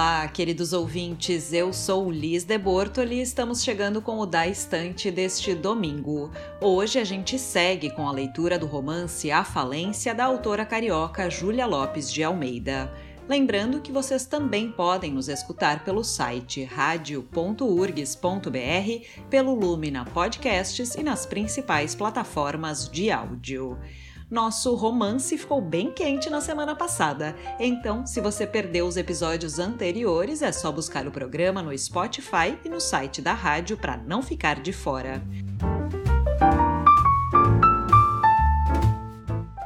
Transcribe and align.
Olá, 0.00 0.26
queridos 0.28 0.72
ouvintes, 0.72 1.52
eu 1.52 1.74
sou 1.74 2.10
Liz 2.10 2.42
de 2.42 2.56
Bortoli 2.56 3.16
e 3.16 3.20
estamos 3.20 3.62
chegando 3.62 4.00
com 4.00 4.18
o 4.18 4.24
Da 4.24 4.46
Estante 4.46 5.10
deste 5.10 5.54
domingo. 5.54 6.30
Hoje 6.58 6.98
a 6.98 7.04
gente 7.04 7.38
segue 7.38 7.90
com 7.90 8.08
a 8.08 8.10
leitura 8.10 8.58
do 8.58 8.64
romance 8.64 9.30
A 9.30 9.44
Falência 9.44 10.14
da 10.14 10.24
autora 10.24 10.64
carioca 10.64 11.28
Júlia 11.28 11.66
Lopes 11.66 12.10
de 12.10 12.24
Almeida. 12.24 12.90
Lembrando 13.28 13.82
que 13.82 13.92
vocês 13.92 14.24
também 14.24 14.72
podem 14.72 15.12
nos 15.12 15.28
escutar 15.28 15.84
pelo 15.84 16.02
site 16.02 16.64
radio.urgs.br, 16.64 18.08
pelo 19.28 19.54
Lumina 19.54 20.06
Podcasts 20.06 20.94
e 20.94 21.02
nas 21.02 21.26
principais 21.26 21.94
plataformas 21.94 22.88
de 22.88 23.10
áudio. 23.10 23.78
Nosso 24.30 24.76
romance 24.76 25.36
ficou 25.36 25.60
bem 25.60 25.90
quente 25.90 26.30
na 26.30 26.40
semana 26.40 26.76
passada, 26.76 27.34
então, 27.58 28.06
se 28.06 28.20
você 28.20 28.46
perdeu 28.46 28.86
os 28.86 28.96
episódios 28.96 29.58
anteriores, 29.58 30.40
é 30.40 30.52
só 30.52 30.70
buscar 30.70 31.04
o 31.04 31.10
programa 31.10 31.60
no 31.60 31.76
Spotify 31.76 32.56
e 32.64 32.68
no 32.68 32.80
site 32.80 33.20
da 33.20 33.32
rádio 33.32 33.76
para 33.76 33.96
não 33.96 34.22
ficar 34.22 34.60
de 34.60 34.72
fora. 34.72 35.20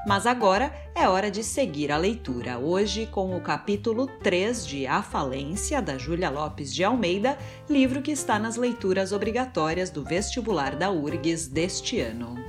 Mas 0.07 0.27
agora 0.27 0.73
é 0.95 1.07
hora 1.07 1.31
de 1.31 1.45
seguir 1.45 1.93
a 1.93 1.99
leitura, 1.99 2.59
hoje 2.59 3.05
com 3.05 3.37
o 3.37 3.41
capítulo 3.43 4.07
3 4.23 4.67
de 4.67 4.87
A 4.87 5.03
Falência, 5.03 5.83
da 5.83 5.99
Júlia 5.99 6.31
Lopes 6.31 6.75
de 6.75 6.83
Almeida, 6.83 7.37
livro 7.69 8.01
que 8.01 8.13
está 8.13 8.39
nas 8.39 8.57
leituras 8.57 9.13
obrigatórias 9.13 9.91
do 9.91 10.03
vestibular 10.03 10.75
da 10.75 10.91
URGS 10.91 11.49
deste 11.49 12.01
ano. 12.01 12.44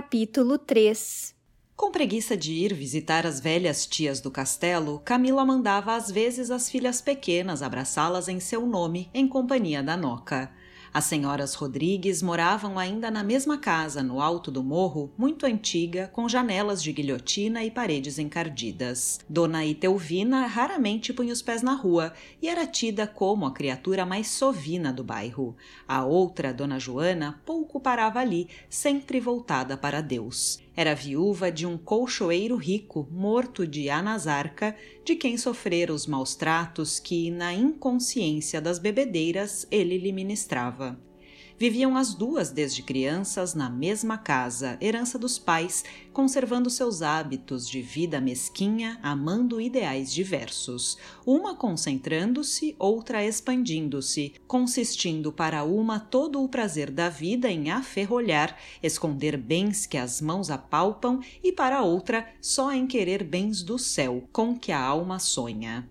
Capítulo 0.00 0.58
3 0.58 1.34
Com 1.74 1.90
preguiça 1.90 2.36
de 2.36 2.52
ir 2.52 2.72
visitar 2.72 3.26
as 3.26 3.40
velhas 3.40 3.84
tias 3.84 4.20
do 4.20 4.30
castelo, 4.30 5.00
Camila 5.04 5.44
mandava 5.44 5.92
às 5.96 6.08
vezes 6.08 6.52
as 6.52 6.70
filhas 6.70 7.00
pequenas 7.00 7.64
abraçá-las 7.64 8.28
em 8.28 8.38
seu 8.38 8.64
nome, 8.64 9.10
em 9.12 9.26
companhia 9.26 9.82
da 9.82 9.96
Noca. 9.96 10.52
As 10.98 11.04
senhoras 11.04 11.54
Rodrigues 11.54 12.22
moravam 12.22 12.76
ainda 12.76 13.08
na 13.08 13.22
mesma 13.22 13.56
casa, 13.56 14.02
no 14.02 14.20
alto 14.20 14.50
do 14.50 14.64
morro, 14.64 15.12
muito 15.16 15.46
antiga, 15.46 16.10
com 16.12 16.28
janelas 16.28 16.82
de 16.82 16.92
guilhotina 16.92 17.62
e 17.62 17.70
paredes 17.70 18.18
encardidas. 18.18 19.20
Dona 19.28 19.64
Itelvina 19.64 20.44
raramente 20.48 21.12
punha 21.12 21.32
os 21.32 21.40
pés 21.40 21.62
na 21.62 21.74
rua 21.74 22.12
e 22.42 22.48
era 22.48 22.66
tida 22.66 23.06
como 23.06 23.46
a 23.46 23.52
criatura 23.52 24.04
mais 24.04 24.26
sovina 24.26 24.92
do 24.92 25.04
bairro. 25.04 25.56
A 25.86 26.04
outra, 26.04 26.52
Dona 26.52 26.80
Joana, 26.80 27.40
pouco 27.46 27.78
parava 27.78 28.18
ali, 28.18 28.48
sempre 28.68 29.20
voltada 29.20 29.76
para 29.76 30.00
Deus. 30.00 30.58
Era 30.78 30.94
viúva 30.94 31.50
de 31.50 31.66
um 31.66 31.76
colchoeiro 31.76 32.54
rico, 32.54 33.08
morto 33.10 33.66
de 33.66 33.90
anasarca, 33.90 34.76
de 35.04 35.16
quem 35.16 35.36
sofrera 35.36 35.92
os 35.92 36.06
maus 36.06 36.36
tratos 36.36 37.00
que, 37.00 37.32
na 37.32 37.52
inconsciência 37.52 38.60
das 38.60 38.78
bebedeiras, 38.78 39.66
ele 39.72 39.98
lhe 39.98 40.12
ministrava. 40.12 40.96
Viviam 41.58 41.96
as 41.96 42.14
duas 42.14 42.50
desde 42.50 42.84
crianças 42.84 43.52
na 43.52 43.68
mesma 43.68 44.16
casa, 44.16 44.78
herança 44.80 45.18
dos 45.18 45.40
pais, 45.40 45.84
conservando 46.12 46.70
seus 46.70 47.02
hábitos 47.02 47.68
de 47.68 47.82
vida 47.82 48.20
mesquinha, 48.20 48.96
amando 49.02 49.60
ideais 49.60 50.12
diversos, 50.12 50.96
uma 51.26 51.56
concentrando-se, 51.56 52.76
outra 52.78 53.24
expandindo-se, 53.24 54.34
consistindo 54.46 55.32
para 55.32 55.64
uma 55.64 55.98
todo 55.98 56.40
o 56.40 56.48
prazer 56.48 56.92
da 56.92 57.08
vida 57.08 57.50
em 57.50 57.72
aferrolhar, 57.72 58.56
esconder 58.80 59.36
bens 59.36 59.84
que 59.84 59.96
as 59.96 60.20
mãos 60.20 60.50
apalpam, 60.50 61.18
e 61.42 61.50
para 61.50 61.82
outra 61.82 62.28
só 62.40 62.72
em 62.72 62.86
querer 62.86 63.24
bens 63.24 63.64
do 63.64 63.80
céu, 63.80 64.22
com 64.32 64.56
que 64.56 64.70
a 64.70 64.80
alma 64.80 65.18
sonha. 65.18 65.90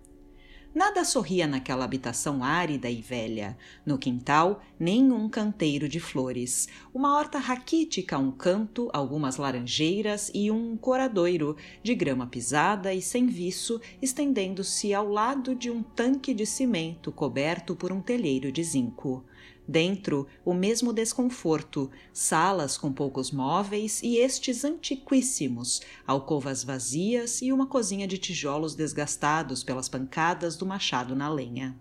Nada 0.78 1.04
sorria 1.04 1.44
naquela 1.44 1.84
habitação 1.84 2.44
árida 2.44 2.88
e 2.88 3.02
velha. 3.02 3.58
No 3.84 3.98
quintal, 3.98 4.62
nenhum 4.78 5.28
canteiro 5.28 5.88
de 5.88 5.98
flores. 5.98 6.68
Uma 6.94 7.16
horta 7.16 7.36
raquítica 7.36 8.14
a 8.14 8.20
um 8.20 8.30
canto, 8.30 8.88
algumas 8.92 9.38
laranjeiras 9.38 10.30
e 10.32 10.52
um 10.52 10.76
coradoiro, 10.76 11.56
de 11.82 11.96
grama 11.96 12.28
pisada 12.28 12.94
e 12.94 13.02
sem 13.02 13.26
viço, 13.26 13.80
estendendo-se 14.00 14.94
ao 14.94 15.08
lado 15.08 15.52
de 15.52 15.68
um 15.68 15.82
tanque 15.82 16.32
de 16.32 16.46
cimento 16.46 17.10
coberto 17.10 17.74
por 17.74 17.90
um 17.90 18.00
telheiro 18.00 18.52
de 18.52 18.62
zinco. 18.62 19.24
Dentro, 19.70 20.26
o 20.46 20.54
mesmo 20.54 20.94
desconforto, 20.94 21.90
salas 22.10 22.78
com 22.78 22.90
poucos 22.90 23.30
móveis 23.30 24.02
e 24.02 24.16
estes 24.16 24.64
antiquíssimos, 24.64 25.82
alcovas 26.06 26.64
vazias 26.64 27.42
e 27.42 27.52
uma 27.52 27.66
cozinha 27.66 28.08
de 28.08 28.16
tijolos 28.16 28.74
desgastados 28.74 29.62
pelas 29.62 29.86
pancadas 29.86 30.56
do 30.56 30.64
machado 30.64 31.14
na 31.14 31.28
lenha. 31.28 31.76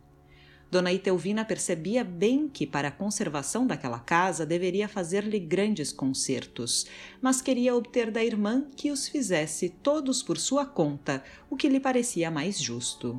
Dona 0.69 0.91
Itelvina 0.91 1.45
percebia 1.45 2.03
bem 2.03 2.49
que, 2.49 2.67
para 2.67 2.89
a 2.89 2.91
conservação 2.91 3.65
daquela 3.65 3.99
casa, 3.99 4.45
deveria 4.45 4.89
fazer-lhe 4.89 5.39
grandes 5.39 5.93
concertos, 5.93 6.87
mas 7.21 7.41
queria 7.41 7.73
obter 7.73 8.11
da 8.11 8.21
irmã 8.21 8.65
que 8.75 8.91
os 8.91 9.07
fizesse 9.07 9.69
todos 9.69 10.21
por 10.21 10.37
sua 10.37 10.65
conta, 10.65 11.23
o 11.49 11.55
que 11.55 11.69
lhe 11.69 11.79
parecia 11.79 12.29
mais 12.29 12.59
justo. 12.59 13.17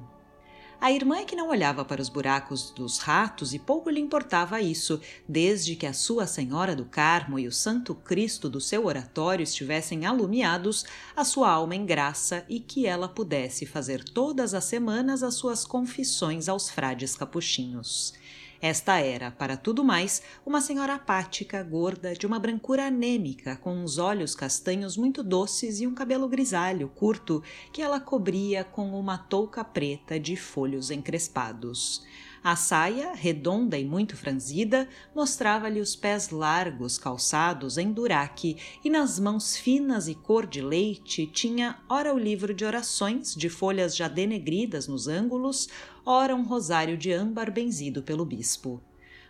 A 0.81 0.93
irmã 0.93 1.17
é 1.17 1.25
que 1.25 1.35
não 1.35 1.49
olhava 1.49 1.85
para 1.85 2.01
os 2.01 2.09
buracos 2.09 2.71
dos 2.71 2.99
ratos 2.99 3.53
e 3.53 3.59
pouco 3.59 3.91
lhe 3.91 3.99
importava 3.99 4.61
isso, 4.61 5.01
desde 5.29 5.75
que 5.75 5.85
a 5.85 5.93
sua 5.93 6.25
Senhora 6.25 6.77
do 6.77 6.85
Carmo 6.85 7.37
e 7.37 7.49
o 7.49 7.53
Santo 7.53 7.97
Cristo 7.97 8.49
do 8.49 8.61
seu 8.61 8.87
oratório 8.87 9.43
estivessem 9.43 10.07
alumiados, 10.07 10.85
a 11.17 11.25
sua 11.25 11.51
alma 11.51 11.75
em 11.75 11.85
graça 11.85 12.45
e 12.49 12.61
que 12.61 12.87
ela 12.87 13.09
pudesse 13.09 13.67
fazer 13.67 14.05
todas 14.05 14.55
as 14.55 14.65
semanas 14.67 15.25
as 15.25 15.35
suas 15.35 15.65
confissões 15.65 16.49
aos 16.49 16.71
frades 16.71 17.17
capuchinhos. 17.17 18.15
Esta 18.61 18.99
era, 18.99 19.31
para 19.31 19.57
tudo 19.57 19.85
mais, 19.85 20.21
uma 20.45 20.61
senhora 20.61 20.95
apática, 20.95 21.63
gorda, 21.63 22.13
de 22.15 22.27
uma 22.27 22.41
brancura 22.41 22.89
anêmica, 22.89 23.55
com 23.55 23.73
uns 23.73 23.99
olhos 23.99 24.35
castanhos 24.35 24.97
muito 24.97 25.23
doces 25.23 25.81
e 25.81 25.87
um 25.87 25.95
cabelo 25.95 26.29
grisalho, 26.29 26.89
curto, 26.89 27.41
que 27.73 27.81
ela 27.81 28.01
cobria 28.01 28.65
com 28.65 28.99
uma 28.99 29.17
touca 29.17 29.63
preta 29.63 30.19
de 30.19 30.35
folhos 30.35 30.91
encrespados. 30.91 32.05
A 32.43 32.55
saia, 32.55 33.13
redonda 33.15 33.77
e 33.77 33.85
muito 33.85 34.17
franzida, 34.17 34.89
mostrava-lhe 35.15 35.81
os 35.81 35.97
pés 35.97 36.31
largos 36.31 36.97
calçados 36.97 37.77
em 37.77 37.93
duraque 37.93 38.57
e 38.85 38.89
nas 38.89 39.19
mãos 39.19 39.57
finas 39.57 40.07
e 40.07 40.15
cor 40.15 40.47
de 40.47 40.63
leite 40.63 41.27
tinha 41.27 41.79
ora 41.89 42.15
o 42.15 42.19
livro 42.19 42.55
de 42.55 42.65
orações 42.65 43.35
de 43.35 43.49
folhas 43.49 43.97
já 43.97 44.07
denegridas 44.07 44.87
nos 44.87 45.09
ângulos, 45.09 45.69
ora 46.11 46.35
um 46.35 46.43
rosário 46.43 46.97
de 46.97 47.13
âmbar 47.13 47.53
benzido 47.53 48.03
pelo 48.03 48.25
bispo. 48.25 48.83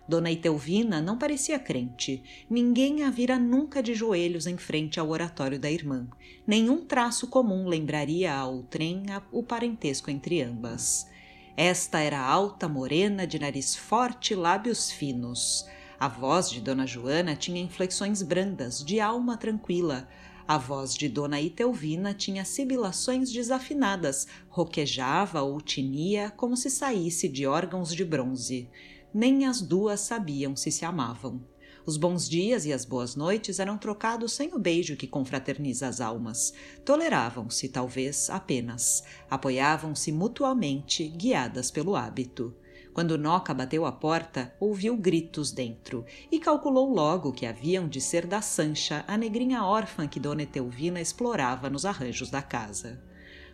Dona 0.08 0.30
Itelvina 0.30 1.00
não 1.00 1.19
parecia 1.19 1.58
crente. 1.58 2.22
Ninguém 2.48 3.02
a 3.02 3.10
vira 3.10 3.36
nunca 3.36 3.82
de 3.82 3.94
joelhos 3.94 4.46
em 4.46 4.56
frente 4.56 5.00
ao 5.00 5.08
oratório 5.08 5.58
da 5.58 5.69
irmã. 5.69 6.06
Nenhum 6.46 6.84
traço 6.84 7.26
comum 7.26 7.66
lembraria 7.66 8.32
ao 8.32 8.62
trem 8.62 9.06
o 9.32 9.42
parentesco 9.42 10.08
entre 10.08 10.40
ambas. 10.40 11.10
Esta 11.56 11.98
era 11.98 12.20
alta, 12.20 12.69
morena, 12.69 13.26
de 13.26 13.40
nariz 13.40 13.75
forte 13.75 14.32
e 14.32 14.36
lábios 14.36 14.88
finos. 14.92 15.66
A 15.98 16.06
voz 16.06 16.48
de 16.48 16.60
Dona 16.60 16.86
Joana 16.86 17.34
tinha 17.34 17.60
inflexões 17.60 18.22
brandas, 18.22 18.84
de 18.84 19.00
alma 19.00 19.36
tranquila. 19.36 20.08
A 20.48 20.56
voz 20.56 20.94
de 20.94 21.10
Dona 21.10 21.38
Itelvina 21.38 22.14
tinha 22.14 22.42
sibilações 22.42 23.30
desafinadas, 23.30 24.26
roquejava 24.48 25.42
ou 25.42 25.60
tinia 25.60 26.30
como 26.30 26.56
se 26.56 26.70
saísse 26.70 27.28
de 27.28 27.46
órgãos 27.46 27.94
de 27.94 28.02
bronze. 28.02 28.70
Nem 29.12 29.44
as 29.44 29.60
duas 29.60 30.00
sabiam 30.00 30.56
se 30.56 30.72
se 30.72 30.86
amavam. 30.86 31.44
Os 31.84 31.98
bons 31.98 32.26
dias 32.26 32.64
e 32.64 32.72
as 32.72 32.86
boas 32.86 33.14
noites 33.14 33.58
eram 33.58 33.76
trocados 33.76 34.32
sem 34.32 34.54
o 34.54 34.58
beijo 34.58 34.96
que 34.96 35.06
confraterniza 35.06 35.86
as 35.86 36.00
almas. 36.00 36.54
Toleravam-se, 36.82 37.68
talvez, 37.68 38.30
apenas. 38.30 39.04
Apoiavam-se 39.28 40.10
mutuamente, 40.10 41.06
guiadas 41.08 41.70
pelo 41.70 41.94
hábito. 41.94 42.56
Quando 42.93 43.19
Noca 43.19 43.55
bateu 43.55 43.87
a 43.87 43.93
porta, 43.93 44.55
ouviu 44.58 44.96
gritos 44.96 45.52
dentro 45.52 46.05
e 46.32 46.40
calculou 46.40 46.93
logo 46.93 47.32
que 47.32 47.46
haviam 47.46 47.88
de 47.88 48.00
ser 48.00 48.26
da 48.26 48.40
Sancha, 48.40 49.05
a 49.06 49.17
negrinha 49.17 49.64
órfã 49.64 50.08
que 50.08 50.19
Dona 50.19 50.43
Etelvina 50.43 51.00
explorava 51.00 51.70
nos 51.70 51.85
arranjos 51.85 52.31
da 52.31 52.43
casa. 52.43 53.02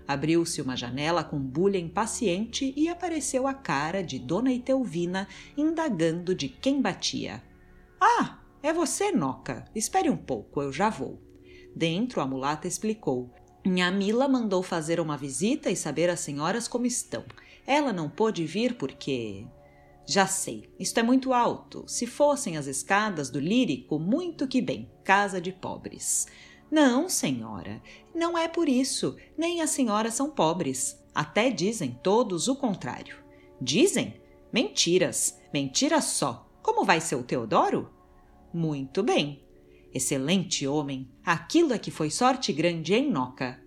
Abriu-se 0.07 0.61
uma 0.61 0.77
janela 0.77 1.25
com 1.25 1.39
bulha 1.39 1.79
impaciente 1.79 2.75
e 2.77 2.89
apareceu 2.89 3.47
a 3.47 3.55
cara 3.55 4.03
de 4.03 4.19
Dona 4.19 4.53
Etelvina 4.53 5.27
indagando 5.57 6.35
de 6.35 6.49
quem 6.49 6.81
batia. 6.81 7.43
Ah, 8.01 8.39
é 8.63 8.73
você, 8.73 9.13
Noca. 9.13 9.65
Espere 9.75 10.11
um 10.11 10.17
pouco, 10.17 10.63
eu 10.63 10.73
já 10.73 10.91
vou. 10.91 11.21
Dentro, 11.75 12.21
a 12.21 12.27
mulata 12.27 12.69
explicou. 12.69 13.31
Minha 13.65 13.91
Mila 13.91 14.29
mandou 14.29 14.63
fazer 14.63 15.01
uma 15.01 15.17
visita 15.17 15.71
e 15.71 15.77
saber 15.77 16.11
as 16.11 16.21
senhoras 16.21 16.69
como 16.69 16.85
estão. 16.85 17.25
Ela 17.67 17.93
não 17.93 18.09
pôde 18.09 18.45
vir 18.45 18.77
porque. 18.77 19.47
Já 20.07 20.27
sei, 20.27 20.71
isto 20.79 21.01
é 21.01 21.03
muito 21.03 21.33
alto. 21.33 21.85
Se 21.87 22.07
fossem 22.07 22.59
as 22.59 22.67
escadas 22.67 23.31
do 23.31 23.41
lírico, 23.41 23.99
muito 23.99 24.47
que 24.47 24.61
bem, 24.61 24.91
casa 25.03 25.41
de 25.41 25.51
pobres. 25.51 26.27
Não, 26.71 27.09
senhora, 27.09 27.81
não 28.15 28.37
é 28.37 28.49
por 28.49 28.69
isso. 28.69 29.17
Nem 29.39 29.63
as 29.63 29.71
senhoras 29.71 30.15
são 30.15 30.31
pobres. 30.31 31.03
Até 31.15 31.51
dizem 31.51 31.99
todos 32.03 32.49
o 32.49 32.57
contrário. 32.57 33.17
Dizem? 33.61 34.21
Mentiras, 34.53 35.41
mentiras 35.53 36.05
só. 36.05 36.51
Como 36.63 36.85
vai 36.85 37.01
ser 37.01 37.15
o 37.15 37.23
Teodoro? 37.23 37.91
Muito 38.53 39.03
bem. 39.03 39.45
Excelente 39.93 40.67
homem. 40.67 41.09
Aquilo 41.25 41.73
é 41.73 41.79
que 41.79 41.91
foi 41.91 42.11
sorte 42.11 42.53
grande 42.53 42.95
em 42.95 43.11
Noca. 43.11 43.64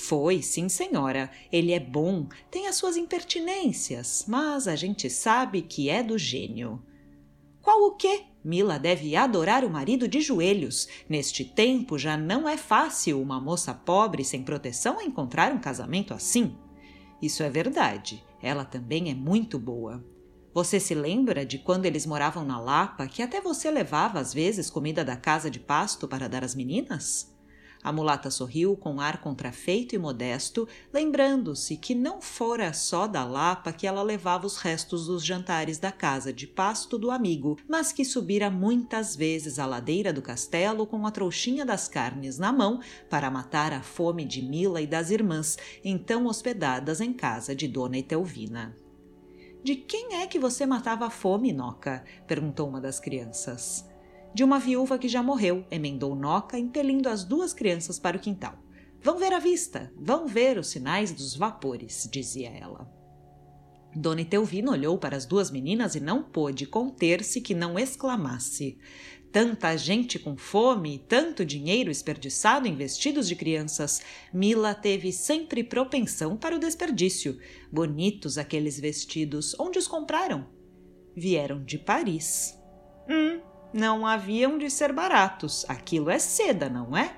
Foi, 0.00 0.40
sim, 0.40 0.68
senhora. 0.68 1.30
Ele 1.52 1.72
é 1.72 1.78
bom, 1.78 2.26
tem 2.50 2.66
as 2.66 2.76
suas 2.76 2.96
impertinências, 2.96 4.24
mas 4.26 4.66
a 4.66 4.74
gente 4.74 5.10
sabe 5.10 5.60
que 5.60 5.90
é 5.90 6.02
do 6.02 6.16
gênio. 6.16 6.82
Qual 7.60 7.82
o 7.82 7.96
quê? 7.96 8.24
Mila 8.42 8.78
deve 8.78 9.14
adorar 9.14 9.62
o 9.62 9.70
marido 9.70 10.08
de 10.08 10.22
joelhos. 10.22 10.88
Neste 11.06 11.44
tempo 11.44 11.98
já 11.98 12.16
não 12.16 12.48
é 12.48 12.56
fácil 12.56 13.20
uma 13.20 13.38
moça 13.38 13.74
pobre 13.74 14.24
sem 14.24 14.42
proteção 14.42 15.02
encontrar 15.02 15.52
um 15.52 15.60
casamento 15.60 16.14
assim. 16.14 16.56
Isso 17.20 17.42
é 17.42 17.50
verdade. 17.50 18.24
Ela 18.42 18.64
também 18.64 19.10
é 19.10 19.14
muito 19.14 19.58
boa. 19.58 20.02
Você 20.54 20.80
se 20.80 20.94
lembra 20.94 21.44
de 21.44 21.58
quando 21.58 21.84
eles 21.84 22.06
moravam 22.06 22.44
na 22.44 22.58
Lapa 22.58 23.06
que 23.06 23.22
até 23.22 23.40
você 23.40 23.70
levava 23.70 24.18
às 24.18 24.32
vezes 24.32 24.70
comida 24.70 25.04
da 25.04 25.14
casa 25.14 25.50
de 25.50 25.60
pasto 25.60 26.08
para 26.08 26.26
dar 26.26 26.42
às 26.42 26.54
meninas? 26.54 27.38
A 27.82 27.90
mulata 27.90 28.30
sorriu 28.30 28.76
com 28.76 29.00
ar 29.00 29.22
contrafeito 29.22 29.94
e 29.94 29.98
modesto, 29.98 30.68
lembrando-se 30.92 31.78
que 31.78 31.94
não 31.94 32.20
fora 32.20 32.74
só 32.74 33.06
da 33.06 33.24
Lapa 33.24 33.72
que 33.72 33.86
ela 33.86 34.02
levava 34.02 34.46
os 34.46 34.58
restos 34.58 35.06
dos 35.06 35.24
jantares 35.24 35.78
da 35.78 35.90
casa 35.90 36.30
de 36.30 36.46
pasto 36.46 36.98
do 36.98 37.10
amigo, 37.10 37.58
mas 37.66 37.90
que 37.90 38.04
subira 38.04 38.50
muitas 38.50 39.16
vezes 39.16 39.58
a 39.58 39.64
ladeira 39.64 40.12
do 40.12 40.20
castelo 40.20 40.86
com 40.86 41.06
a 41.06 41.10
trouxinha 41.10 41.64
das 41.64 41.88
carnes 41.88 42.38
na 42.38 42.52
mão 42.52 42.80
para 43.08 43.30
matar 43.30 43.72
a 43.72 43.80
fome 43.80 44.26
de 44.26 44.42
Mila 44.42 44.82
e 44.82 44.86
das 44.86 45.10
irmãs, 45.10 45.56
então 45.82 46.26
hospedadas 46.26 47.00
em 47.00 47.14
casa 47.14 47.56
de 47.56 47.66
Dona 47.66 47.96
Etelvina. 47.96 48.76
De 49.64 49.74
quem 49.74 50.16
é 50.16 50.26
que 50.26 50.38
você 50.38 50.66
matava 50.66 51.06
a 51.06 51.10
fome, 51.10 51.52
Noca? 51.52 52.04
perguntou 52.26 52.68
uma 52.68 52.80
das 52.80 53.00
crianças 53.00 53.89
de 54.34 54.44
uma 54.44 54.58
viúva 54.58 54.98
que 54.98 55.08
já 55.08 55.22
morreu, 55.22 55.64
emendou 55.70 56.14
Noca, 56.14 56.58
impelindo 56.58 57.08
as 57.08 57.24
duas 57.24 57.52
crianças 57.52 57.98
para 57.98 58.16
o 58.16 58.20
quintal. 58.20 58.58
Vão 59.02 59.18
ver 59.18 59.32
a 59.32 59.38
vista, 59.38 59.92
vão 59.96 60.26
ver 60.26 60.58
os 60.58 60.68
sinais 60.68 61.12
dos 61.12 61.34
vapores, 61.34 62.08
dizia 62.12 62.50
ela. 62.50 62.86
Dona 63.94 64.20
Etelvina 64.20 64.70
olhou 64.70 64.96
para 64.98 65.16
as 65.16 65.26
duas 65.26 65.50
meninas 65.50 65.94
e 65.94 66.00
não 66.00 66.22
pôde 66.22 66.66
conter-se 66.66 67.40
que 67.40 67.54
não 67.54 67.78
exclamasse. 67.78 68.78
Tanta 69.32 69.76
gente 69.76 70.18
com 70.18 70.36
fome, 70.36 70.98
tanto 71.08 71.44
dinheiro 71.44 71.88
desperdiçado 71.88 72.66
em 72.66 72.74
vestidos 72.74 73.28
de 73.28 73.36
crianças. 73.36 74.02
Mila 74.32 74.74
teve 74.74 75.12
sempre 75.12 75.62
propensão 75.62 76.36
para 76.36 76.56
o 76.56 76.58
desperdício. 76.58 77.38
Bonitos 77.70 78.38
aqueles 78.38 78.78
vestidos. 78.78 79.54
Onde 79.58 79.78
os 79.78 79.86
compraram? 79.86 80.48
Vieram 81.16 81.62
de 81.62 81.78
Paris. 81.78 82.58
Hum, 83.08 83.40
não 83.72 84.06
haviam 84.06 84.58
de 84.58 84.70
ser 84.70 84.92
baratos. 84.92 85.64
Aquilo 85.68 86.10
é 86.10 86.18
seda, 86.18 86.68
não 86.68 86.96
é? 86.96 87.16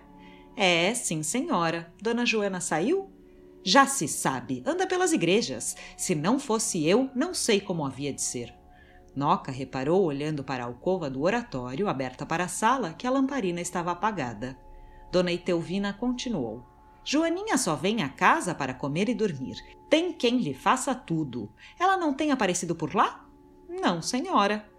É, 0.57 0.95
sim, 0.95 1.23
senhora. 1.23 1.93
Dona 2.01 2.27
Joana 2.27 2.61
saiu? 2.61 3.11
Já 3.65 3.87
se 3.87 4.09
sabe, 4.09 4.63
anda 4.67 4.87
pelas 4.87 5.13
igrejas. 5.13 5.77
Se 5.97 6.15
não 6.15 6.39
fosse 6.39 6.87
eu, 6.87 7.09
não 7.15 7.33
sei 7.33 7.61
como 7.61 7.87
havia 7.87 8.13
de 8.13 8.21
ser. 8.21 8.53
Noca 9.15 9.53
reparou, 9.53 10.03
olhando 10.03 10.43
para 10.43 10.65
a 10.65 10.67
alcova 10.67 11.09
do 11.09 11.23
oratório, 11.23 11.89
aberta 11.89 12.27
para 12.27 12.45
a 12.45 12.49
sala, 12.49 12.95
que 12.95 13.07
a 13.07 13.11
lamparina 13.11 13.61
estava 13.61 13.93
apagada. 13.93 14.59
Dona 15.13 15.31
Itelvina 15.31 15.93
continuou. 15.93 16.65
Joaninha 17.05 17.59
só 17.59 17.75
vem 17.75 18.03
à 18.03 18.09
casa 18.09 18.55
para 18.55 18.75
comer 18.75 19.09
e 19.09 19.15
dormir. 19.15 19.57
Tem 19.91 20.13
quem 20.13 20.39
lhe 20.39 20.55
faça 20.55 20.95
tudo. 20.95 21.53
Ela 21.79 21.97
não 21.97 22.15
tem 22.15 22.31
aparecido 22.31 22.75
por 22.75 22.95
lá? 22.95 23.27
Não, 23.69 24.01
senhora. 24.01 24.72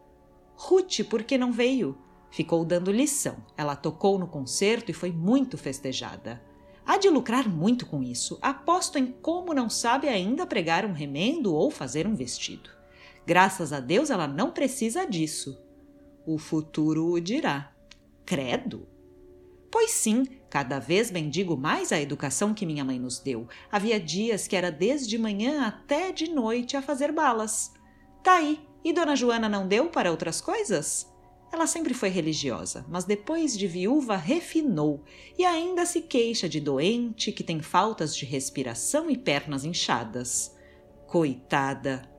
Ruth, 0.56 1.04
por 1.10 1.24
que 1.24 1.38
não 1.38 1.52
veio? 1.52 1.98
Ficou 2.30 2.66
dando 2.66 2.92
lição. 2.92 3.38
Ela 3.56 3.76
tocou 3.76 4.18
no 4.18 4.28
concerto 4.28 4.90
e 4.90 4.94
foi 4.94 5.12
muito 5.12 5.58
festejada. 5.58 6.42
Há 6.86 6.98
de 6.98 7.10
lucrar 7.10 7.48
muito 7.48 7.86
com 7.86 8.04
isso. 8.04 8.38
Aposto 8.42 8.98
em 8.98 9.06
como 9.06 9.54
não 9.54 9.70
sabe 9.70 10.08
ainda 10.08 10.46
pregar 10.46 10.86
um 10.86 10.92
remendo 10.92 11.54
ou 11.54 11.72
fazer 11.72 12.08
um 12.08 12.16
vestido. 12.16 12.70
Graças 13.26 13.72
a 13.72 13.80
Deus 13.80 14.10
ela 14.10 14.28
não 14.28 14.52
precisa 14.52 15.06
disso. 15.06 15.58
O 16.26 16.38
futuro 16.38 17.12
o 17.12 17.22
dirá. 17.22 17.72
Credo! 18.26 18.88
Pois 19.72 19.92
sim, 19.92 20.26
cada 20.50 20.78
vez 20.78 21.10
bendigo 21.10 21.58
mais 21.58 21.92
a 21.92 22.00
educação 22.00 22.54
que 22.54 22.66
minha 22.66 22.86
mãe 22.86 23.00
nos 23.00 23.18
deu. 23.18 23.48
Havia 23.72 24.00
dias 24.00 24.48
que 24.48 24.56
era 24.56 24.72
desde 24.72 25.18
manhã 25.18 25.66
até 25.66 26.12
de 26.12 26.30
noite 26.30 26.78
a 26.78 26.82
fazer 26.82 27.12
balas. 27.12 27.74
Tá 28.22 28.36
aí, 28.36 28.60
e 28.84 28.94
Dona 28.94 29.16
Joana 29.16 29.48
não 29.48 29.68
deu 29.68 29.90
para 29.90 30.12
outras 30.12 30.42
coisas? 30.42 31.12
Ela 31.52 31.68
sempre 31.68 31.94
foi 31.94 32.10
religiosa, 32.10 32.84
mas 32.90 33.06
depois 33.06 33.58
de 33.58 33.68
viúva 33.68 34.16
refinou 34.16 35.04
e 35.38 35.46
ainda 35.46 35.86
se 35.86 36.02
queixa 36.02 36.50
de 36.50 36.60
doente 36.60 37.32
que 37.32 37.44
tem 37.44 37.62
faltas 37.62 38.16
de 38.16 38.26
respiração 38.26 39.10
e 39.10 39.18
pernas 39.18 39.64
inchadas. 39.64 40.56
Coitada! 41.06 42.13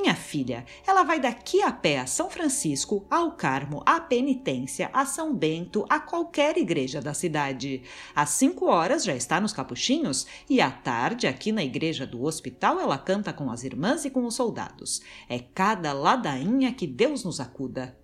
Minha 0.00 0.14
filha, 0.14 0.64
ela 0.86 1.02
vai 1.02 1.20
daqui 1.20 1.60
a 1.60 1.70
pé 1.70 1.98
a 1.98 2.06
São 2.06 2.30
Francisco, 2.30 3.04
ao 3.10 3.32
Carmo, 3.32 3.82
à 3.84 4.00
Penitência, 4.00 4.88
a 4.94 5.04
São 5.04 5.34
Bento, 5.34 5.84
a 5.90 6.00
qualquer 6.00 6.56
igreja 6.56 7.02
da 7.02 7.12
cidade. 7.12 7.82
Às 8.16 8.30
cinco 8.30 8.64
horas 8.64 9.04
já 9.04 9.14
está 9.14 9.38
nos 9.38 9.52
capuchinhos 9.52 10.26
e 10.48 10.58
à 10.58 10.70
tarde, 10.70 11.26
aqui 11.26 11.52
na 11.52 11.62
igreja 11.62 12.06
do 12.06 12.24
hospital, 12.24 12.80
ela 12.80 12.96
canta 12.96 13.30
com 13.30 13.50
as 13.50 13.62
irmãs 13.62 14.06
e 14.06 14.10
com 14.10 14.24
os 14.24 14.34
soldados. 14.34 15.02
É 15.28 15.38
cada 15.38 15.92
ladainha 15.92 16.72
que 16.72 16.86
Deus 16.86 17.22
nos 17.22 17.38
acuda. 17.38 17.94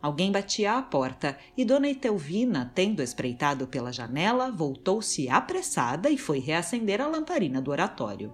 Alguém 0.00 0.30
batia 0.30 0.74
à 0.74 0.82
porta 0.82 1.36
e 1.56 1.64
Dona 1.64 1.88
Etelvina, 1.88 2.70
tendo 2.72 3.02
espreitado 3.02 3.66
pela 3.66 3.92
janela, 3.92 4.52
voltou-se 4.52 5.28
apressada 5.28 6.08
e 6.08 6.16
foi 6.16 6.38
reacender 6.38 7.00
a 7.00 7.08
lamparina 7.08 7.60
do 7.60 7.72
oratório. 7.72 8.32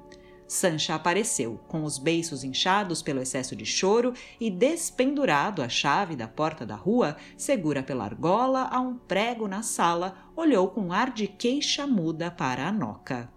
Sancha 0.48 0.94
apareceu, 0.94 1.60
com 1.68 1.84
os 1.84 1.98
beiços 1.98 2.42
inchados 2.42 3.02
pelo 3.02 3.20
excesso 3.20 3.54
de 3.54 3.66
choro 3.66 4.14
e 4.40 4.50
despendurado 4.50 5.60
a 5.60 5.68
chave 5.68 6.16
da 6.16 6.26
porta 6.26 6.64
da 6.64 6.74
rua, 6.74 7.18
segura 7.36 7.82
pela 7.82 8.04
argola 8.04 8.66
a 8.70 8.80
um 8.80 8.96
prego 8.96 9.46
na 9.46 9.62
sala, 9.62 10.16
olhou 10.34 10.68
com 10.68 10.90
ar 10.90 11.12
de 11.12 11.28
queixa 11.28 11.86
muda 11.86 12.30
para 12.30 12.66
a 12.66 12.72
noca. 12.72 13.30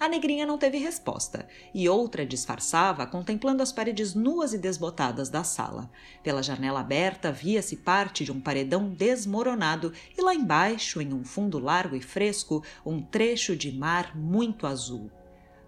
A 0.00 0.08
negrinha 0.08 0.44
não 0.44 0.58
teve 0.58 0.78
resposta, 0.78 1.48
e 1.72 1.88
outra 1.88 2.26
disfarçava, 2.26 3.06
contemplando 3.06 3.62
as 3.62 3.70
paredes 3.70 4.14
nuas 4.14 4.52
e 4.52 4.58
desbotadas 4.58 5.30
da 5.30 5.44
sala. 5.44 5.88
Pela 6.24 6.42
janela 6.42 6.80
aberta 6.80 7.30
via-se 7.30 7.76
parte 7.76 8.24
de 8.24 8.32
um 8.32 8.40
paredão 8.40 8.90
desmoronado, 8.90 9.92
e 10.18 10.20
lá 10.20 10.34
embaixo, 10.34 11.00
em 11.00 11.14
um 11.14 11.24
fundo 11.24 11.60
largo 11.60 11.94
e 11.94 12.02
fresco, 12.02 12.64
um 12.84 13.00
trecho 13.00 13.54
de 13.54 13.70
mar 13.70 14.16
muito 14.18 14.66
azul. 14.66 15.08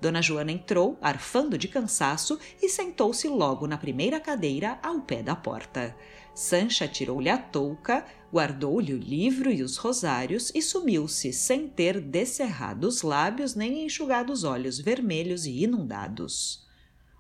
Dona 0.01 0.21
Joana 0.21 0.53
entrou, 0.53 0.99
arfando 1.01 1.57
de 1.57 1.69
cansaço, 1.69 2.39
e 2.63 2.69
sentou-se 2.69 3.27
logo 3.29 3.67
na 3.67 3.79
primeira 3.79 4.21
cadeira 4.21 4.79
ao 4.83 5.01
pé 5.01 5.23
da 5.23 5.35
porta. 5.35 5.97
Sancha 6.35 6.87
tirou-lhe 6.87 7.31
a 7.31 7.39
touca, 7.39 8.05
guardou-lhe 8.31 8.93
o 8.93 8.99
livro 8.99 9.51
e 9.51 9.63
os 9.63 9.79
rosários 9.79 10.53
e 10.55 10.61
sumiu-se 10.61 11.33
sem 11.33 11.67
ter 11.67 12.01
descerrado 12.01 12.87
os 12.87 13.01
lábios 13.01 13.55
nem 13.55 13.87
enxugado 13.87 14.33
os 14.33 14.45
olhos 14.45 14.79
vermelhos 14.79 15.47
e 15.47 15.65
inundados. 15.65 16.67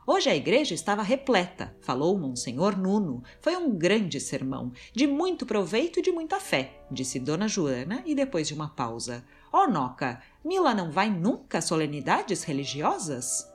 Hoje 0.06 0.30
a 0.30 0.36
igreja 0.36 0.72
estava 0.72 1.02
repleta, 1.02 1.74
falou 1.80 2.16
Monsenhor 2.16 2.78
Nuno. 2.78 3.24
Foi 3.40 3.56
um 3.56 3.76
grande 3.76 4.20
sermão, 4.20 4.70
de 4.94 5.04
muito 5.04 5.44
proveito 5.44 5.98
e 5.98 6.02
de 6.02 6.12
muita 6.12 6.38
fé, 6.38 6.84
disse 6.88 7.18
Dona 7.18 7.48
Joana 7.48 8.04
e 8.06 8.14
depois 8.14 8.46
de 8.46 8.54
uma 8.54 8.68
pausa. 8.68 9.24
Ó 9.58 9.62
oh, 9.62 9.66
Noca, 9.66 10.20
Mila 10.44 10.74
não 10.74 10.90
vai 10.90 11.08
nunca 11.08 11.56
a 11.56 11.62
solenidades 11.62 12.42
religiosas? 12.42 13.50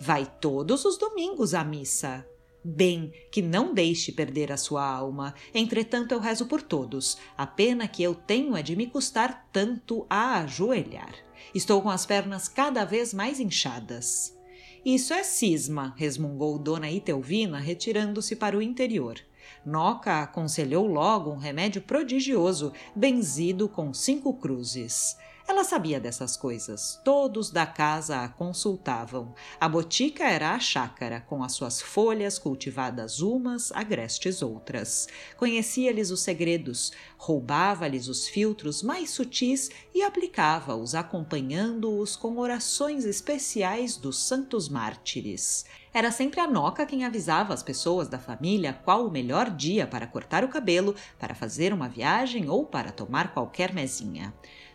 Vai 0.00 0.24
todos 0.40 0.86
os 0.86 0.96
domingos 0.96 1.52
à 1.52 1.62
missa. 1.62 2.26
Bem, 2.64 3.12
que 3.30 3.42
não 3.42 3.74
deixe 3.74 4.12
perder 4.12 4.50
a 4.50 4.56
sua 4.56 4.82
alma. 4.82 5.34
Entretanto, 5.52 6.12
eu 6.12 6.20
rezo 6.20 6.46
por 6.46 6.62
todos. 6.62 7.18
A 7.36 7.46
pena 7.46 7.86
que 7.86 8.02
eu 8.02 8.14
tenho 8.14 8.56
é 8.56 8.62
de 8.62 8.74
me 8.74 8.86
custar 8.86 9.46
tanto 9.52 10.06
a 10.08 10.38
ajoelhar. 10.38 11.14
Estou 11.54 11.82
com 11.82 11.90
as 11.90 12.06
pernas 12.06 12.48
cada 12.48 12.86
vez 12.86 13.12
mais 13.12 13.38
inchadas. 13.38 14.34
Isso 14.82 15.12
é 15.12 15.22
cisma, 15.22 15.92
resmungou 15.98 16.58
Dona 16.58 16.90
Itelvina, 16.90 17.58
retirando-se 17.58 18.36
para 18.36 18.56
o 18.56 18.62
interior. 18.62 19.20
Noca 19.66 20.22
aconselhou 20.22 20.86
logo 20.86 21.30
um 21.30 21.36
remédio 21.36 21.82
prodigioso, 21.82 22.72
benzido 22.96 23.68
com 23.68 23.92
cinco 23.92 24.32
cruzes. 24.32 25.14
Ela 25.46 25.64
sabia 25.64 25.98
dessas 25.98 26.36
coisas. 26.36 27.00
Todos 27.04 27.50
da 27.50 27.66
casa 27.66 28.22
a 28.22 28.28
consultavam. 28.28 29.34
A 29.60 29.68
botica 29.68 30.24
era 30.24 30.54
a 30.54 30.60
chácara, 30.60 31.20
com 31.20 31.42
as 31.42 31.52
suas 31.52 31.80
folhas 31.80 32.38
cultivadas 32.38 33.20
umas, 33.20 33.72
agrestes 33.72 34.40
outras. 34.40 35.08
Conhecia-lhes 35.36 36.10
os 36.10 36.20
segredos, 36.20 36.92
roubava-lhes 37.16 38.08
os 38.08 38.28
filtros 38.28 38.82
mais 38.82 39.10
sutis 39.10 39.68
e 39.94 40.02
aplicava-os, 40.02 40.94
acompanhando-os 40.94 42.16
com 42.16 42.38
orações 42.38 43.04
especiais 43.04 43.96
dos 43.96 44.18
santos 44.18 44.68
mártires. 44.68 45.64
Era 45.94 46.10
sempre 46.10 46.40
a 46.40 46.46
Noca 46.46 46.86
quem 46.86 47.04
avisava 47.04 47.52
as 47.52 47.62
pessoas 47.62 48.08
da 48.08 48.18
família 48.18 48.72
qual 48.72 49.06
o 49.06 49.10
melhor 49.10 49.50
dia 49.50 49.86
para 49.86 50.06
cortar 50.06 50.42
o 50.42 50.48
cabelo, 50.48 50.94
para 51.18 51.34
fazer 51.34 51.72
uma 51.72 51.88
viagem 51.88 52.48
ou 52.48 52.64
para 52.64 52.90
tomar 52.90 53.34
qualquer 53.34 53.74
mesinha. 53.74 54.32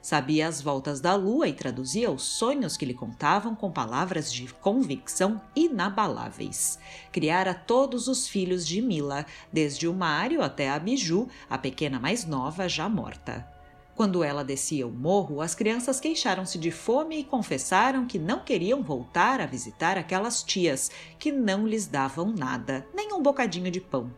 Sabia 0.08 0.48
as 0.48 0.62
voltas 0.62 1.02
da 1.02 1.16
lua 1.16 1.50
e 1.50 1.54
traduzia 1.54 2.10
os 2.10 2.24
sonhos 2.24 2.78
que 2.78 2.86
lhe 2.86 2.94
contavam 2.94 3.54
com 3.54 3.70
palavras 3.70 4.32
de 4.32 4.48
convicção 4.54 5.42
inabaláveis. 5.54 6.80
Criara 7.12 7.54
todos 7.54 8.08
os 8.08 8.26
filhos 8.26 8.66
de 8.66 8.82
Mila, 8.82 9.26
desde 9.52 9.86
o 9.86 9.94
Mário 9.94 10.42
até 10.42 10.70
a 10.70 10.80
Biju, 10.80 11.28
a 11.50 11.58
pequena 11.58 12.00
mais 12.00 12.26
nova 12.26 12.70
já 12.70 12.88
morta. 12.88 13.46
Quando 13.98 14.24
ela 14.24 14.46
descia 14.46 14.88
o 14.88 14.92
morro, 14.92 15.42
as 15.42 15.54
crianças 15.54 16.00
queixaram-se 16.00 16.58
de 16.58 16.72
fome 16.72 17.20
e 17.20 17.24
confessaram 17.26 18.08
que 18.08 18.18
não 18.18 18.40
queriam 18.40 18.82
voltar 18.82 19.42
a 19.42 19.46
visitar 19.46 19.98
aquelas 19.98 20.42
tias, 20.42 20.90
que 21.20 21.34
não 21.34 21.68
lhes 21.68 21.86
davam 21.86 22.32
nada, 22.32 22.88
nem 22.94 23.12
um 23.12 23.22
bocadinho 23.22 23.70
de 23.70 23.82
pão. 23.82 24.10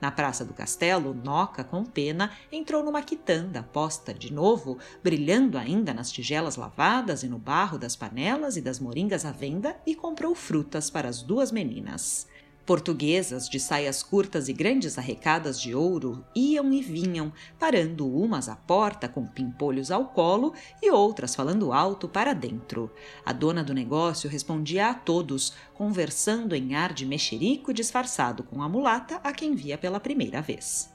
Na 0.00 0.12
praça 0.12 0.44
do 0.44 0.54
castelo, 0.54 1.12
Noca, 1.12 1.64
com 1.64 1.84
pena, 1.84 2.30
entrou 2.52 2.84
numa 2.84 3.02
quitanda, 3.02 3.64
posta 3.64 4.14
de 4.14 4.32
novo, 4.32 4.78
brilhando 5.02 5.58
ainda 5.58 5.92
nas 5.92 6.12
tigelas 6.12 6.54
lavadas 6.54 7.24
e 7.24 7.28
no 7.28 7.38
barro 7.38 7.78
das 7.78 7.96
panelas 7.96 8.56
e 8.56 8.60
das 8.60 8.78
moringas 8.78 9.24
à 9.24 9.32
venda, 9.32 9.76
e 9.84 9.96
comprou 9.96 10.36
frutas 10.36 10.88
para 10.88 11.08
as 11.08 11.20
duas 11.20 11.50
meninas. 11.50 12.27
Portuguesas 12.68 13.48
de 13.48 13.58
saias 13.58 14.02
curtas 14.02 14.46
e 14.46 14.52
grandes 14.52 14.98
arrecadas 14.98 15.58
de 15.58 15.74
ouro 15.74 16.22
iam 16.36 16.70
e 16.70 16.82
vinham, 16.82 17.32
parando 17.58 18.06
umas 18.06 18.46
à 18.46 18.56
porta 18.56 19.08
com 19.08 19.26
pimpolhos 19.26 19.90
ao 19.90 20.08
colo 20.08 20.52
e 20.82 20.90
outras 20.90 21.34
falando 21.34 21.72
alto 21.72 22.06
para 22.06 22.34
dentro. 22.34 22.92
A 23.24 23.32
dona 23.32 23.64
do 23.64 23.72
negócio 23.72 24.28
respondia 24.28 24.90
a 24.90 24.92
todos, 24.92 25.54
conversando 25.72 26.54
em 26.54 26.74
ar 26.74 26.92
de 26.92 27.06
mexerico 27.06 27.72
disfarçado 27.72 28.42
com 28.42 28.60
a 28.60 28.68
mulata 28.68 29.18
a 29.24 29.32
quem 29.32 29.54
via 29.54 29.78
pela 29.78 29.98
primeira 29.98 30.42
vez. 30.42 30.94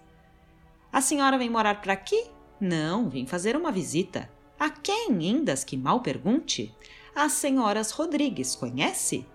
A 0.92 1.02
senhora 1.02 1.40
vem 1.40 1.50
morar 1.50 1.82
para 1.82 1.94
aqui? 1.94 2.26
Não, 2.62 3.10
vim 3.10 3.26
fazer 3.26 3.56
uma 3.56 3.72
visita. 3.72 4.30
A 4.60 4.70
quem, 4.70 5.28
Indas, 5.28 5.64
que 5.64 5.76
mal 5.76 6.02
pergunte? 6.02 6.72
As 7.16 7.32
senhoras 7.32 7.90
Rodrigues, 7.90 8.56
conhece? 8.56 9.26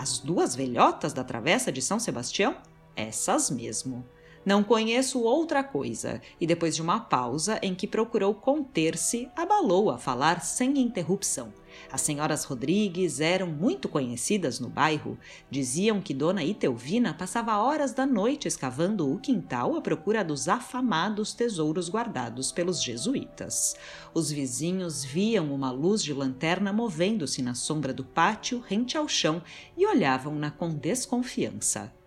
As 0.00 0.20
duas 0.20 0.54
velhotas 0.54 1.12
da 1.12 1.24
Travessa 1.24 1.72
de 1.72 1.82
São 1.82 1.98
Sebastião? 1.98 2.56
Essas 2.94 3.50
mesmo. 3.50 4.06
Não 4.48 4.64
conheço 4.64 5.20
outra 5.20 5.62
coisa, 5.62 6.22
e 6.40 6.46
depois 6.46 6.74
de 6.74 6.80
uma 6.80 7.00
pausa 7.00 7.58
em 7.60 7.74
que 7.74 7.86
procurou 7.86 8.32
conter-se, 8.32 9.28
abalou 9.36 9.90
a 9.90 9.98
falar 9.98 10.40
sem 10.40 10.78
interrupção. 10.78 11.52
As 11.92 12.00
senhoras 12.00 12.44
Rodrigues 12.44 13.20
eram 13.20 13.46
muito 13.46 13.90
conhecidas 13.90 14.58
no 14.58 14.70
bairro. 14.70 15.18
Diziam 15.50 16.00
que 16.00 16.14
Dona 16.14 16.42
Itelvina 16.42 17.12
passava 17.12 17.58
horas 17.58 17.92
da 17.92 18.06
noite 18.06 18.48
escavando 18.48 19.12
o 19.12 19.18
quintal 19.18 19.76
à 19.76 19.82
procura 19.82 20.24
dos 20.24 20.48
afamados 20.48 21.34
tesouros 21.34 21.90
guardados 21.90 22.50
pelos 22.50 22.82
jesuítas. 22.82 23.76
Os 24.14 24.30
vizinhos 24.30 25.04
viam 25.04 25.52
uma 25.52 25.70
luz 25.70 26.02
de 26.02 26.14
lanterna 26.14 26.72
movendo-se 26.72 27.42
na 27.42 27.54
sombra 27.54 27.92
do 27.92 28.02
pátio 28.02 28.64
rente 28.66 28.96
ao 28.96 29.06
chão 29.06 29.42
e 29.76 29.86
olhavam-na 29.86 30.50
com 30.50 30.70
desconfiança. 30.70 31.97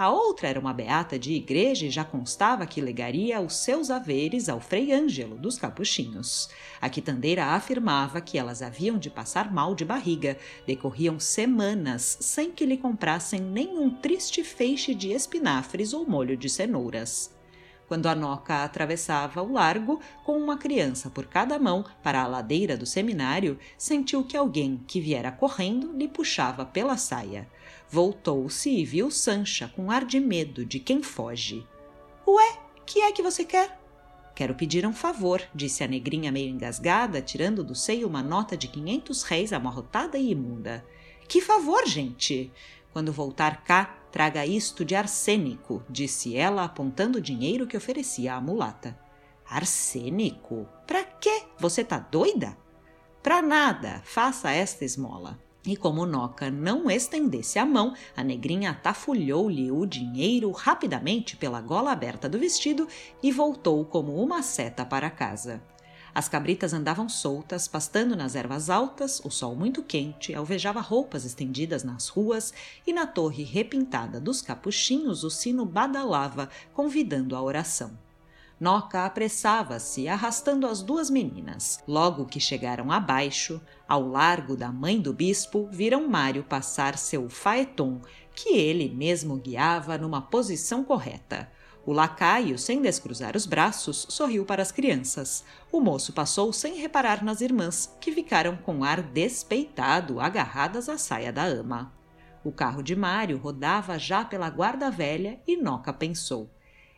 A 0.00 0.08
outra 0.08 0.48
era 0.48 0.58
uma 0.58 0.72
beata 0.72 1.18
de 1.18 1.34
igreja 1.34 1.84
e 1.84 1.90
já 1.90 2.02
constava 2.02 2.66
que 2.66 2.80
legaria 2.80 3.38
os 3.38 3.56
seus 3.56 3.90
haveres 3.90 4.48
ao 4.48 4.58
Frei 4.58 4.92
Ângelo 4.94 5.36
dos 5.36 5.58
Capuchinhos. 5.58 6.48
A 6.80 6.88
quitandeira 6.88 7.48
afirmava 7.48 8.18
que 8.18 8.38
elas 8.38 8.62
haviam 8.62 8.96
de 8.96 9.10
passar 9.10 9.52
mal 9.52 9.74
de 9.74 9.84
barriga, 9.84 10.38
decorriam 10.66 11.20
semanas 11.20 12.16
sem 12.18 12.50
que 12.50 12.64
lhe 12.64 12.78
comprassem 12.78 13.42
nenhum 13.42 13.90
triste 13.90 14.42
feixe 14.42 14.94
de 14.94 15.12
espinafres 15.12 15.92
ou 15.92 16.08
molho 16.08 16.34
de 16.34 16.48
cenouras 16.48 17.38
quando 17.90 18.06
a 18.06 18.14
Noca 18.14 18.62
atravessava 18.62 19.42
o 19.42 19.52
largo 19.52 20.00
com 20.24 20.38
uma 20.38 20.56
criança 20.56 21.10
por 21.10 21.26
cada 21.26 21.58
mão 21.58 21.84
para 22.04 22.22
a 22.22 22.26
ladeira 22.28 22.76
do 22.76 22.86
seminário, 22.86 23.58
sentiu 23.76 24.22
que 24.22 24.36
alguém 24.36 24.80
que 24.86 25.00
viera 25.00 25.32
correndo 25.32 25.92
lhe 25.98 26.06
puxava 26.06 26.64
pela 26.64 26.96
saia. 26.96 27.48
Voltou-se 27.90 28.70
e 28.70 28.84
viu 28.84 29.10
Sancha 29.10 29.66
com 29.74 29.90
ar 29.90 30.04
de 30.04 30.20
medo 30.20 30.64
de 30.64 30.78
quem 30.78 31.02
foge. 31.02 31.66
Ué, 32.26 32.58
que 32.86 33.00
é 33.00 33.12
que 33.12 33.22
você 33.22 33.44
quer? 33.44 33.80
Quero 34.34 34.54
pedir 34.54 34.86
um 34.86 34.92
favor, 34.92 35.42
disse 35.54 35.84
a 35.84 35.86
negrinha 35.88 36.32
meio 36.32 36.48
engasgada, 36.48 37.22
tirando 37.22 37.62
do 37.62 37.74
seio 37.74 38.08
uma 38.08 38.22
nota 38.22 38.56
de 38.56 38.66
quinhentos 38.66 39.22
réis 39.22 39.52
amarrotada 39.52 40.18
e 40.18 40.30
imunda. 40.30 40.84
Que 41.28 41.40
favor, 41.40 41.86
gente? 41.86 42.50
Quando 42.92 43.12
voltar 43.12 43.62
cá, 43.62 43.96
traga 44.10 44.44
isto 44.44 44.84
de 44.84 44.94
arsênico, 44.96 45.84
disse 45.88 46.36
ela, 46.36 46.64
apontando 46.64 47.18
o 47.18 47.22
dinheiro 47.22 47.66
que 47.66 47.76
oferecia 47.76 48.34
à 48.34 48.40
mulata. 48.40 48.98
Arsênico? 49.48 50.66
Pra 50.86 51.04
quê? 51.04 51.42
Você 51.58 51.84
tá 51.84 51.98
doida? 51.98 52.56
Pra 53.22 53.42
nada, 53.42 54.00
faça 54.04 54.50
esta 54.50 54.84
esmola. 54.84 55.38
E 55.66 55.76
como 55.76 56.06
Noca 56.06 56.50
não 56.50 56.90
estendesse 56.90 57.58
a 57.58 57.66
mão, 57.66 57.94
a 58.16 58.24
negrinha 58.24 58.70
atafulhou-lhe 58.70 59.70
o 59.70 59.84
dinheiro 59.84 60.50
rapidamente 60.52 61.36
pela 61.36 61.60
gola 61.60 61.92
aberta 61.92 62.28
do 62.28 62.38
vestido 62.38 62.88
e 63.22 63.30
voltou 63.30 63.84
como 63.84 64.22
uma 64.22 64.42
seta 64.42 64.86
para 64.86 65.10
casa. 65.10 65.62
As 66.14 66.28
cabritas 66.28 66.72
andavam 66.72 67.08
soltas, 67.08 67.68
pastando 67.68 68.16
nas 68.16 68.34
ervas 68.34 68.68
altas, 68.68 69.20
o 69.24 69.30
sol 69.30 69.54
muito 69.54 69.82
quente 69.82 70.34
alvejava 70.34 70.80
roupas 70.80 71.24
estendidas 71.24 71.84
nas 71.84 72.08
ruas 72.08 72.52
e 72.86 72.92
na 72.92 73.06
torre 73.06 73.44
repintada 73.44 74.18
dos 74.18 74.42
capuchinhos 74.42 75.22
o 75.24 75.30
sino 75.30 75.64
badalava, 75.64 76.48
convidando 76.72 77.36
à 77.36 77.42
oração. 77.42 77.96
Noca 78.60 79.06
apressava-se, 79.06 80.06
arrastando 80.06 80.66
as 80.66 80.82
duas 80.82 81.08
meninas. 81.08 81.82
Logo 81.88 82.26
que 82.26 82.38
chegaram 82.38 82.92
abaixo, 82.92 83.58
ao 83.88 84.06
largo 84.06 84.54
da 84.54 84.70
mãe 84.70 85.00
do 85.00 85.14
bispo, 85.14 85.66
viram 85.72 86.06
Mário 86.06 86.44
passar 86.44 86.98
seu 86.98 87.30
faeton, 87.30 88.02
que 88.34 88.50
ele 88.50 88.90
mesmo 88.90 89.36
guiava 89.36 89.96
numa 89.96 90.20
posição 90.20 90.84
correta. 90.84 91.50
O 91.86 91.92
lacaio, 91.94 92.58
sem 92.58 92.82
descruzar 92.82 93.34
os 93.34 93.46
braços, 93.46 94.06
sorriu 94.10 94.44
para 94.44 94.60
as 94.60 94.70
crianças. 94.70 95.42
O 95.72 95.80
moço 95.80 96.12
passou 96.12 96.52
sem 96.52 96.74
reparar 96.74 97.24
nas 97.24 97.40
irmãs, 97.40 97.96
que 97.98 98.12
ficaram 98.12 98.58
com 98.58 98.84
ar 98.84 99.00
despeitado, 99.00 100.20
agarradas 100.20 100.86
à 100.90 100.98
saia 100.98 101.32
da 101.32 101.44
ama. 101.44 101.94
O 102.44 102.52
carro 102.52 102.82
de 102.82 102.94
Mário 102.94 103.38
rodava 103.38 103.98
já 103.98 104.22
pela 104.22 104.50
guarda 104.50 104.90
velha 104.90 105.40
e 105.46 105.56
Noca 105.56 105.94
pensou. 105.94 106.50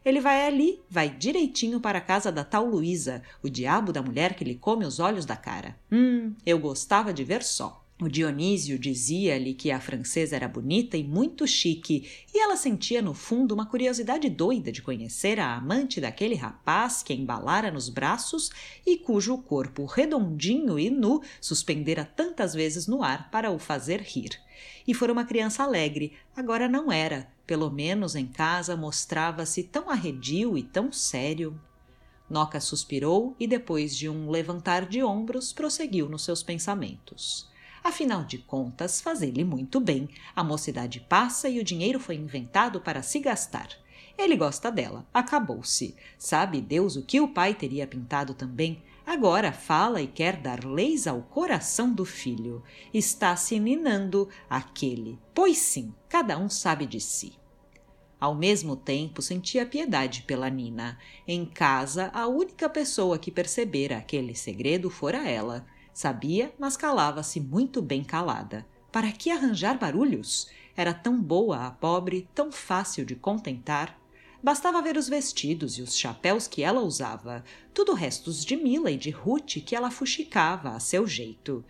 Ele 0.04 0.20
vai 0.20 0.46
ali, 0.46 0.80
vai 0.90 1.08
direitinho 1.08 1.80
para 1.80 1.98
a 1.98 2.02
casa 2.02 2.32
da 2.32 2.44
tal 2.44 2.66
Luísa, 2.66 3.22
o 3.42 3.48
diabo 3.48 3.92
da 3.92 4.02
mulher 4.02 4.34
que 4.34 4.44
lhe 4.44 4.56
come 4.56 4.84
os 4.84 4.98
olhos 4.98 5.24
da 5.24 5.36
cara. 5.36 5.76
Hum, 5.90 6.34
eu 6.44 6.58
gostava 6.58 7.12
de 7.12 7.22
ver 7.22 7.42
só. 7.42 7.82
O 8.02 8.08
Dionísio 8.08 8.80
dizia-lhe 8.80 9.54
que 9.54 9.70
a 9.70 9.78
francesa 9.78 10.34
era 10.34 10.48
bonita 10.48 10.96
e 10.96 11.04
muito 11.04 11.46
chique, 11.46 12.10
e 12.34 12.42
ela 12.42 12.56
sentia 12.56 13.00
no 13.00 13.14
fundo 13.14 13.54
uma 13.54 13.64
curiosidade 13.64 14.28
doida 14.28 14.72
de 14.72 14.82
conhecer 14.82 15.38
a 15.38 15.54
amante 15.54 16.00
daquele 16.00 16.34
rapaz 16.34 17.00
que 17.00 17.12
a 17.12 17.16
embalara 17.16 17.70
nos 17.70 17.88
braços 17.88 18.50
e 18.84 18.96
cujo 18.96 19.38
corpo 19.38 19.84
redondinho 19.84 20.80
e 20.80 20.90
nu 20.90 21.22
suspendera 21.40 22.04
tantas 22.04 22.54
vezes 22.54 22.88
no 22.88 23.04
ar 23.04 23.30
para 23.30 23.52
o 23.52 23.58
fazer 23.58 24.00
rir. 24.00 24.30
E 24.84 24.92
fora 24.92 25.12
uma 25.12 25.24
criança 25.24 25.62
alegre, 25.62 26.12
agora 26.34 26.68
não 26.68 26.90
era, 26.90 27.31
pelo 27.46 27.70
menos 27.70 28.14
em 28.14 28.26
casa 28.26 28.76
mostrava-se 28.76 29.62
tão 29.62 29.90
arredio 29.90 30.56
e 30.56 30.62
tão 30.62 30.92
sério. 30.92 31.58
Noca 32.28 32.60
suspirou 32.60 33.36
e, 33.38 33.46
depois 33.46 33.96
de 33.96 34.08
um 34.08 34.30
levantar 34.30 34.86
de 34.86 35.02
ombros, 35.02 35.52
prosseguiu 35.52 36.08
nos 36.08 36.24
seus 36.24 36.42
pensamentos. 36.42 37.50
Afinal 37.84 38.24
de 38.24 38.38
contas, 38.38 39.00
fazei-lhe 39.00 39.44
muito 39.44 39.80
bem. 39.80 40.08
A 40.34 40.44
mocidade 40.44 41.00
passa 41.00 41.48
e 41.48 41.58
o 41.58 41.64
dinheiro 41.64 41.98
foi 41.98 42.14
inventado 42.14 42.80
para 42.80 43.02
se 43.02 43.18
gastar. 43.18 43.68
Ele 44.16 44.36
gosta 44.36 44.70
dela, 44.70 45.04
acabou-se. 45.12 45.96
Sabe 46.16 46.60
Deus 46.60 46.96
o 46.96 47.02
que 47.02 47.20
o 47.20 47.28
pai 47.28 47.54
teria 47.54 47.86
pintado 47.86 48.34
também? 48.34 48.82
Agora 49.06 49.52
fala 49.52 50.00
e 50.00 50.06
quer 50.06 50.36
dar 50.36 50.64
leis 50.64 51.06
ao 51.06 51.22
coração 51.22 51.92
do 51.92 52.04
filho. 52.04 52.62
Está 52.94 53.34
se 53.34 53.58
ninando 53.58 54.28
aquele. 54.48 55.18
Pois 55.34 55.58
sim, 55.58 55.92
cada 56.08 56.38
um 56.38 56.48
sabe 56.48 56.86
de 56.86 57.00
si. 57.00 57.32
Ao 58.20 58.36
mesmo 58.36 58.76
tempo, 58.76 59.20
sentia 59.20 59.66
piedade 59.66 60.22
pela 60.22 60.48
Nina. 60.48 60.96
Em 61.26 61.44
casa, 61.44 62.08
a 62.14 62.28
única 62.28 62.68
pessoa 62.68 63.18
que 63.18 63.32
percebera 63.32 63.98
aquele 63.98 64.36
segredo 64.36 64.88
fora 64.88 65.28
ela. 65.28 65.66
Sabia, 65.92 66.54
mas 66.56 66.76
calava-se 66.76 67.40
muito 67.40 67.82
bem 67.82 68.04
calada. 68.04 68.64
Para 68.92 69.10
que 69.10 69.30
arranjar 69.30 69.76
barulhos? 69.76 70.48
Era 70.76 70.94
tão 70.94 71.20
boa 71.20 71.66
a 71.66 71.70
pobre, 71.72 72.28
tão 72.32 72.52
fácil 72.52 73.04
de 73.04 73.16
contentar. 73.16 73.98
Bastava 74.42 74.82
ver 74.82 74.96
os 74.96 75.08
vestidos 75.08 75.78
e 75.78 75.82
os 75.82 75.96
chapéus 75.96 76.48
que 76.48 76.64
ela 76.64 76.80
usava, 76.80 77.44
tudo 77.72 77.94
restos 77.94 78.44
de 78.44 78.56
Mila 78.56 78.90
e 78.90 78.96
de 78.96 79.10
Ruth 79.10 79.62
que 79.64 79.76
ela 79.76 79.88
fuxicava 79.88 80.70
a 80.70 80.80
seu 80.80 81.06
jeito. 81.06 81.64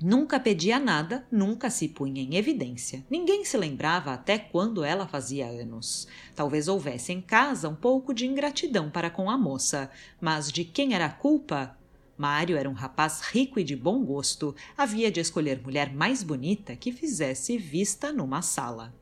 Nunca 0.00 0.38
pedia 0.38 0.78
nada, 0.78 1.26
nunca 1.32 1.68
se 1.68 1.88
punha 1.88 2.22
em 2.22 2.36
evidência. 2.36 3.04
Ninguém 3.10 3.44
se 3.44 3.56
lembrava 3.56 4.12
até 4.12 4.38
quando 4.38 4.84
ela 4.84 5.08
fazia 5.08 5.46
anos. 5.48 6.06
Talvez 6.36 6.68
houvesse 6.68 7.12
em 7.12 7.20
casa 7.20 7.68
um 7.68 7.74
pouco 7.74 8.14
de 8.14 8.24
ingratidão 8.24 8.88
para 8.88 9.10
com 9.10 9.28
a 9.28 9.36
moça, 9.36 9.90
mas 10.20 10.52
de 10.52 10.64
quem 10.64 10.94
era 10.94 11.06
a 11.06 11.10
culpa? 11.10 11.76
Mário 12.16 12.56
era 12.56 12.70
um 12.70 12.72
rapaz 12.72 13.20
rico 13.20 13.58
e 13.58 13.64
de 13.64 13.74
bom 13.74 14.04
gosto. 14.04 14.54
Havia 14.78 15.10
de 15.10 15.18
escolher 15.18 15.60
mulher 15.60 15.92
mais 15.92 16.22
bonita 16.22 16.76
que 16.76 16.92
fizesse 16.92 17.58
vista 17.58 18.12
numa 18.12 18.42
sala. 18.42 18.94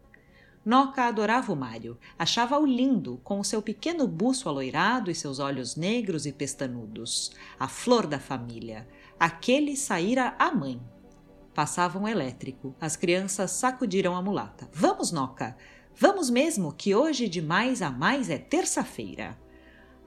Noca 0.64 1.04
adorava 1.04 1.52
o 1.52 1.56
Mário, 1.56 1.98
achava-o 2.18 2.66
lindo, 2.66 3.18
com 3.24 3.40
o 3.40 3.44
seu 3.44 3.62
pequeno 3.62 4.06
buço 4.06 4.46
aloirado 4.46 5.10
e 5.10 5.14
seus 5.14 5.38
olhos 5.38 5.74
negros 5.74 6.26
e 6.26 6.32
pestanudos. 6.32 7.32
A 7.58 7.66
flor 7.66 8.06
da 8.06 8.18
família. 8.18 8.86
Aquele 9.18 9.74
saíra 9.74 10.34
a 10.38 10.52
mãe. 10.52 10.80
Passavam 11.54 12.02
um 12.02 12.08
elétrico. 12.08 12.74
As 12.78 12.94
crianças 12.94 13.52
sacudiram 13.52 14.14
a 14.14 14.22
mulata. 14.22 14.68
Vamos, 14.72 15.10
Noca! 15.10 15.56
Vamos 15.96 16.30
mesmo, 16.30 16.72
que 16.72 16.94
hoje 16.94 17.28
de 17.28 17.42
mais 17.42 17.82
a 17.82 17.90
mais 17.90 18.30
é 18.30 18.38
terça-feira. 18.38 19.38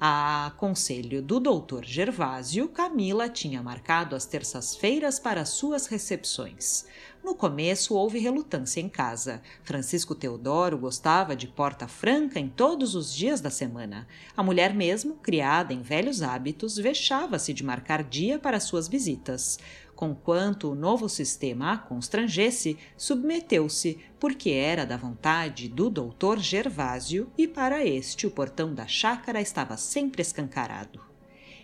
A 0.05 0.51
conselho 0.57 1.21
do 1.21 1.39
doutor 1.39 1.85
Gervásio, 1.85 2.67
Camila 2.67 3.29
tinha 3.29 3.63
marcado 3.63 4.17
as 4.17 4.25
terças-feiras 4.25 5.17
para 5.17 5.45
suas 5.45 5.85
recepções. 5.85 6.83
No 7.23 7.33
começo 7.33 7.95
houve 7.95 8.19
relutância 8.19 8.81
em 8.81 8.89
casa. 8.89 9.41
Francisco 9.63 10.13
Teodoro 10.13 10.77
gostava 10.77 11.37
de 11.37 11.47
porta 11.47 11.87
franca 11.87 12.37
em 12.37 12.49
todos 12.49 12.95
os 12.95 13.15
dias 13.15 13.39
da 13.39 13.49
semana. 13.49 14.05
A 14.35 14.43
mulher 14.43 14.73
mesmo, 14.73 15.15
criada 15.15 15.73
em 15.73 15.81
velhos 15.81 16.21
hábitos, 16.21 16.75
vexava-se 16.75 17.53
de 17.53 17.63
marcar 17.63 18.03
dia 18.03 18.37
para 18.37 18.59
suas 18.59 18.89
visitas. 18.89 19.57
Conquanto 19.95 20.71
o 20.71 20.75
novo 20.75 21.07
sistema 21.07 21.73
a 21.73 21.77
constrangesse, 21.77 22.77
submeteu-se, 22.97 23.99
porque 24.19 24.49
era 24.49 24.85
da 24.85 24.97
vontade 24.97 25.69
do 25.69 25.89
doutor 25.89 26.39
Gervásio 26.39 27.31
e 27.37 27.47
para 27.47 27.85
este 27.85 28.25
o 28.25 28.31
portão 28.31 28.73
da 28.73 28.87
chácara 28.87 29.39
estava 29.39 29.77
sempre 29.77 30.21
escancarado. 30.21 30.99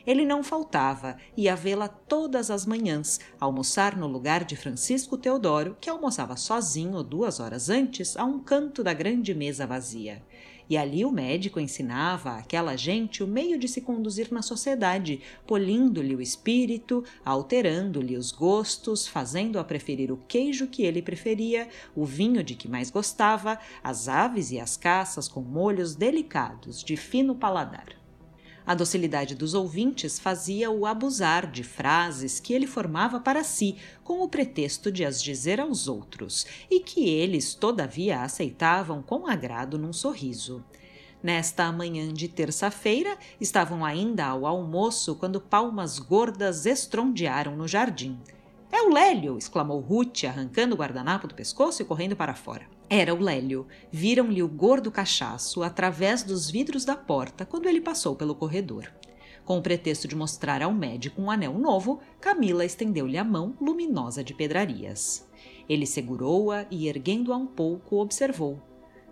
Ele 0.06 0.26
não 0.26 0.44
faltava, 0.44 1.18
ia 1.36 1.56
vê-la 1.56 1.88
todas 1.88 2.50
as 2.50 2.66
manhãs, 2.66 3.20
almoçar 3.40 3.98
no 3.98 4.08
lugar 4.08 4.44
de 4.44 4.56
Francisco 4.56 5.18
Teodoro, 5.18 5.78
que 5.80 5.90
almoçava 5.90 6.36
sozinho 6.36 7.04
duas 7.04 7.40
horas 7.40 7.70
antes 7.70 8.16
a 8.16 8.24
um 8.24 8.40
canto 8.40 8.84
da 8.84 8.94
grande 8.94 9.34
mesa 9.36 9.68
vazia. 9.68 10.24
E 10.70 10.78
ali 10.78 11.04
o 11.04 11.12
médico 11.12 11.60
ensinava 11.60 12.38
àquela 12.38 12.76
gente 12.76 13.24
o 13.24 13.28
meio 13.28 13.58
de 13.58 13.67
se 13.67 13.82
conduzir 13.82 14.32
na 14.32 14.43
sociedade, 14.43 15.20
polindo-lhe 15.48 16.15
o 16.15 16.22
espírito, 16.22 17.04
alterando-lhe 17.26 18.15
os 18.15 18.32
gostos, 18.32 19.08
fazendo-a 19.08 19.63
preferir 19.63 20.12
o 20.12 20.22
queijo 20.28 20.67
que 20.67 20.84
ele 20.84 21.02
preferia, 21.02 21.67
o 21.96 22.06
vinho 22.06 22.43
de 22.43 22.54
que 22.54 22.67
mais 22.67 22.91
gostava, 22.91 23.58
as 23.84 24.08
aves 24.08 24.52
e 24.52 24.60
as 24.60 24.78
caças 24.78 25.28
com 25.28 25.41
molhos 25.41 25.96
delicados, 25.96 26.84
de 26.84 26.96
fino 26.96 27.34
paladar. 27.34 27.99
A 28.69 28.75
docilidade 28.75 29.34
dos 29.34 29.55
ouvintes 29.55 30.19
fazia-o 30.19 30.86
abusar 30.86 31.49
de 31.49 31.63
frases 31.63 32.39
que 32.39 32.53
ele 32.53 32.67
formava 32.67 33.19
para 33.19 33.43
si, 33.43 33.75
com 34.03 34.21
o 34.21 34.29
pretexto 34.29 34.91
de 34.91 35.03
as 35.03 35.23
dizer 35.23 35.60
aos 35.60 35.88
outros, 35.88 36.45
e 36.69 36.79
que 36.79 37.10
eles, 37.10 37.55
todavia, 37.55 38.21
aceitavam 38.21 39.01
com 39.01 39.25
agrado 39.25 39.79
num 39.79 39.91
sorriso. 39.91 40.63
Nesta 41.23 41.71
manhã 41.71 42.13
de 42.13 42.27
terça-feira, 42.27 43.17
estavam 43.41 43.84
ainda 43.84 44.27
ao 44.27 44.45
almoço 44.45 45.15
quando 45.15 45.41
palmas 45.41 45.97
gordas 45.97 46.67
estrondearam 46.67 47.55
no 47.55 47.67
jardim. 47.67 48.19
É 48.71 48.84
o 48.84 48.93
Lélio! 48.93 49.36
exclamou 49.36 49.79
Ruth, 49.79 50.25
arrancando 50.25 50.75
o 50.75 50.77
guardanapo 50.77 51.27
do 51.27 51.34
pescoço 51.34 51.82
e 51.82 51.86
correndo 51.86 52.15
para 52.15 52.36
fora. 52.36 52.67
Era 52.89 53.13
o 53.13 53.21
Lélio. 53.21 53.67
Viram-lhe 53.91 54.41
o 54.41 54.47
gordo 54.47 54.91
cachaço 54.91 55.62
através 55.62 56.23
dos 56.23 56.49
vidros 56.49 56.84
da 56.84 56.95
porta 56.95 57.45
quando 57.45 57.67
ele 57.67 57.80
passou 57.80 58.15
pelo 58.15 58.34
corredor. 58.34 58.91
Com 59.45 59.60
o 59.60 59.62
pretexto 59.62 60.08
de 60.08 60.15
mostrar 60.15 60.63
ao 60.63 60.73
médico 60.73 61.21
um 61.21 61.30
anel 61.30 61.58
novo, 61.58 61.99
Camila 62.19 62.65
estendeu-lhe 62.65 63.17
a 63.17 63.23
mão 63.23 63.56
luminosa 63.62 64.23
de 64.23 64.34
pedrarias. 64.34 65.28
Ele 65.67 65.86
segurou-a 65.86 66.65
e, 66.71 66.88
erguendo-a 66.88 67.38
um 67.38 67.45
pouco, 67.45 67.97
observou. 67.97 68.60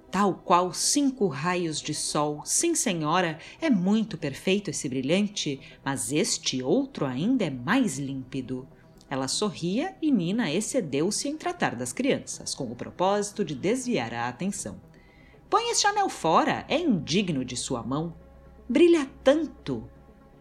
Tal 0.09 0.33
qual 0.33 0.73
cinco 0.73 1.27
raios 1.27 1.79
de 1.79 1.93
sol, 1.93 2.41
sim, 2.45 2.73
senhora, 2.73 3.37
é 3.61 3.69
muito 3.69 4.17
perfeito 4.17 4.71
esse 4.71 4.89
brilhante, 4.89 5.59
mas 5.83 6.11
este 6.11 6.63
outro 6.63 7.05
ainda 7.05 7.45
é 7.45 7.49
mais 7.51 7.99
límpido. 7.99 8.67
Ela 9.09 9.27
sorria 9.29 9.95
e 10.01 10.11
Nina 10.11 10.51
excedeu-se 10.51 11.29
em 11.29 11.37
tratar 11.37 11.75
das 11.75 11.93
crianças, 11.93 12.53
com 12.53 12.65
o 12.65 12.75
propósito 12.75 13.45
de 13.45 13.55
desviar 13.55 14.13
a 14.13 14.27
atenção. 14.27 14.81
Põe 15.49 15.71
este 15.71 15.87
anel 15.87 16.09
fora, 16.09 16.65
é 16.67 16.77
indigno 16.77 17.45
de 17.45 17.55
sua 17.55 17.81
mão. 17.81 18.13
Brilha 18.67 19.09
tanto. 19.23 19.89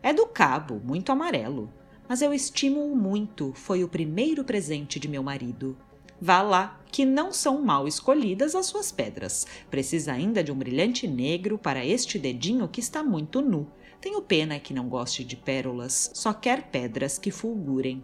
É 0.03 0.13
do 0.13 0.27
cabo, 0.27 0.81
muito 0.85 1.13
amarelo. 1.13 1.73
Mas 2.09 2.23
eu 2.23 2.35
estimo-o 2.35 2.97
muito, 2.97 3.53
foi 3.55 3.85
o 3.85 3.89
primeiro 3.89 4.43
presente 4.43 4.99
de 4.99 5.09
meu 5.09 5.23
marido. 5.23 5.77
Vá 6.21 6.43
lá, 6.43 6.81
que 6.91 7.05
não 7.05 7.33
são 7.33 7.63
mal 7.63 7.87
escolhidas 7.87 8.57
as 8.57 8.67
suas 8.67 8.91
pedras. 8.91 9.47
Precisa 9.71 10.13
ainda 10.13 10.43
de 10.43 10.51
um 10.51 10.57
brilhante 10.57 11.07
negro 11.07 11.57
para 11.57 11.85
este 11.85 12.19
dedinho 12.19 12.67
que 12.67 12.81
está 12.81 13.03
muito 13.03 13.41
nu. 13.41 13.71
Tenho 14.01 14.21
pena 14.23 14.59
que 14.59 14.75
não 14.75 14.89
goste 14.89 15.23
de 15.25 15.37
pérolas, 15.37 16.11
só 16.15 16.33
quer 16.33 16.71
pedras 16.71 17.19
que 17.19 17.31
fulgurem 17.31 18.03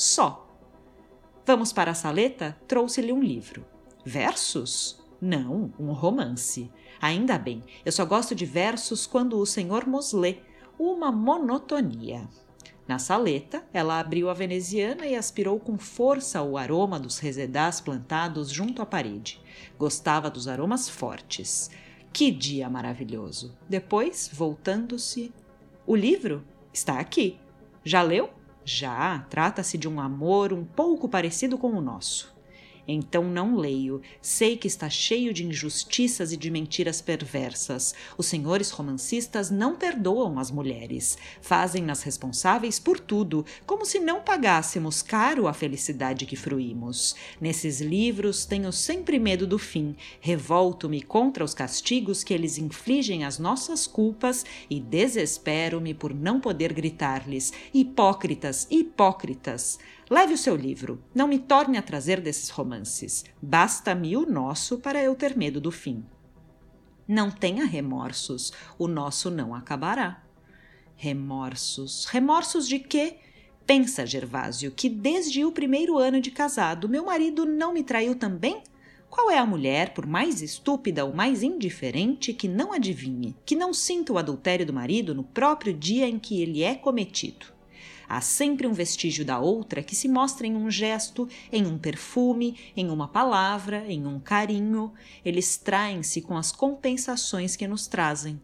só. 0.00 0.46
Vamos 1.44 1.72
para 1.72 1.90
a 1.90 1.94
saleta? 1.94 2.56
Trouxe-lhe 2.66 3.12
um 3.12 3.22
livro. 3.22 3.64
Versos? 4.04 5.02
Não, 5.20 5.72
um 5.78 5.92
romance. 5.92 6.70
Ainda 7.00 7.38
bem, 7.38 7.62
eu 7.84 7.92
só 7.92 8.04
gosto 8.04 8.34
de 8.34 8.46
versos 8.46 9.06
quando 9.06 9.38
o 9.38 9.46
senhor 9.46 9.86
mos 9.86 10.12
lê. 10.12 10.38
Uma 10.78 11.12
monotonia. 11.12 12.28
Na 12.88 12.98
saleta, 12.98 13.62
ela 13.72 14.00
abriu 14.00 14.30
a 14.30 14.34
veneziana 14.34 15.06
e 15.06 15.14
aspirou 15.14 15.60
com 15.60 15.78
força 15.78 16.42
o 16.42 16.56
aroma 16.56 16.98
dos 16.98 17.18
resedás 17.18 17.80
plantados 17.80 18.50
junto 18.50 18.80
à 18.80 18.86
parede. 18.86 19.40
Gostava 19.78 20.30
dos 20.30 20.48
aromas 20.48 20.88
fortes. 20.88 21.70
Que 22.12 22.30
dia 22.30 22.68
maravilhoso! 22.68 23.56
Depois, 23.68 24.30
voltando-se. 24.32 25.32
O 25.86 25.94
livro 25.94 26.42
está 26.72 26.98
aqui. 26.98 27.38
Já 27.84 28.02
leu? 28.02 28.30
Já 28.72 29.26
trata-se 29.28 29.76
de 29.76 29.88
um 29.88 29.98
amor 29.98 30.52
um 30.52 30.64
pouco 30.64 31.08
parecido 31.08 31.58
com 31.58 31.72
o 31.72 31.80
nosso. 31.80 32.32
Então 32.86 33.24
não 33.24 33.56
leio. 33.56 34.00
Sei 34.20 34.56
que 34.56 34.66
está 34.66 34.88
cheio 34.88 35.32
de 35.32 35.44
injustiças 35.44 36.32
e 36.32 36.36
de 36.36 36.50
mentiras 36.50 37.00
perversas. 37.00 37.94
Os 38.16 38.26
senhores 38.26 38.70
romancistas 38.70 39.50
não 39.50 39.76
perdoam 39.76 40.38
as 40.38 40.50
mulheres. 40.50 41.16
Fazem-nas 41.40 42.02
responsáveis 42.02 42.78
por 42.78 42.98
tudo, 42.98 43.44
como 43.66 43.84
se 43.84 43.98
não 43.98 44.20
pagássemos 44.20 45.02
caro 45.02 45.46
a 45.46 45.52
felicidade 45.52 46.26
que 46.26 46.36
fruímos. 46.36 47.14
Nesses 47.40 47.80
livros 47.80 48.44
tenho 48.44 48.72
sempre 48.72 49.18
medo 49.18 49.46
do 49.46 49.58
fim. 49.58 49.96
Revolto-me 50.20 51.02
contra 51.02 51.44
os 51.44 51.54
castigos 51.54 52.24
que 52.24 52.34
eles 52.34 52.58
infligem 52.58 53.24
às 53.24 53.38
nossas 53.38 53.86
culpas 53.86 54.44
e 54.68 54.80
desespero-me 54.80 55.94
por 55.94 56.14
não 56.14 56.40
poder 56.40 56.72
gritar-lhes: 56.72 57.52
Hipócritas, 57.72 58.66
hipócritas! 58.70 59.78
Leve 60.10 60.34
o 60.34 60.38
seu 60.38 60.56
livro. 60.56 61.00
Não 61.14 61.28
me 61.28 61.38
torne 61.38 61.78
a 61.78 61.82
trazer 61.82 62.20
desses 62.20 62.50
romances. 62.50 63.24
Basta-me 63.40 64.16
o 64.16 64.26
nosso 64.26 64.78
para 64.78 65.00
eu 65.00 65.14
ter 65.14 65.36
medo 65.36 65.60
do 65.60 65.70
fim. 65.70 66.04
Não 67.06 67.30
tenha 67.30 67.64
remorsos. 67.64 68.52
O 68.76 68.88
nosso 68.88 69.30
não 69.30 69.54
acabará. 69.54 70.24
Remorsos. 70.96 72.06
Remorsos 72.06 72.66
de 72.66 72.80
quê? 72.80 73.18
Pensa, 73.64 74.04
Gervásio, 74.04 74.72
que 74.72 74.88
desde 74.88 75.44
o 75.44 75.52
primeiro 75.52 75.96
ano 75.96 76.20
de 76.20 76.32
casado 76.32 76.88
meu 76.88 77.04
marido 77.04 77.46
não 77.46 77.72
me 77.72 77.84
traiu 77.84 78.16
também? 78.16 78.64
Qual 79.08 79.30
é 79.30 79.38
a 79.38 79.46
mulher, 79.46 79.94
por 79.94 80.06
mais 80.06 80.42
estúpida 80.42 81.04
ou 81.04 81.14
mais 81.14 81.44
indiferente, 81.44 82.34
que 82.34 82.48
não 82.48 82.72
adivinhe, 82.72 83.36
que 83.46 83.54
não 83.54 83.72
sinta 83.72 84.12
o 84.12 84.18
adultério 84.18 84.66
do 84.66 84.72
marido 84.72 85.14
no 85.14 85.22
próprio 85.22 85.72
dia 85.72 86.08
em 86.08 86.18
que 86.18 86.42
ele 86.42 86.64
é 86.64 86.74
cometido? 86.74 87.59
Há 88.10 88.20
sempre 88.20 88.66
um 88.66 88.72
vestígio 88.72 89.24
da 89.24 89.38
outra 89.38 89.84
que 89.84 89.94
se 89.94 90.08
mostra 90.08 90.44
em 90.44 90.56
um 90.56 90.68
gesto, 90.68 91.28
em 91.52 91.64
um 91.64 91.78
perfume, 91.78 92.58
em 92.76 92.90
uma 92.90 93.06
palavra, 93.06 93.84
em 93.86 94.04
um 94.04 94.18
carinho. 94.18 94.92
Eles 95.24 95.56
traem-se 95.56 96.20
com 96.20 96.36
as 96.36 96.50
compensações 96.50 97.54
que 97.54 97.68
nos 97.68 97.86
trazem. 97.86 98.40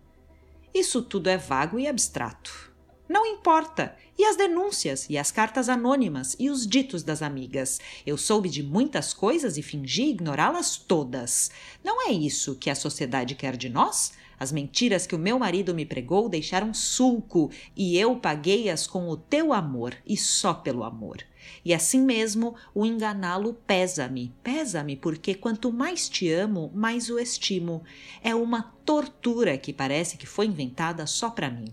Isso 0.73 1.03
tudo 1.03 1.29
é 1.29 1.37
vago 1.37 1.81
e 1.81 1.89
abstrato. 1.89 2.73
Não 3.09 3.27
importa. 3.27 3.97
E 4.17 4.25
as 4.25 4.37
denúncias, 4.37 5.11
e 5.11 5.19
as 5.19 5.33
cartas 5.33 5.69
anônimas, 5.69 6.37
e 6.39 6.49
os 6.49 6.65
ditos 6.65 7.03
das 7.03 7.21
amigas. 7.21 7.81
Eu 8.07 8.17
soube 8.17 8.49
de 8.49 8.63
muitas 8.63 9.13
coisas 9.13 9.57
e 9.57 9.63
fingi 9.63 10.11
ignorá-las 10.11 10.77
todas. 10.77 11.51
Não 11.83 12.09
é 12.09 12.13
isso 12.13 12.55
que 12.55 12.71
a 12.71 12.75
sociedade 12.77 13.35
quer 13.35 13.57
de 13.57 13.69
nós? 13.69 14.13
As 14.39 14.53
mentiras 14.53 15.07
que 15.07 15.15
o 15.15 15.19
meu 15.19 15.39
marido 15.39 15.75
me 15.75 15.87
pregou 15.87 16.29
deixaram 16.29 16.75
sulco, 16.75 17.51
e 17.75 17.97
eu 17.99 18.17
paguei-as 18.17 18.87
com 18.87 19.09
o 19.09 19.17
teu 19.17 19.53
amor, 19.53 19.95
e 20.07 20.17
só 20.17 20.53
pelo 20.53 20.85
amor. 20.85 21.23
E 21.65 21.73
assim 21.73 22.01
mesmo, 22.01 22.55
o 22.75 22.85
enganá-lo 22.85 23.55
pesa-me, 23.67 24.33
pesa-me, 24.43 24.97
porque 24.97 25.35
quanto 25.35 25.73
mais 25.73 26.09
te 26.09 26.31
amo, 26.31 26.71
mais 26.75 27.09
o 27.09 27.19
estimo. 27.19 27.83
É 28.23 28.35
uma 28.35 28.63
tortura 28.85 29.57
que 29.57 29.73
parece 29.73 30.17
que 30.17 30.27
foi 30.27 30.47
inventada 30.47 31.07
só 31.07 31.31
para 31.31 31.51
mim. 31.51 31.73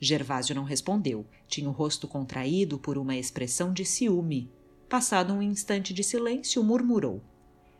Gervásio 0.00 0.54
não 0.54 0.64
respondeu. 0.64 1.26
Tinha 1.48 1.68
o 1.68 1.72
rosto 1.72 2.06
contraído 2.06 2.78
por 2.78 2.98
uma 2.98 3.16
expressão 3.16 3.72
de 3.72 3.84
ciúme. 3.84 4.50
Passado 4.88 5.32
um 5.32 5.42
instante 5.42 5.94
de 5.94 6.04
silêncio, 6.04 6.62
murmurou: 6.62 7.22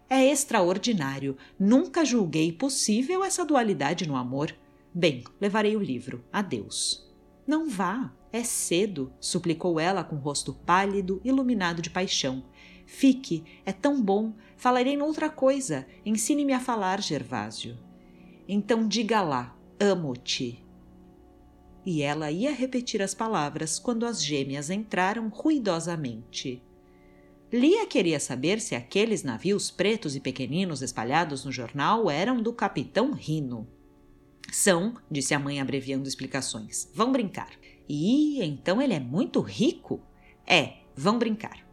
É 0.08 0.24
extraordinário. 0.24 1.36
Nunca 1.58 2.04
julguei 2.04 2.52
possível 2.52 3.24
essa 3.24 3.44
dualidade 3.44 4.06
no 4.06 4.16
amor. 4.16 4.54
Bem, 4.94 5.24
levarei 5.40 5.76
o 5.76 5.82
livro. 5.82 6.24
Adeus. 6.32 7.12
Não 7.46 7.68
vá. 7.68 8.12
É 8.32 8.42
cedo, 8.42 9.12
suplicou 9.18 9.80
ela 9.80 10.04
com 10.04 10.16
o 10.16 10.20
rosto 10.20 10.52
pálido, 10.52 11.20
iluminado 11.24 11.80
de 11.80 11.90
paixão. 11.90 12.44
Fique, 12.84 13.44
é 13.64 13.72
tão 13.72 14.02
bom. 14.02 14.34
Falarei 14.56 14.96
noutra 14.96 15.28
coisa. 15.28 15.86
Ensine-me 16.04 16.52
a 16.52 16.60
falar, 16.60 17.00
Gervásio. 17.00 17.78
Então 18.48 18.86
diga 18.86 19.22
lá: 19.22 19.56
amo-te 19.80 20.66
e 21.86 22.02
ela 22.02 22.32
ia 22.32 22.52
repetir 22.52 23.00
as 23.00 23.14
palavras 23.14 23.78
quando 23.78 24.04
as 24.04 24.22
gêmeas 24.22 24.70
entraram 24.70 25.28
ruidosamente. 25.28 26.60
Lia 27.56 27.86
queria 27.86 28.20
saber 28.20 28.60
se 28.60 28.74
aqueles 28.74 29.22
navios 29.22 29.70
pretos 29.70 30.14
e 30.14 30.20
pequeninos 30.20 30.82
espalhados 30.82 31.42
no 31.42 31.50
jornal 31.50 32.10
eram 32.10 32.42
do 32.42 32.52
capitão 32.52 33.12
Rino. 33.12 33.66
São, 34.52 34.92
disse 35.10 35.32
a 35.32 35.38
mãe 35.38 35.58
abreviando 35.58 36.06
explicações. 36.06 36.86
Vão 36.92 37.10
brincar. 37.10 37.48
E 37.88 38.44
então 38.44 38.82
ele 38.82 38.92
é 38.92 39.00
muito 39.00 39.40
rico? 39.40 40.02
É, 40.46 40.80
vão 40.94 41.18
brincar. 41.18 41.66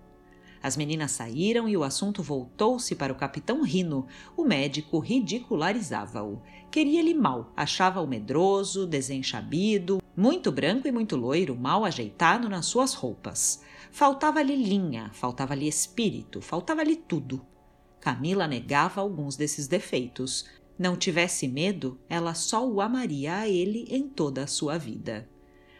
As 0.61 0.77
meninas 0.77 1.11
saíram 1.11 1.67
e 1.67 1.75
o 1.75 1.83
assunto 1.83 2.23
voltou-se 2.23 2.95
para 2.95 3.11
o 3.11 3.17
capitão 3.17 3.61
Rino. 3.61 4.07
O 4.37 4.45
médico 4.45 4.99
ridicularizava-o. 4.99 6.41
Queria-lhe 6.71 7.13
mal, 7.13 7.51
achava-o 7.57 8.07
medroso, 8.07 8.87
desenchabido, 8.87 10.01
muito 10.15 10.49
branco 10.49 10.87
e 10.87 10.93
muito 10.93 11.17
loiro, 11.17 11.57
mal 11.57 11.83
ajeitado 11.83 12.47
nas 12.47 12.67
suas 12.67 12.93
roupas. 12.93 13.61
Faltava-lhe 13.93 14.55
linha, 14.55 15.11
faltava-lhe 15.13 15.67
espírito, 15.67 16.41
faltava-lhe 16.41 16.95
tudo. 16.95 17.45
Camila 18.01 18.47
negava 18.47 18.99
alguns 18.99 19.35
desses 19.35 19.67
defeitos. 19.67 20.49
Não 20.79 20.97
tivesse 20.97 21.47
medo, 21.47 21.99
ela 22.09 22.33
só 22.33 22.67
o 22.67 22.81
amaria 22.81 23.35
a 23.35 23.47
ele 23.47 23.85
em 23.87 24.09
toda 24.09 24.45
a 24.45 24.47
sua 24.47 24.79
vida. 24.79 25.29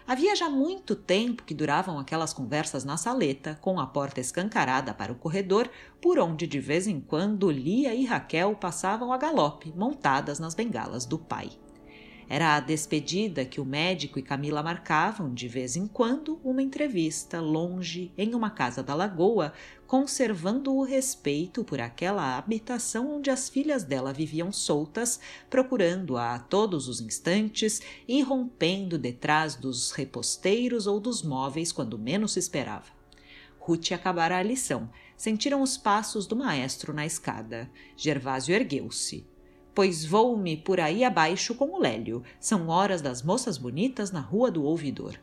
Havia 0.06 0.36
já 0.36 0.47
muito 0.47 0.95
tempo 0.95 1.41
que 1.41 1.56
duravam 1.56 1.97
aquelas 1.97 2.34
conversas 2.34 2.84
na 2.86 2.97
saleta, 2.97 3.58
com 3.60 3.80
a 3.80 3.88
porta 3.88 4.21
escancarada 4.21 4.93
para 4.93 5.12
o 5.12 5.15
corredor, 5.15 5.67
por 5.99 6.19
onde 6.19 6.45
de 6.45 6.60
vez 6.60 6.86
em 6.86 7.02
quando 7.02 7.49
Lia 7.49 7.95
e 7.95 8.06
Raquel 8.06 8.56
passavam 8.56 9.12
a 9.12 9.17
galope, 9.17 9.73
montadas 9.76 10.38
nas 10.38 10.54
bengalas 10.54 11.08
do 11.08 11.17
pai. 11.17 11.49
Era 12.29 12.55
a 12.55 12.59
despedida 12.59 13.45
que 13.45 13.59
o 13.59 13.65
médico 13.65 14.17
e 14.17 14.21
Camila 14.21 14.63
marcavam 14.63 15.33
de 15.33 15.47
vez 15.47 15.75
em 15.75 15.88
quando 15.88 16.39
uma 16.43 16.62
entrevista 16.62 17.41
longe 17.41 18.12
em 18.17 18.33
uma 18.33 18.49
casa 18.49 18.81
da 18.81 18.95
lagoa, 18.95 19.53
conservando 19.86 20.73
o 20.73 20.83
respeito 20.83 21.63
por 21.63 21.79
aquela 21.79 22.38
habitação 22.38 23.17
onde 23.17 23.29
as 23.29 23.49
filhas 23.49 23.83
dela 23.83 24.13
viviam 24.13 24.51
soltas, 24.51 25.19
procurando-a 25.49 26.36
a 26.36 26.39
todos 26.39 26.88
os 26.88 27.01
instantes 27.01 27.81
e 28.07 28.21
rompendo 28.21 28.97
detrás 28.97 29.55
dos 29.55 29.91
reposteiros 29.91 30.88
ou 30.88 30.99
dos 30.99 31.21
móveis 31.21 31.71
quando 31.71 31.99
menos 31.99 32.33
se 32.33 32.39
esperava. 32.39 33.03
Ruth 33.59 33.91
acabara 33.91 34.38
a 34.38 34.43
lição. 34.43 34.89
Sentiram 35.15 35.62
os 35.62 35.77
passos 35.77 36.27
do 36.27 36.36
maestro 36.36 36.93
na 36.93 37.05
escada. 37.05 37.69
Gervásio 37.95 38.53
ergueu-se 38.53 39.25
pois 39.73 40.05
vou-me 40.05 40.57
por 40.57 40.79
aí 40.79 41.03
abaixo 41.03 41.55
com 41.55 41.71
o 41.71 41.79
Lélio. 41.79 42.23
São 42.39 42.67
horas 42.69 43.01
das 43.01 43.21
moças 43.21 43.57
bonitas 43.57 44.12
na 44.12 44.19
rua 44.19 44.51
do 44.51 44.63
ouvidor. 44.63 45.19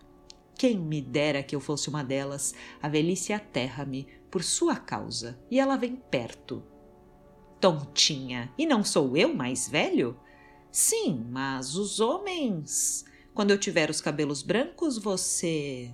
Quem 0.56 0.76
me 0.76 1.00
dera 1.00 1.42
que 1.42 1.56
eu 1.56 1.60
fosse 1.60 1.88
uma 1.88 2.04
delas, 2.04 2.54
a 2.82 2.88
velhice 2.88 3.32
aterra-me 3.32 4.06
por 4.30 4.42
sua 4.42 4.76
causa, 4.76 5.38
e 5.50 5.58
ela 5.58 5.76
vem 5.76 5.96
perto. 5.96 6.62
Tontinha, 7.60 8.52
e 8.56 8.66
não 8.66 8.84
sou 8.84 9.16
eu 9.16 9.34
mais 9.34 9.68
velho? 9.68 10.18
Sim, 10.70 11.26
mas 11.30 11.76
os 11.76 11.98
homens. 11.98 13.04
Quando 13.34 13.50
eu 13.50 13.58
tiver 13.58 13.90
os 13.90 14.00
cabelos 14.00 14.42
brancos, 14.42 14.98
você. 14.98 15.92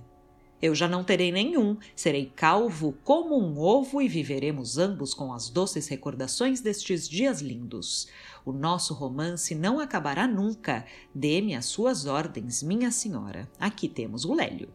Eu 0.59 0.73
já 0.73 0.87
não 0.87 1.03
terei 1.03 1.31
nenhum, 1.31 1.77
serei 1.95 2.31
calvo 2.35 2.97
como 3.03 3.37
um 3.37 3.59
ovo 3.59 4.01
e 4.01 4.07
viveremos 4.07 4.79
ambos 4.79 5.13
com 5.13 5.31
as 5.31 5.49
doces 5.49 5.87
recordações 5.87 6.61
destes 6.61 7.07
dias 7.07 7.41
lindos. 7.41 8.07
O 8.43 8.51
nosso 8.51 8.95
romance 8.95 9.53
não 9.53 9.79
acabará 9.79 10.27
nunca. 10.27 10.83
Dê-me 11.13 11.53
as 11.53 11.65
suas 11.65 12.07
ordens, 12.07 12.63
minha 12.63 12.89
senhora. 12.89 13.47
Aqui 13.59 13.87
temos 13.87 14.25
o 14.25 14.33
Lélio. 14.33 14.69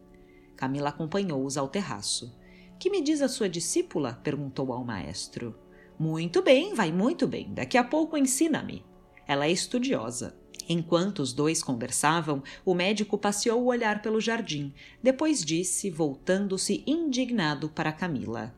Camila 0.55 0.89
acompanhou-os 0.89 1.57
ao 1.57 1.67
terraço. 1.67 2.33
Que 2.79 2.89
me 2.89 3.01
diz 3.01 3.21
a 3.21 3.27
sua 3.27 3.49
discípula? 3.49 4.19
perguntou 4.23 4.71
ao 4.71 4.85
maestro. 4.85 5.53
Muito 5.99 6.41
bem, 6.41 6.73
vai 6.73 6.93
muito 6.93 7.27
bem. 7.27 7.53
Daqui 7.53 7.77
a 7.77 7.83
pouco 7.83 8.17
ensina-me. 8.17 8.85
Ela 9.27 9.47
é 9.47 9.51
estudiosa. 9.51 10.42
Enquanto 10.67 11.19
os 11.19 11.33
dois 11.33 11.61
conversavam, 11.61 12.43
o 12.65 12.73
médico 12.73 13.17
passeou 13.17 13.63
o 13.63 13.67
olhar 13.67 14.01
pelo 14.01 14.21
jardim. 14.21 14.73
Depois 15.01 15.43
disse, 15.43 15.89
voltando-se 15.89 16.83
indignado 16.85 17.69
para 17.69 17.91
Camila: 17.91 18.53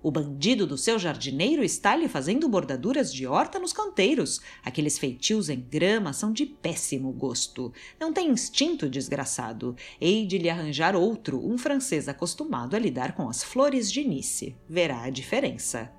o 0.00 0.12
bandido 0.12 0.64
do 0.64 0.78
seu 0.78 0.96
jardineiro 0.96 1.64
está 1.64 1.96
lhe 1.96 2.08
fazendo 2.08 2.48
bordaduras 2.48 3.12
de 3.12 3.26
horta 3.26 3.58
nos 3.58 3.72
canteiros. 3.72 4.40
Aqueles 4.64 4.96
feitios 4.96 5.48
em 5.48 5.60
grama 5.60 6.12
são 6.12 6.32
de 6.32 6.46
péssimo 6.46 7.10
gosto. 7.10 7.72
Não 7.98 8.12
tem 8.12 8.30
instinto 8.30 8.88
desgraçado. 8.88 9.74
Hei 10.00 10.24
de 10.24 10.38
lhe 10.38 10.48
arranjar 10.48 10.94
outro, 10.94 11.44
um 11.44 11.58
francês 11.58 12.08
acostumado 12.08 12.76
a 12.76 12.78
lidar 12.78 13.16
com 13.16 13.28
as 13.28 13.42
flores 13.42 13.90
de 13.90 14.04
Nice. 14.04 14.54
Verá 14.68 15.02
a 15.02 15.10
diferença. 15.10 15.97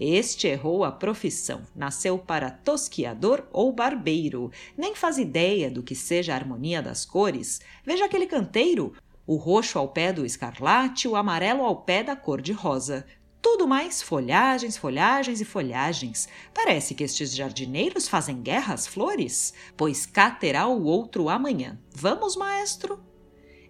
Este 0.00 0.46
errou 0.46 0.84
a 0.84 0.92
profissão, 0.92 1.62
nasceu 1.74 2.18
para 2.18 2.50
tosquiador 2.50 3.46
ou 3.52 3.72
barbeiro, 3.72 4.52
nem 4.76 4.94
faz 4.94 5.18
ideia 5.18 5.68
do 5.70 5.82
que 5.82 5.94
seja 5.94 6.32
a 6.32 6.36
harmonia 6.36 6.80
das 6.80 7.04
cores. 7.04 7.60
Veja 7.84 8.04
aquele 8.04 8.26
canteiro, 8.26 8.94
o 9.26 9.36
roxo 9.36 9.78
ao 9.78 9.88
pé 9.88 10.12
do 10.12 10.24
escarlate, 10.24 11.08
o 11.08 11.16
amarelo 11.16 11.64
ao 11.64 11.82
pé 11.82 12.04
da 12.04 12.14
cor 12.14 12.40
de 12.40 12.52
rosa. 12.52 13.04
Tudo 13.42 13.66
mais 13.66 14.00
folhagens, 14.00 14.76
folhagens 14.76 15.40
e 15.40 15.44
folhagens. 15.44 16.28
Parece 16.54 16.94
que 16.94 17.04
estes 17.04 17.34
jardineiros 17.34 18.08
fazem 18.08 18.40
guerra 18.40 18.74
às 18.74 18.86
flores, 18.86 19.52
pois 19.76 20.06
cá 20.06 20.30
terá 20.30 20.66
o 20.68 20.84
outro 20.84 21.28
amanhã. 21.28 21.78
Vamos, 21.90 22.36
maestro? 22.36 23.00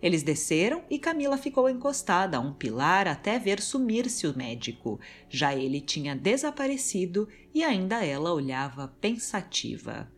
Eles 0.00 0.22
desceram 0.22 0.84
e 0.88 0.98
Camila 0.98 1.36
ficou 1.36 1.68
encostada 1.68 2.36
a 2.36 2.40
um 2.40 2.52
pilar 2.52 3.08
até 3.08 3.38
ver 3.38 3.60
sumir-se 3.60 4.26
o 4.26 4.36
médico. 4.36 5.00
Já 5.28 5.54
ele 5.54 5.80
tinha 5.80 6.14
desaparecido 6.14 7.28
e 7.52 7.64
ainda 7.64 8.04
ela 8.04 8.32
olhava 8.32 8.88
pensativa. 9.00 10.08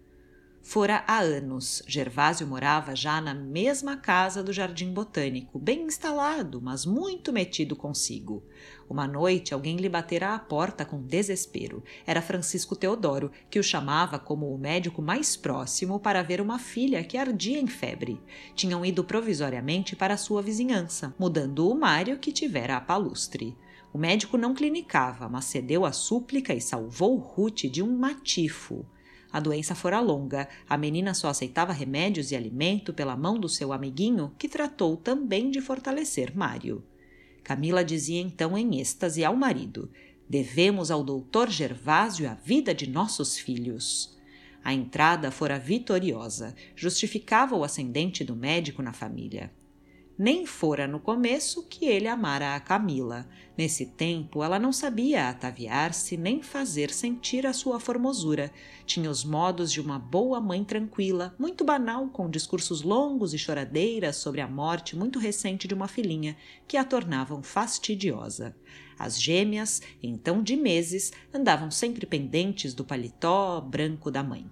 Fora 0.62 1.02
há 1.06 1.20
anos. 1.20 1.82
Gervásio 1.86 2.46
morava 2.46 2.94
já 2.94 3.20
na 3.20 3.34
mesma 3.34 3.96
casa 3.96 4.42
do 4.42 4.52
Jardim 4.52 4.92
Botânico, 4.92 5.58
bem 5.58 5.84
instalado, 5.84 6.60
mas 6.60 6.84
muito 6.84 7.32
metido 7.32 7.74
consigo. 7.74 8.44
Uma 8.90 9.06
noite, 9.06 9.54
alguém 9.54 9.76
lhe 9.76 9.88
batera 9.88 10.34
à 10.34 10.38
porta 10.40 10.84
com 10.84 11.00
desespero. 11.00 11.80
Era 12.04 12.20
Francisco 12.20 12.74
Teodoro, 12.74 13.30
que 13.48 13.60
o 13.60 13.62
chamava 13.62 14.18
como 14.18 14.52
o 14.52 14.58
médico 14.58 15.00
mais 15.00 15.36
próximo 15.36 16.00
para 16.00 16.24
ver 16.24 16.40
uma 16.40 16.58
filha 16.58 17.04
que 17.04 17.16
ardia 17.16 17.60
em 17.60 17.68
febre. 17.68 18.20
Tinham 18.52 18.84
ido 18.84 19.04
provisoriamente 19.04 19.94
para 19.94 20.16
sua 20.16 20.42
vizinhança, 20.42 21.14
mudando 21.16 21.70
o 21.70 21.78
Mário 21.78 22.18
que 22.18 22.32
tivera 22.32 22.76
a 22.76 22.80
palustre. 22.80 23.56
O 23.92 23.98
médico 23.98 24.36
não 24.36 24.54
clinicava, 24.54 25.28
mas 25.28 25.44
cedeu 25.44 25.84
à 25.84 25.92
súplica 25.92 26.52
e 26.52 26.60
salvou 26.60 27.16
Ruth 27.16 27.66
de 27.70 27.84
um 27.84 27.96
matifo. 27.96 28.84
A 29.30 29.38
doença 29.38 29.76
fora 29.76 30.00
longa, 30.00 30.48
a 30.68 30.76
menina 30.76 31.14
só 31.14 31.28
aceitava 31.28 31.72
remédios 31.72 32.32
e 32.32 32.36
alimento 32.36 32.92
pela 32.92 33.16
mão 33.16 33.38
do 33.38 33.48
seu 33.48 33.72
amiguinho, 33.72 34.34
que 34.36 34.48
tratou 34.48 34.96
também 34.96 35.48
de 35.48 35.60
fortalecer 35.60 36.36
Mário. 36.36 36.82
Camila 37.50 37.84
dizia 37.84 38.20
então 38.20 38.56
em 38.56 38.80
êxtase 38.80 39.24
ao 39.24 39.34
marido: 39.34 39.90
Devemos 40.28 40.88
ao 40.88 41.02
doutor 41.02 41.50
Gervásio 41.50 42.30
a 42.30 42.34
vida 42.34 42.72
de 42.72 42.88
nossos 42.88 43.36
filhos. 43.36 44.16
A 44.62 44.72
entrada 44.72 45.32
fora 45.32 45.58
vitoriosa, 45.58 46.54
justificava 46.76 47.56
o 47.56 47.64
ascendente 47.64 48.22
do 48.22 48.36
médico 48.36 48.82
na 48.82 48.92
família. 48.92 49.50
Nem 50.22 50.44
fora 50.44 50.86
no 50.86 51.00
começo 51.00 51.66
que 51.66 51.86
ele 51.86 52.06
amara 52.06 52.54
a 52.54 52.60
Camila. 52.60 53.26
Nesse 53.56 53.86
tempo, 53.86 54.44
ela 54.44 54.58
não 54.58 54.70
sabia 54.70 55.30
ataviar-se 55.30 56.14
nem 56.14 56.42
fazer 56.42 56.90
sentir 56.90 57.46
a 57.46 57.54
sua 57.54 57.80
formosura. 57.80 58.52
Tinha 58.84 59.10
os 59.10 59.24
modos 59.24 59.72
de 59.72 59.80
uma 59.80 59.98
boa 59.98 60.38
mãe 60.38 60.62
tranquila, 60.62 61.34
muito 61.38 61.64
banal, 61.64 62.06
com 62.08 62.28
discursos 62.28 62.82
longos 62.82 63.32
e 63.32 63.38
choradeiras 63.38 64.16
sobre 64.16 64.42
a 64.42 64.46
morte 64.46 64.94
muito 64.94 65.18
recente 65.18 65.66
de 65.66 65.72
uma 65.72 65.88
filhinha, 65.88 66.36
que 66.68 66.76
a 66.76 66.84
tornavam 66.84 67.42
fastidiosa. 67.42 68.54
As 68.98 69.18
gêmeas, 69.18 69.80
então 70.02 70.42
de 70.42 70.54
meses, 70.54 71.14
andavam 71.32 71.70
sempre 71.70 72.04
pendentes 72.04 72.74
do 72.74 72.84
paletó 72.84 73.58
branco 73.58 74.10
da 74.10 74.22
mãe. 74.22 74.44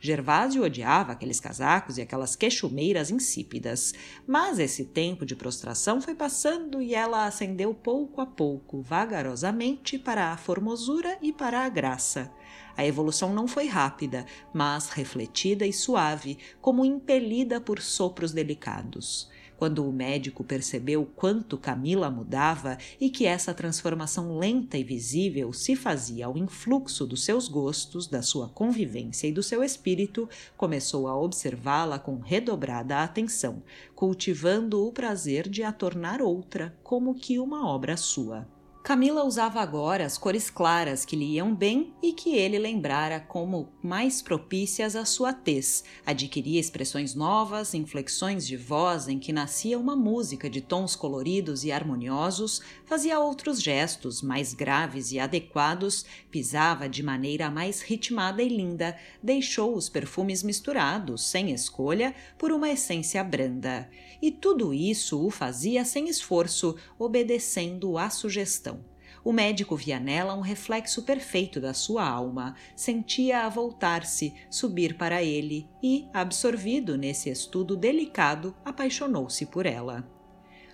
Gervásio 0.00 0.64
odiava 0.64 1.12
aqueles 1.12 1.38
casacos 1.38 1.98
e 1.98 2.02
aquelas 2.02 2.34
queixumeiras 2.34 3.10
insípidas, 3.10 3.92
mas 4.26 4.58
esse 4.58 4.86
tempo 4.86 5.26
de 5.26 5.36
prostração 5.36 6.00
foi 6.00 6.14
passando 6.14 6.80
e 6.80 6.94
ela 6.94 7.26
ascendeu 7.26 7.74
pouco 7.74 8.22
a 8.22 8.26
pouco, 8.26 8.80
vagarosamente, 8.80 9.98
para 9.98 10.32
a 10.32 10.38
formosura 10.38 11.18
e 11.20 11.34
para 11.34 11.66
a 11.66 11.68
graça. 11.68 12.32
A 12.74 12.86
evolução 12.86 13.34
não 13.34 13.46
foi 13.46 13.66
rápida, 13.66 14.24
mas 14.54 14.88
refletida 14.88 15.66
e 15.66 15.72
suave, 15.72 16.38
como 16.62 16.82
impelida 16.82 17.60
por 17.60 17.78
sopros 17.78 18.32
delicados. 18.32 19.30
Quando 19.60 19.86
o 19.86 19.92
médico 19.92 20.42
percebeu 20.42 21.04
quanto 21.04 21.58
Camila 21.58 22.10
mudava 22.10 22.78
e 22.98 23.10
que 23.10 23.26
essa 23.26 23.52
transformação 23.52 24.38
lenta 24.38 24.78
e 24.78 24.82
visível 24.82 25.52
se 25.52 25.76
fazia 25.76 26.24
ao 26.24 26.38
influxo 26.38 27.06
dos 27.06 27.22
seus 27.22 27.46
gostos, 27.46 28.06
da 28.06 28.22
sua 28.22 28.48
convivência 28.48 29.26
e 29.26 29.32
do 29.32 29.42
seu 29.42 29.62
espírito, 29.62 30.26
começou 30.56 31.06
a 31.06 31.14
observá-la 31.14 31.98
com 31.98 32.20
redobrada 32.20 33.02
atenção, 33.02 33.62
cultivando 33.94 34.82
o 34.82 34.92
prazer 34.92 35.46
de 35.46 35.62
a 35.62 35.70
tornar 35.70 36.22
outra, 36.22 36.74
como 36.82 37.14
que 37.14 37.38
uma 37.38 37.68
obra 37.68 37.98
sua. 37.98 38.48
Camila 38.82 39.24
usava 39.24 39.60
agora 39.60 40.06
as 40.06 40.16
cores 40.16 40.48
claras 40.48 41.04
que 41.04 41.14
lhe 41.14 41.34
iam 41.34 41.54
bem 41.54 41.92
e 42.02 42.14
que 42.14 42.34
ele 42.34 42.58
lembrara 42.58 43.20
como 43.20 43.68
mais 43.82 44.22
propícias 44.22 44.96
à 44.96 45.04
sua 45.04 45.34
tez. 45.34 45.84
Adquiria 46.04 46.58
expressões 46.58 47.14
novas, 47.14 47.74
inflexões 47.74 48.46
de 48.46 48.56
voz 48.56 49.06
em 49.06 49.18
que 49.18 49.34
nascia 49.34 49.78
uma 49.78 49.94
música 49.94 50.48
de 50.48 50.62
tons 50.62 50.96
coloridos 50.96 51.62
e 51.62 51.70
harmoniosos, 51.70 52.62
fazia 52.86 53.20
outros 53.20 53.62
gestos 53.62 54.22
mais 54.22 54.54
graves 54.54 55.12
e 55.12 55.20
adequados, 55.20 56.06
pisava 56.30 56.88
de 56.88 57.02
maneira 57.02 57.50
mais 57.50 57.82
ritmada 57.82 58.42
e 58.42 58.48
linda, 58.48 58.96
deixou 59.22 59.76
os 59.76 59.90
perfumes 59.90 60.42
misturados, 60.42 61.28
sem 61.28 61.52
escolha, 61.52 62.14
por 62.38 62.50
uma 62.50 62.70
essência 62.70 63.22
branda. 63.22 63.90
E 64.22 64.30
tudo 64.30 64.74
isso 64.74 65.24
o 65.24 65.30
fazia 65.30 65.84
sem 65.84 66.08
esforço, 66.08 66.76
obedecendo 66.98 67.96
à 67.96 68.10
sugestão. 68.10 68.84
O 69.22 69.32
médico 69.32 69.76
via 69.76 70.00
nela 70.00 70.34
um 70.34 70.40
reflexo 70.40 71.02
perfeito 71.02 71.60
da 71.60 71.74
sua 71.74 72.08
alma, 72.08 72.54
sentia-a 72.74 73.48
voltar-se, 73.48 74.32
subir 74.50 74.96
para 74.96 75.22
ele 75.22 75.68
e, 75.82 76.08
absorvido 76.12 76.96
nesse 76.96 77.28
estudo 77.28 77.76
delicado, 77.76 78.54
apaixonou-se 78.64 79.44
por 79.46 79.66
ela. 79.66 80.08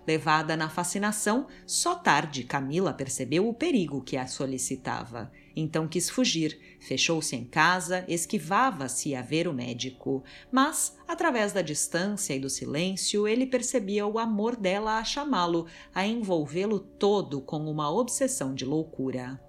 Levada 0.06 0.56
na 0.56 0.68
fascinação, 0.68 1.48
só 1.66 1.96
tarde 1.96 2.44
Camila 2.44 2.92
percebeu 2.92 3.48
o 3.48 3.54
perigo 3.54 4.00
que 4.00 4.16
a 4.16 4.28
solicitava. 4.28 5.32
Então 5.56 5.88
quis 5.88 6.08
fugir, 6.08 6.75
fechou-se 6.80 7.34
em 7.34 7.44
casa, 7.44 8.04
esquivava-se 8.08 9.14
a 9.14 9.22
ver 9.22 9.48
o 9.48 9.52
médico. 9.52 10.22
Mas, 10.50 10.96
através 11.06 11.52
da 11.52 11.62
distância 11.62 12.34
e 12.34 12.40
do 12.40 12.50
silêncio, 12.50 13.26
ele 13.26 13.46
percebia 13.46 14.06
o 14.06 14.18
amor 14.18 14.56
dela 14.56 14.98
a 14.98 15.04
chamá-lo, 15.04 15.66
a 15.94 16.06
envolvê-lo 16.06 16.78
todo 16.78 17.40
com 17.40 17.70
uma 17.70 17.90
obsessão 17.90 18.54
de 18.54 18.64
loucura. 18.64 19.40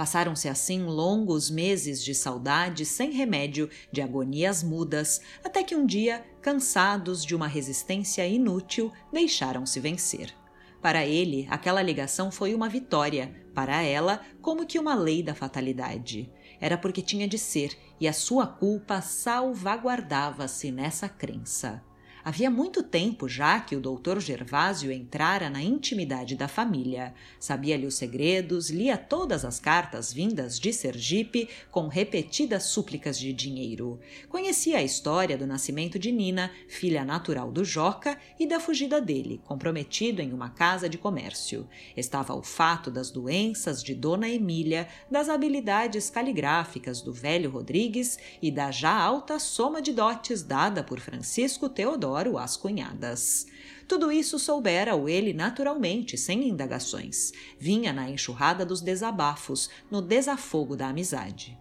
Passaram-se 0.00 0.48
assim 0.48 0.84
longos 0.84 1.50
meses 1.50 2.02
de 2.02 2.14
saudade 2.14 2.86
sem 2.86 3.10
remédio, 3.10 3.68
de 3.92 4.00
agonias 4.00 4.62
mudas, 4.62 5.20
até 5.44 5.62
que 5.62 5.76
um 5.76 5.84
dia, 5.84 6.24
cansados 6.40 7.22
de 7.22 7.36
uma 7.36 7.46
resistência 7.46 8.26
inútil, 8.26 8.90
deixaram-se 9.12 9.78
vencer. 9.78 10.39
Para 10.80 11.04
ele, 11.04 11.46
aquela 11.50 11.82
ligação 11.82 12.30
foi 12.30 12.54
uma 12.54 12.68
vitória, 12.68 13.34
para 13.54 13.82
ela, 13.82 14.20
como 14.40 14.66
que 14.66 14.78
uma 14.78 14.94
lei 14.94 15.22
da 15.22 15.34
fatalidade. 15.34 16.32
Era 16.60 16.78
porque 16.78 17.02
tinha 17.02 17.28
de 17.28 17.38
ser, 17.38 17.76
e 18.00 18.08
a 18.08 18.12
sua 18.12 18.46
culpa 18.46 19.00
salvaguardava-se 19.02 20.70
nessa 20.70 21.08
crença. 21.08 21.82
Havia 22.22 22.50
muito 22.50 22.82
tempo 22.82 23.26
já 23.26 23.58
que 23.60 23.74
o 23.74 23.80
doutor 23.80 24.20
Gervásio 24.20 24.92
entrara 24.92 25.48
na 25.48 25.62
intimidade 25.62 26.36
da 26.36 26.46
família. 26.46 27.14
Sabia-lhe 27.38 27.86
os 27.86 27.94
segredos, 27.94 28.68
lia 28.68 28.98
todas 28.98 29.42
as 29.42 29.58
cartas 29.58 30.12
vindas 30.12 30.60
de 30.60 30.70
Sergipe 30.70 31.48
com 31.70 31.88
repetidas 31.88 32.64
súplicas 32.64 33.18
de 33.18 33.32
dinheiro. 33.32 33.98
Conhecia 34.28 34.78
a 34.78 34.82
história 34.82 35.38
do 35.38 35.46
nascimento 35.46 35.98
de 35.98 36.12
Nina, 36.12 36.50
filha 36.68 37.06
natural 37.06 37.50
do 37.50 37.64
Joca, 37.64 38.18
e 38.38 38.46
da 38.46 38.60
fugida 38.60 39.00
dele, 39.00 39.40
comprometido 39.46 40.20
em 40.20 40.32
uma 40.32 40.50
casa 40.50 40.90
de 40.90 40.98
comércio. 40.98 41.66
Estava 41.96 42.34
o 42.34 42.42
fato 42.42 42.90
das 42.90 43.10
doenças 43.10 43.82
de 43.82 43.94
Dona 43.94 44.28
Emília, 44.28 44.86
das 45.10 45.30
habilidades 45.30 46.10
caligráficas 46.10 47.00
do 47.00 47.14
velho 47.14 47.50
Rodrigues 47.50 48.18
e 48.42 48.50
da 48.50 48.70
já 48.70 48.92
alta 48.92 49.38
soma 49.38 49.80
de 49.80 49.92
dotes 49.92 50.42
dada 50.42 50.84
por 50.84 51.00
Francisco 51.00 51.68
Teodoro 51.68 52.09
adoro 52.10 52.38
as 52.38 52.56
cunhadas. 52.56 53.46
Tudo 53.86 54.10
isso 54.10 54.38
soubera-o 54.38 55.08
ele 55.08 55.32
naturalmente, 55.32 56.18
sem 56.18 56.48
indagações. 56.48 57.32
Vinha 57.58 57.92
na 57.92 58.10
enxurrada 58.10 58.66
dos 58.66 58.80
desabafos, 58.80 59.70
no 59.90 60.02
desafogo 60.02 60.76
da 60.76 60.88
amizade. 60.88 61.56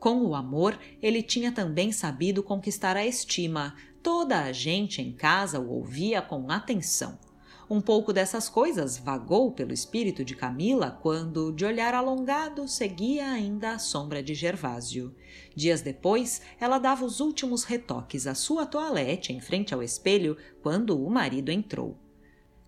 Com 0.00 0.22
o 0.26 0.34
amor, 0.34 0.78
ele 1.00 1.22
tinha 1.22 1.52
também 1.52 1.92
sabido 1.92 2.42
conquistar 2.42 2.96
a 2.96 3.06
estima. 3.06 3.74
Toda 4.02 4.42
a 4.42 4.52
gente 4.52 5.00
em 5.00 5.12
casa 5.12 5.58
o 5.60 5.70
ouvia 5.70 6.20
com 6.20 6.50
atenção. 6.50 7.18
Um 7.68 7.80
pouco 7.80 8.12
dessas 8.12 8.48
coisas 8.48 8.98
vagou 8.98 9.50
pelo 9.50 9.72
espírito 9.72 10.22
de 10.22 10.36
Camila 10.36 10.98
quando, 11.02 11.50
de 11.50 11.64
olhar 11.64 11.94
alongado, 11.94 12.68
seguia 12.68 13.30
ainda 13.30 13.72
a 13.72 13.78
sombra 13.78 14.22
de 14.22 14.34
Gervásio. 14.34 15.14
Dias 15.56 15.80
depois, 15.80 16.42
ela 16.60 16.78
dava 16.78 17.06
os 17.06 17.20
últimos 17.20 17.64
retoques 17.64 18.26
à 18.26 18.34
sua 18.34 18.66
toalete 18.66 19.32
em 19.32 19.40
frente 19.40 19.72
ao 19.72 19.82
espelho 19.82 20.36
quando 20.62 21.02
o 21.02 21.08
marido 21.08 21.50
entrou. 21.50 21.96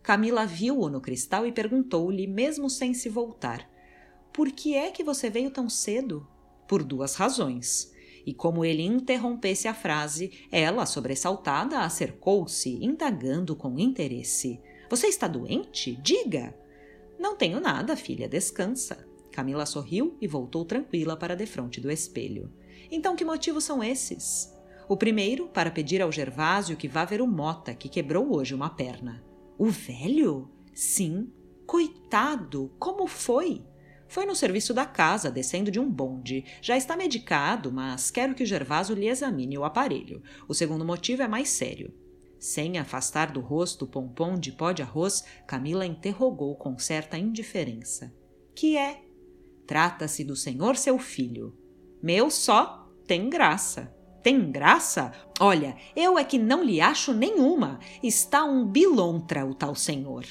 Camila 0.03 0.47
viu-o 0.47 0.89
no 0.89 1.01
cristal 1.01 1.47
e 1.47 1.53
perguntou-lhe, 1.53 2.27
mesmo 2.27 2.71
sem 2.71 2.95
se 2.95 3.11
voltar: 3.11 3.69
Por 4.33 4.51
que 4.51 4.75
é 4.75 4.91
que 4.91 5.05
você 5.05 5.29
veio 5.29 5.51
tão 5.51 5.69
cedo? 5.69 6.27
Por 6.67 6.83
duas 6.83 7.17
razões. 7.17 7.93
E 8.25 8.33
como 8.33 8.65
ele 8.65 8.83
interrompesse 8.83 9.69
a 9.69 9.75
frase, 9.75 10.33
ela, 10.51 10.87
sobressaltada, 10.87 11.81
acercou-se, 11.81 12.83
indagando 12.83 13.55
com 13.55 13.79
interesse. 13.79 14.61
Você 14.89 15.09
está 15.09 15.27
doente? 15.27 15.97
Diga! 15.97 16.55
Não 17.19 17.35
tenho 17.35 17.61
nada, 17.61 17.97
filha, 17.97 18.29
descansa. 18.29 19.07
Camila 19.33 19.67
sorriu 19.67 20.17
e 20.21 20.27
voltou 20.27 20.65
tranquila 20.65 21.17
para 21.17 21.37
defronte 21.37 21.81
do 21.81 21.91
espelho. 21.91 22.53
Então, 22.91 23.17
que 23.17 23.25
motivos 23.25 23.65
são 23.65 23.83
esses? 23.83 24.55
O 24.89 24.97
primeiro, 24.97 25.49
para 25.49 25.71
pedir 25.71 26.01
ao 26.01 26.13
Gervásio 26.13 26.77
que 26.77 26.87
vá 26.87 27.05
ver 27.05 27.21
o 27.21 27.27
Mota, 27.27 27.75
que 27.75 27.89
quebrou 27.89 28.35
hoje 28.35 28.55
uma 28.55 28.71
perna. 28.71 29.25
O 29.59 29.67
velho? 29.67 30.49
Sim. 30.73 31.33
Coitado! 31.67 32.73
Como 32.79 33.07
foi? 33.07 33.65
Foi 34.09 34.25
no 34.25 34.37
serviço 34.37 34.73
da 34.73 34.87
casa, 34.87 35.31
descendo 35.31 35.71
de 35.71 35.81
um 35.81 35.91
bonde. 35.91 36.45
Já 36.63 36.77
está 36.77 36.97
medicado, 36.97 37.73
mas 37.73 38.11
quero 38.11 38.35
que 38.35 38.47
Gervaso 38.47 38.95
lhe 38.95 39.09
examine 39.09 39.59
o 39.59 39.65
aparelho. 39.65 40.23
O 40.47 40.55
segundo 40.55 40.85
motivo 40.85 41.23
é 41.23 41.29
mais 41.29 41.49
sério. 41.49 41.93
Sem 42.47 42.79
afastar 42.79 43.33
do 43.33 43.41
rosto 43.41 43.87
o 43.87 43.89
pompom 43.89 44.39
de 44.39 44.53
pó 44.53 44.71
de 44.71 44.81
arroz, 44.81 45.25
Camila 45.49 45.85
interrogou 45.85 46.55
com 46.55 46.79
certa 46.79 47.19
indiferença. 47.19 48.15
Que 48.55 48.77
é? 48.77 49.03
Trata-se 49.67 50.23
do 50.23 50.37
senhor 50.37 50.77
seu 50.77 50.97
filho. 50.97 51.59
Meu 52.01 52.31
só 52.31 52.89
tem 53.05 53.29
graça. 53.29 53.93
Tem 54.23 54.49
graça? 54.49 55.11
Olha, 55.41 55.77
eu 55.97 56.17
é 56.17 56.23
que 56.23 56.39
não 56.39 56.63
lhe 56.63 56.81
acho 56.81 57.13
nenhuma. 57.13 57.81
Está 58.01 58.45
um 58.45 58.65
bilontra 58.65 59.45
o 59.45 59.53
tal 59.53 59.75
senhor. 59.75 60.25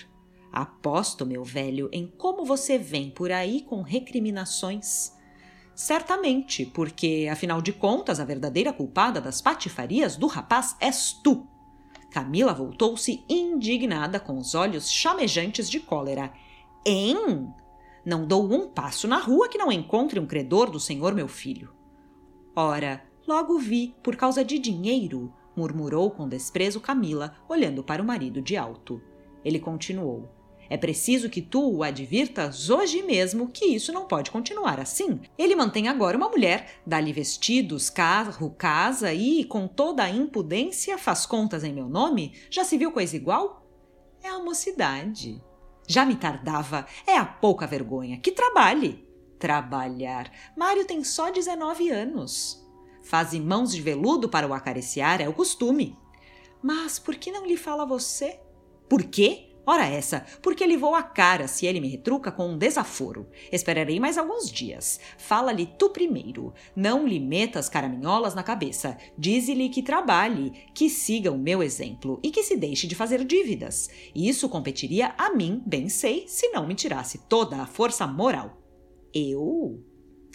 Aposto, 0.53 1.25
meu 1.25 1.43
velho, 1.43 1.89
em 1.91 2.07
como 2.07 2.45
você 2.45 2.77
vem 2.77 3.11
por 3.11 3.29
aí 3.29 3.63
com 3.63 3.81
recriminações. 3.81 5.11
Certamente, 5.75 6.65
porque, 6.65 7.27
afinal 7.29 7.61
de 7.61 7.73
contas, 7.73 8.21
a 8.21 8.23
verdadeira 8.23 8.71
culpada 8.71 9.19
das 9.19 9.41
patifarias 9.41 10.15
do 10.15 10.27
rapaz 10.27 10.77
és 10.79 11.11
tu. 11.21 11.53
Camila 12.15 12.53
voltou-se 12.53 13.25
indignada, 13.27 14.21
com 14.21 14.37
os 14.37 14.55
olhos 14.55 14.89
chamejantes 14.89 15.69
de 15.69 15.81
cólera. 15.81 16.31
Em? 16.85 17.53
Não 18.05 18.25
dou 18.25 18.49
um 18.49 18.69
passo 18.69 19.05
na 19.05 19.17
rua 19.17 19.49
que 19.49 19.57
não 19.57 19.69
encontre 19.69 20.17
um 20.17 20.25
credor 20.25 20.71
do 20.71 20.79
senhor 20.79 21.13
meu 21.13 21.27
filho. 21.27 21.73
Ora, 22.55 23.03
logo 23.27 23.59
vi, 23.59 23.93
por 24.01 24.15
causa 24.15 24.45
de 24.45 24.57
dinheiro, 24.57 25.33
murmurou 25.57 26.09
com 26.09 26.29
desprezo 26.29 26.79
Camila, 26.79 27.35
olhando 27.49 27.83
para 27.83 28.01
o 28.01 28.05
marido 28.05 28.41
de 28.41 28.55
alto. 28.55 29.01
Ele 29.43 29.59
continuou. 29.59 30.29
É 30.69 30.77
preciso 30.77 31.29
que 31.29 31.41
tu 31.41 31.77
o 31.77 31.83
advirtas 31.83 32.69
hoje 32.69 33.01
mesmo 33.01 33.49
que 33.49 33.65
isso 33.65 33.91
não 33.91 34.05
pode 34.05 34.31
continuar 34.31 34.79
assim. 34.79 35.19
Ele 35.37 35.55
mantém 35.55 35.87
agora 35.87 36.17
uma 36.17 36.29
mulher, 36.29 36.81
dá-lhe 36.85 37.13
vestidos, 37.13 37.89
carro, 37.89 38.49
casa 38.51 39.13
e, 39.13 39.43
com 39.43 39.67
toda 39.67 40.03
a 40.03 40.09
impudência, 40.09 40.97
faz 40.97 41.25
contas 41.25 41.63
em 41.63 41.73
meu 41.73 41.87
nome? 41.87 42.33
Já 42.49 42.63
se 42.63 42.77
viu 42.77 42.91
coisa 42.91 43.15
igual? 43.15 43.67
É 44.23 44.29
a 44.29 44.39
mocidade. 44.39 45.41
Já 45.87 46.05
me 46.05 46.15
tardava. 46.15 46.85
É 47.05 47.15
a 47.15 47.25
pouca 47.25 47.67
vergonha. 47.67 48.19
Que 48.19 48.31
trabalhe. 48.31 49.07
Trabalhar. 49.37 50.31
Mário 50.57 50.85
tem 50.85 51.03
só 51.03 51.31
19 51.31 51.89
anos. 51.89 52.65
Faz 53.03 53.33
mãos 53.35 53.71
de 53.71 53.81
veludo 53.81 54.27
para 54.27 54.47
o 54.47 54.53
acariciar, 54.53 55.21
é 55.21 55.29
o 55.29 55.33
costume. 55.33 55.95
Mas 56.61 56.97
por 56.97 57.15
que 57.15 57.31
não 57.31 57.45
lhe 57.45 57.55
fala 57.55 57.85
você? 57.85 58.39
Por 58.89 59.03
quê? 59.03 59.54
Ora 59.67 59.87
essa, 59.87 60.25
porque 60.41 60.63
ele 60.63 60.77
voa 60.77 60.99
a 60.99 61.03
cara 61.03 61.47
se 61.47 61.65
ele 61.65 61.81
me 61.81 61.89
retruca 61.89 62.31
com 62.31 62.49
um 62.49 62.57
desaforo. 62.57 63.27
Esperarei 63.51 63.99
mais 63.99 64.17
alguns 64.17 64.51
dias. 64.51 64.99
Fala-lhe 65.17 65.65
tu 65.65 65.89
primeiro. 65.89 66.53
Não 66.75 67.07
lhe 67.07 67.19
metas 67.19 67.67
caraminholas 67.67 68.35
na 68.35 68.43
cabeça. 68.43 68.97
Dize-lhe 69.17 69.69
que 69.69 69.81
trabalhe, 69.81 70.51
que 70.73 70.89
siga 70.89 71.31
o 71.31 71.37
meu 71.37 71.63
exemplo 71.63 72.19
e 72.21 72.29
que 72.29 72.43
se 72.43 72.55
deixe 72.55 72.85
de 72.85 72.93
fazer 72.93 73.23
dívidas. 73.23 73.89
Isso 74.13 74.47
competiria 74.47 75.15
a 75.17 75.33
mim, 75.33 75.63
bem 75.65 75.89
sei, 75.89 76.25
se 76.27 76.49
não 76.49 76.67
me 76.67 76.75
tirasse 76.75 77.19
toda 77.27 77.61
a 77.61 77.65
força 77.65 78.05
moral. 78.05 78.61
Eu? 79.13 79.83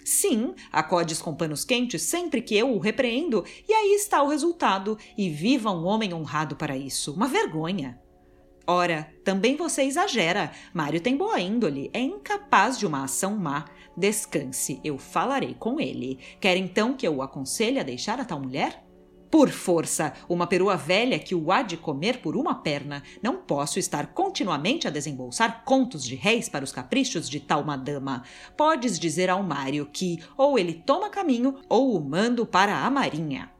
Sim, 0.03 0.55
acodes 0.71 1.21
com 1.21 1.35
panos 1.35 1.63
quentes 1.63 2.01
sempre 2.01 2.41
que 2.41 2.57
eu 2.57 2.73
o 2.73 2.79
repreendo, 2.79 3.45
e 3.69 3.71
aí 3.71 3.93
está 3.93 4.21
o 4.23 4.27
resultado. 4.27 4.97
E 5.17 5.29
viva 5.29 5.71
um 5.71 5.85
homem 5.85 6.13
honrado 6.13 6.55
para 6.55 6.75
isso. 6.75 7.13
Uma 7.13 7.27
vergonha. 7.27 7.99
Ora, 8.73 9.13
também 9.25 9.57
você 9.57 9.83
exagera. 9.83 10.49
Mário 10.73 11.01
tem 11.01 11.17
boa 11.17 11.37
índole, 11.41 11.91
é 11.93 11.99
incapaz 11.99 12.79
de 12.79 12.87
uma 12.87 13.03
ação 13.03 13.35
má. 13.35 13.65
Descanse, 13.97 14.79
eu 14.81 14.97
falarei 14.97 15.53
com 15.53 15.77
ele. 15.77 16.17
Quer 16.39 16.55
então 16.55 16.93
que 16.93 17.05
eu 17.05 17.17
o 17.17 17.21
aconselhe 17.21 17.79
a 17.79 17.83
deixar 17.83 18.17
a 18.21 18.23
tal 18.23 18.39
mulher? 18.39 18.81
Por 19.29 19.49
força, 19.49 20.13
uma 20.29 20.47
perua 20.47 20.77
velha 20.77 21.19
que 21.19 21.35
o 21.35 21.51
há 21.51 21.61
de 21.61 21.75
comer 21.75 22.21
por 22.21 22.37
uma 22.37 22.55
perna. 22.55 23.03
Não 23.21 23.35
posso 23.35 23.77
estar 23.77 24.13
continuamente 24.13 24.87
a 24.87 24.89
desembolsar 24.89 25.65
contos 25.65 26.01
de 26.01 26.15
réis 26.15 26.47
para 26.47 26.63
os 26.63 26.71
caprichos 26.71 27.29
de 27.29 27.41
tal 27.41 27.65
madama. 27.65 28.23
Podes 28.55 28.97
dizer 28.97 29.29
ao 29.29 29.43
Mário 29.43 29.85
que 29.91 30.23
ou 30.37 30.57
ele 30.57 30.81
toma 30.85 31.09
caminho 31.09 31.59
ou 31.67 31.93
o 31.93 31.99
mando 31.99 32.45
para 32.45 32.85
a 32.85 32.89
marinha. 32.89 33.51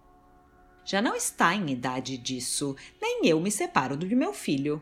Já 0.85 1.01
não 1.01 1.15
está 1.15 1.53
em 1.53 1.69
idade 1.69 2.17
disso, 2.17 2.77
nem 3.01 3.27
eu 3.27 3.41
me 3.41 3.51
separo 3.51 3.97
do 3.97 4.07
meu 4.15 4.33
filho. 4.33 4.81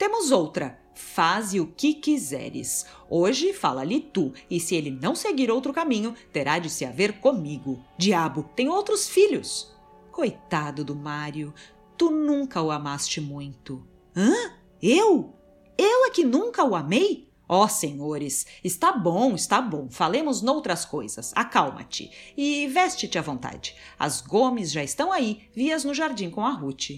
Temos 0.00 0.30
outra. 0.30 0.80
Faze 0.94 1.60
o 1.60 1.66
que 1.66 1.92
quiseres. 1.92 2.86
Hoje 3.10 3.52
fala-lhe 3.52 4.00
tu, 4.00 4.32
e 4.48 4.58
se 4.58 4.74
ele 4.74 4.90
não 4.90 5.14
seguir 5.14 5.50
outro 5.50 5.74
caminho, 5.74 6.14
terá 6.32 6.58
de 6.58 6.70
se 6.70 6.86
haver 6.86 7.20
comigo. 7.20 7.84
Diabo, 7.98 8.48
tem 8.56 8.66
outros 8.70 9.10
filhos. 9.10 9.76
Coitado 10.10 10.86
do 10.86 10.96
Mário, 10.96 11.52
tu 11.98 12.10
nunca 12.10 12.62
o 12.62 12.70
amaste 12.70 13.20
muito. 13.20 13.86
Hã? 14.16 14.32
Eu? 14.80 15.34
Eu 15.76 16.06
é 16.06 16.10
que 16.10 16.24
nunca 16.24 16.64
o 16.64 16.74
amei? 16.74 17.28
Ó 17.46 17.64
oh, 17.64 17.68
senhores, 17.68 18.46
está 18.64 18.92
bom, 18.92 19.34
está 19.34 19.60
bom. 19.60 19.90
Falemos 19.90 20.40
noutras 20.40 20.86
coisas. 20.86 21.30
Acalma-te 21.36 22.10
e 22.34 22.66
veste-te 22.68 23.18
à 23.18 23.22
vontade. 23.22 23.76
As 23.98 24.22
Gomes 24.22 24.72
já 24.72 24.82
estão 24.82 25.12
aí, 25.12 25.42
vias 25.54 25.84
no 25.84 25.92
jardim 25.92 26.30
com 26.30 26.46
a 26.46 26.52
Ruth. 26.52 26.88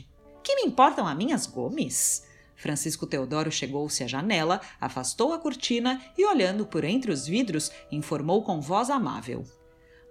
Que 0.40 0.54
me 0.54 0.62
importam 0.62 1.04
a 1.04 1.16
minhas 1.16 1.48
Gomes? 1.48 2.30
Francisco 2.62 3.08
Teodoro 3.08 3.50
chegou-se 3.50 4.04
à 4.04 4.06
janela, 4.06 4.60
afastou 4.80 5.32
a 5.32 5.38
cortina 5.38 6.00
e, 6.16 6.24
olhando 6.24 6.64
por 6.64 6.84
entre 6.84 7.10
os 7.10 7.26
vidros, 7.26 7.72
informou 7.90 8.44
com 8.44 8.60
voz 8.60 8.88
amável. 8.88 9.42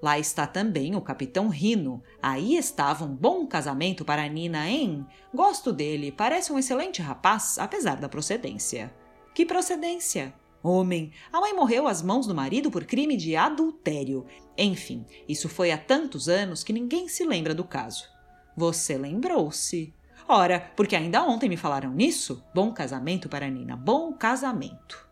Lá 0.01 0.19
está 0.19 0.45
também 0.45 0.93
o 0.93 1.01
capitão 1.01 1.47
Rino. 1.47 2.03
Aí 2.21 2.57
estava 2.57 3.05
um 3.05 3.15
bom 3.15 3.47
casamento 3.47 4.03
para 4.03 4.27
Nina, 4.27 4.69
hein? 4.69 5.05
Gosto 5.33 5.71
dele, 5.71 6.11
parece 6.11 6.51
um 6.51 6.59
excelente 6.59 7.01
rapaz, 7.01 7.57
apesar 7.57 8.01
da 8.01 8.09
procedência. 8.09 8.93
Que 9.33 9.45
procedência? 9.45 10.33
Homem, 10.61 11.11
a 11.31 11.39
mãe 11.39 11.53
morreu 11.53 11.87
às 11.87 12.01
mãos 12.01 12.27
do 12.27 12.35
marido 12.35 12.69
por 12.69 12.83
crime 12.83 13.15
de 13.15 13.33
adultério. 13.33 14.25
Enfim, 14.57 15.05
isso 15.25 15.47
foi 15.47 15.71
há 15.71 15.77
tantos 15.77 16.27
anos 16.27 16.63
que 16.63 16.73
ninguém 16.73 17.07
se 17.07 17.23
lembra 17.23 17.55
do 17.55 17.63
caso. 17.63 18.03
Você 18.57 18.97
lembrou-se. 18.97 19.93
Ora, 20.33 20.71
porque 20.77 20.95
ainda 20.95 21.25
ontem 21.25 21.49
me 21.49 21.57
falaram 21.57 21.91
nisso? 21.91 22.41
Bom 22.55 22.71
casamento 22.71 23.27
para 23.27 23.49
Nina, 23.49 23.75
bom 23.75 24.13
casamento. 24.13 25.05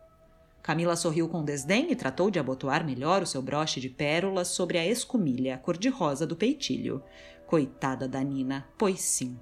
Camila 0.63 0.95
sorriu 0.95 1.27
com 1.27 1.43
desdém 1.43 1.91
e 1.91 1.95
tratou 1.95 2.31
de 2.31 2.39
abotoar 2.39 2.85
melhor 2.85 3.21
o 3.21 3.25
seu 3.25 3.41
broche 3.41 3.81
de 3.81 3.89
pérolas 3.89 4.47
sobre 4.47 4.77
a 4.77 4.87
escumilha 4.87 5.57
cor-de-rosa 5.57 6.25
do 6.25 6.37
peitilho. 6.37 7.03
Coitada 7.45 8.07
da 8.07 8.23
Nina, 8.23 8.65
pois 8.77 9.01
sim. 9.01 9.37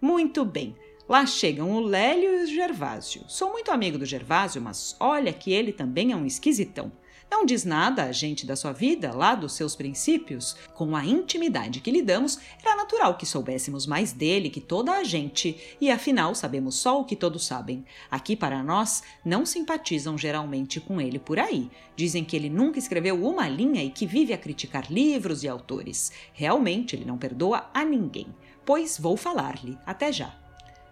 Muito 0.00 0.42
bem, 0.42 0.74
lá 1.06 1.26
chegam 1.26 1.72
o 1.72 1.80
Lélio 1.80 2.40
e 2.40 2.44
o 2.44 2.46
Gervásio. 2.46 3.24
Sou 3.28 3.52
muito 3.52 3.70
amigo 3.70 3.98
do 3.98 4.06
Gervásio, 4.06 4.62
mas 4.62 4.96
olha 4.98 5.34
que 5.34 5.52
ele 5.52 5.74
também 5.74 6.12
é 6.12 6.16
um 6.16 6.24
esquisitão. 6.24 6.90
Não 7.34 7.44
diz 7.44 7.64
nada 7.64 8.04
a 8.04 8.12
gente 8.12 8.46
da 8.46 8.54
sua 8.54 8.70
vida, 8.70 9.12
lá 9.12 9.34
dos 9.34 9.54
seus 9.54 9.74
princípios. 9.74 10.54
Com 10.72 10.94
a 10.94 11.04
intimidade 11.04 11.80
que 11.80 11.90
lhe 11.90 12.00
damos, 12.00 12.38
era 12.62 12.76
natural 12.76 13.16
que 13.16 13.26
soubéssemos 13.26 13.88
mais 13.88 14.12
dele 14.12 14.48
que 14.48 14.60
toda 14.60 14.92
a 14.92 15.02
gente, 15.02 15.76
e 15.80 15.90
afinal 15.90 16.32
sabemos 16.36 16.76
só 16.76 17.00
o 17.00 17.04
que 17.04 17.16
todos 17.16 17.44
sabem. 17.44 17.84
Aqui 18.08 18.36
para 18.36 18.62
nós, 18.62 19.02
não 19.24 19.44
simpatizam 19.44 20.16
geralmente 20.16 20.78
com 20.78 21.00
ele 21.00 21.18
por 21.18 21.40
aí. 21.40 21.68
Dizem 21.96 22.24
que 22.24 22.36
ele 22.36 22.48
nunca 22.48 22.78
escreveu 22.78 23.26
uma 23.26 23.48
linha 23.48 23.82
e 23.82 23.90
que 23.90 24.06
vive 24.06 24.32
a 24.32 24.38
criticar 24.38 24.86
livros 24.88 25.42
e 25.42 25.48
autores. 25.48 26.12
Realmente 26.32 26.94
ele 26.94 27.04
não 27.04 27.18
perdoa 27.18 27.68
a 27.74 27.84
ninguém. 27.84 28.28
Pois 28.64 28.96
vou 28.96 29.16
falar-lhe. 29.16 29.76
Até 29.84 30.12
já. 30.12 30.38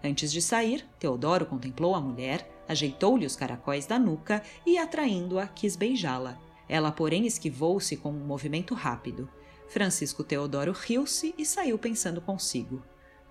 Antes 0.03 0.29
de 0.29 0.41
sair, 0.41 0.85
Teodoro 0.99 1.45
contemplou 1.45 1.95
a 1.95 2.01
mulher, 2.01 2.52
ajeitou-lhe 2.67 3.25
os 3.25 3.35
caracóis 3.35 3.85
da 3.85 3.99
nuca 3.99 4.41
e, 4.65 4.77
atraindo-a, 4.77 5.47
quis 5.47 5.75
beijá-la. 5.75 6.39
Ela, 6.67 6.91
porém, 6.91 7.25
esquivou-se 7.25 7.97
com 7.97 8.11
um 8.11 8.25
movimento 8.25 8.73
rápido. 8.73 9.29
Francisco 9.67 10.23
Teodoro 10.23 10.71
riu-se 10.71 11.33
e 11.37 11.45
saiu 11.45 11.77
pensando 11.77 12.21
consigo. 12.21 12.83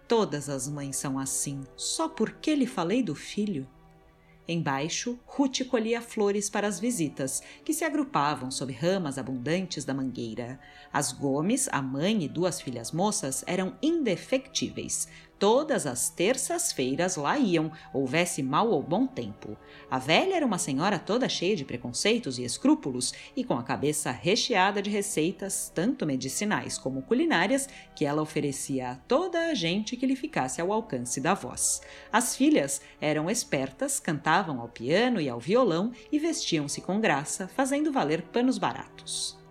Todas 0.09 0.49
as 0.49 0.69
mães 0.69 0.97
são 0.97 1.19
assim, 1.19 1.63
só 1.77 2.09
porque 2.09 2.55
lhe 2.55 2.67
falei 2.67 3.03
do 3.03 3.15
filho. 3.15 3.67
Embaixo, 4.47 5.19
Ruth 5.25 5.65
colhia 5.69 6.03
flores 6.03 6.51
para 6.51 6.67
as 6.67 6.81
visitas, 6.81 7.41
que 7.65 7.73
se 7.73 7.85
agrupavam 7.85 8.51
sob 8.51 8.73
ramas 8.73 9.17
abundantes 9.17 9.85
da 9.85 9.95
mangueira. 9.95 10.59
As 10.93 11.13
Gomes, 11.13 11.69
a 11.71 11.81
mãe 11.81 12.25
e 12.25 12.29
duas 12.29 12.61
filhas 12.61 12.91
moças, 12.91 13.45
eram 13.47 13.77
indefectíveis. 13.81 15.07
Todas 15.39 15.87
as 15.87 16.09
terças-feiras 16.09 17.17
lá 17.17 17.37
iam, 17.37 17.73
houvesse 17.93 18.43
mal 18.43 18.71
ou 18.71 18.81
bom 18.81 19.07
tempo. 19.07 19.57
A 19.91 19.99
velha 19.99 20.37
era 20.37 20.47
uma 20.47 20.57
senhora 20.57 21.01
toda 21.01 21.29
cheia 21.29 21.57
de 21.57 21.65
preconceitos 21.65 22.39
e 22.39 22.45
escrúpulos 22.45 23.13
e 23.37 23.43
com 23.43 23.55
a 23.55 23.63
cabeça 23.65 24.13
recheada 24.13 24.81
de 24.81 24.89
receitas, 24.89 25.71
tanto 25.75 26.07
medicinais 26.07 26.79
como 26.79 27.03
culinárias, 27.03 27.69
que 27.97 28.05
ela 28.05 28.23
oferecia 28.23 28.91
a 28.91 28.95
toda 28.95 29.49
a 29.49 29.55
gente 29.55 29.97
que 29.97 30.07
lhe 30.07 30.15
ficasse 30.15 30.61
ao 30.61 30.73
alcance 30.73 31.21
da 31.21 31.35
voz. 31.35 31.83
As 32.13 32.37
filhas 32.37 32.81
eram 33.01 33.29
espertas, 33.29 33.99
cantavam 33.99 34.61
ao 34.61 34.69
piano 34.69 35.21
e 35.21 35.29
ao 35.29 35.41
violão 35.41 35.91
e 36.13 36.19
vestiam-se 36.21 36.81
com 36.81 37.01
graça, 37.01 37.49
fazendo 37.49 37.91
valer 37.91 38.23
panos 38.23 38.59
baratos. 38.59 39.42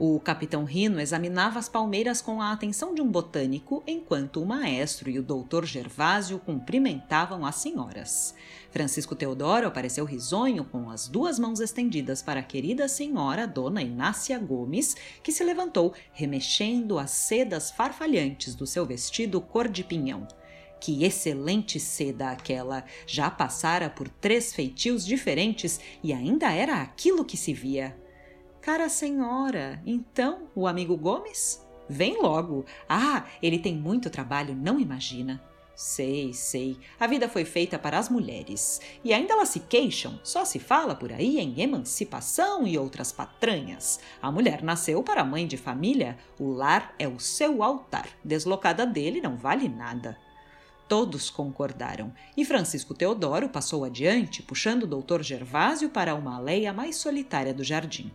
O 0.00 0.20
capitão 0.20 0.62
Rino 0.62 1.00
examinava 1.00 1.58
as 1.58 1.68
palmeiras 1.68 2.20
com 2.20 2.40
a 2.40 2.52
atenção 2.52 2.94
de 2.94 3.02
um 3.02 3.10
botânico, 3.10 3.82
enquanto 3.84 4.40
o 4.40 4.46
maestro 4.46 5.10
e 5.10 5.18
o 5.18 5.22
doutor 5.24 5.66
Gervásio 5.66 6.38
cumprimentavam 6.38 7.44
as 7.44 7.56
senhoras. 7.56 8.32
Francisco 8.70 9.16
Teodoro 9.16 9.66
apareceu 9.66 10.04
risonho 10.04 10.62
com 10.62 10.88
as 10.88 11.08
duas 11.08 11.36
mãos 11.36 11.58
estendidas 11.58 12.22
para 12.22 12.38
a 12.38 12.44
querida 12.44 12.86
senhora 12.86 13.44
Dona 13.44 13.82
Inácia 13.82 14.38
Gomes, 14.38 14.94
que 15.20 15.32
se 15.32 15.42
levantou, 15.42 15.92
remexendo 16.12 16.96
as 16.96 17.10
sedas 17.10 17.72
farfalhantes 17.72 18.54
do 18.54 18.68
seu 18.68 18.86
vestido 18.86 19.40
cor 19.40 19.66
de 19.66 19.82
pinhão. 19.82 20.28
Que 20.80 21.02
excelente 21.02 21.80
seda 21.80 22.30
aquela! 22.30 22.84
Já 23.04 23.28
passara 23.28 23.90
por 23.90 24.08
três 24.08 24.54
feitios 24.54 25.04
diferentes 25.04 25.80
e 26.04 26.12
ainda 26.12 26.52
era 26.52 26.80
aquilo 26.80 27.24
que 27.24 27.36
se 27.36 27.52
via. 27.52 27.96
Cara 28.60 28.88
senhora, 28.88 29.80
então 29.86 30.48
o 30.54 30.66
amigo 30.66 30.96
Gomes? 30.96 31.66
Vem 31.88 32.20
logo. 32.20 32.66
Ah, 32.88 33.24
ele 33.42 33.58
tem 33.58 33.74
muito 33.74 34.10
trabalho, 34.10 34.54
não 34.54 34.78
imagina. 34.78 35.42
Sei, 35.74 36.34
sei. 36.34 36.76
A 36.98 37.06
vida 37.06 37.28
foi 37.28 37.44
feita 37.44 37.78
para 37.78 37.96
as 37.96 38.08
mulheres. 38.08 38.80
E 39.04 39.14
ainda 39.14 39.32
elas 39.32 39.50
se 39.50 39.60
queixam. 39.60 40.18
Só 40.24 40.44
se 40.44 40.58
fala 40.58 40.94
por 40.94 41.12
aí 41.12 41.38
em 41.38 41.60
emancipação 41.60 42.66
e 42.66 42.76
outras 42.76 43.12
patranhas. 43.12 44.00
A 44.20 44.30
mulher 44.30 44.60
nasceu 44.60 45.04
para 45.04 45.24
mãe 45.24 45.46
de 45.46 45.56
família. 45.56 46.18
O 46.38 46.50
lar 46.50 46.94
é 46.98 47.06
o 47.06 47.20
seu 47.20 47.62
altar. 47.62 48.08
Deslocada 48.24 48.84
dele 48.84 49.20
não 49.20 49.36
vale 49.36 49.68
nada. 49.68 50.18
Todos 50.88 51.28
concordaram, 51.28 52.12
e 52.34 52.46
Francisco 52.46 52.94
Teodoro 52.94 53.50
passou 53.50 53.84
adiante, 53.84 54.42
puxando 54.42 54.84
o 54.84 54.86
doutor 54.86 55.22
Gervásio 55.22 55.90
para 55.90 56.14
uma 56.14 56.36
aleia 56.36 56.72
mais 56.72 56.96
solitária 56.96 57.52
do 57.52 57.62
jardim. 57.62 58.10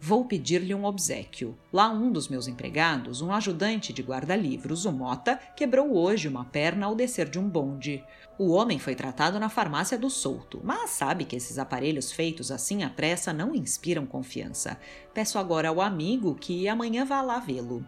Vou 0.00 0.24
pedir-lhe 0.24 0.72
um 0.74 0.84
obsequio. 0.84 1.58
Lá 1.72 1.90
um 1.90 2.12
dos 2.12 2.28
meus 2.28 2.46
empregados, 2.46 3.20
um 3.20 3.32
ajudante 3.32 3.92
de 3.92 4.00
guarda-livros, 4.00 4.84
o 4.84 4.92
Mota, 4.92 5.36
quebrou 5.56 5.96
hoje 5.96 6.28
uma 6.28 6.44
perna 6.44 6.86
ao 6.86 6.94
descer 6.94 7.28
de 7.28 7.38
um 7.38 7.48
bonde. 7.48 8.04
O 8.38 8.52
homem 8.52 8.78
foi 8.78 8.94
tratado 8.94 9.40
na 9.40 9.48
farmácia 9.48 9.98
do 9.98 10.08
Souto, 10.08 10.60
mas 10.62 10.90
sabe 10.90 11.24
que 11.24 11.34
esses 11.34 11.58
aparelhos 11.58 12.12
feitos 12.12 12.52
assim 12.52 12.84
à 12.84 12.88
pressa 12.88 13.32
não 13.32 13.54
inspiram 13.54 14.06
confiança. 14.06 14.78
Peço 15.12 15.36
agora 15.36 15.68
ao 15.68 15.80
amigo 15.80 16.36
que 16.36 16.68
amanhã 16.68 17.04
vá 17.04 17.20
lá 17.20 17.40
vê-lo. 17.40 17.84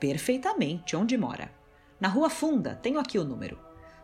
Perfeitamente, 0.00 0.96
onde 0.96 1.16
mora? 1.16 1.52
Na 2.00 2.08
Rua 2.08 2.28
Funda, 2.28 2.74
tenho 2.74 2.98
aqui 2.98 3.16
o 3.20 3.24
número. 3.24 3.56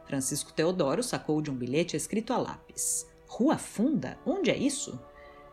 Francisco 0.05 0.53
Teodoro 0.53 1.03
sacou 1.03 1.43
de 1.43 1.51
um 1.51 1.55
bilhete 1.55 1.97
escrito 1.97 2.33
a 2.33 2.39
lápis. 2.39 3.05
Rua 3.27 3.59
Funda? 3.59 4.17
Onde 4.25 4.51
é 4.51 4.57
isso? 4.57 4.99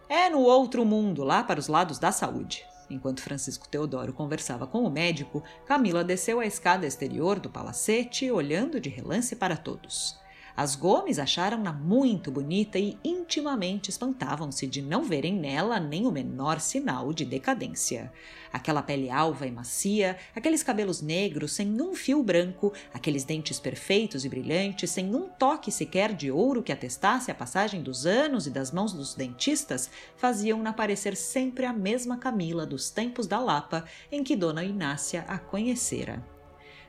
É 0.07 0.29
no 0.29 0.39
outro 0.41 0.85
mundo, 0.85 1.23
lá 1.23 1.43
para 1.43 1.59
os 1.59 1.67
lados 1.67 1.97
da 1.97 2.11
saúde. 2.11 2.63
Enquanto 2.89 3.21
Francisco 3.21 3.67
Teodoro 3.67 4.13
conversava 4.13 4.67
com 4.67 4.83
o 4.83 4.89
médico, 4.89 5.43
Camila 5.65 6.03
desceu 6.03 6.39
a 6.39 6.45
escada 6.45 6.85
exterior 6.85 7.39
do 7.39 7.49
palacete, 7.49 8.29
olhando 8.29 8.79
de 8.79 8.89
relance 8.89 9.35
para 9.35 9.57
todos. 9.57 10.15
As 10.57 10.73
Gomes 10.73 11.19
acharam-na 11.19 11.73
muito 11.73 12.31
bonita 12.31 12.79
e 12.79 12.97
intimamente 13.03 13.89
espantavam-se 13.89 14.65
de 14.65 14.81
não 14.81 15.03
verem 15.03 15.33
nela 15.33 15.81
nem 15.81 16.07
o 16.07 16.11
menor 16.11 16.61
sinal 16.61 17.11
de 17.11 17.25
decadência. 17.25 18.09
Aquela 18.53 18.81
pele 18.81 19.09
alva 19.09 19.45
e 19.45 19.51
macia, 19.51 20.17
aqueles 20.33 20.63
cabelos 20.63 21.01
negros 21.01 21.51
sem 21.51 21.81
um 21.81 21.93
fio 21.93 22.23
branco, 22.23 22.71
aqueles 22.93 23.25
dentes 23.25 23.59
perfeitos 23.59 24.23
e 24.23 24.29
brilhantes, 24.29 24.91
sem 24.91 25.13
um 25.13 25.27
toque 25.27 25.69
sequer 25.73 26.13
de 26.13 26.31
ouro 26.31 26.63
que 26.63 26.71
atestasse 26.71 27.29
a 27.29 27.35
passagem 27.35 27.83
dos 27.83 28.05
anos 28.05 28.47
e 28.47 28.49
das 28.49 28.71
mãos 28.71 28.93
dos 28.93 29.13
dentistas, 29.13 29.89
faziam-na 30.15 30.71
parecer 30.71 31.17
sempre 31.17 31.65
a 31.65 31.73
mesma 31.73 32.17
Camila 32.17 32.65
dos 32.65 32.89
tempos 32.89 33.27
da 33.27 33.39
Lapa 33.39 33.83
em 34.09 34.23
que 34.23 34.37
Dona 34.37 34.63
Inácia 34.63 35.25
a 35.27 35.37
conhecera. 35.37 36.34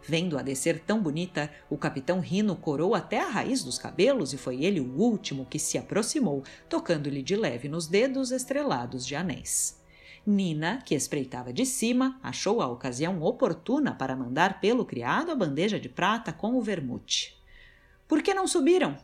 Vendo-a 0.08 0.42
descer 0.42 0.78
tão 0.78 1.02
bonita, 1.02 1.50
o 1.68 1.76
capitão 1.76 2.20
Rino 2.20 2.54
corou 2.54 2.94
até 2.94 3.20
a 3.20 3.28
raiz 3.28 3.64
dos 3.64 3.76
cabelos 3.76 4.32
e 4.32 4.36
foi 4.36 4.64
ele 4.64 4.78
o 4.78 4.96
último 4.96 5.44
que 5.44 5.58
se 5.58 5.76
aproximou, 5.76 6.44
tocando-lhe 6.68 7.22
de 7.22 7.34
leve 7.34 7.68
nos 7.68 7.88
dedos 7.88 8.30
estrelados 8.30 9.04
de 9.04 9.16
anéis. 9.16 9.82
Nina, 10.24 10.80
que 10.84 10.94
espreitava 10.94 11.52
de 11.52 11.66
cima, 11.66 12.20
achou 12.22 12.62
a 12.62 12.68
ocasião 12.68 13.20
oportuna 13.20 13.94
para 13.94 14.14
mandar 14.14 14.60
pelo 14.60 14.84
criado 14.84 15.32
a 15.32 15.34
bandeja 15.34 15.78
de 15.78 15.88
prata 15.88 16.32
com 16.32 16.54
o 16.54 16.62
vermute. 16.62 17.36
Por 18.06 18.22
que 18.22 18.32
não 18.32 18.46
subiram? 18.46 18.96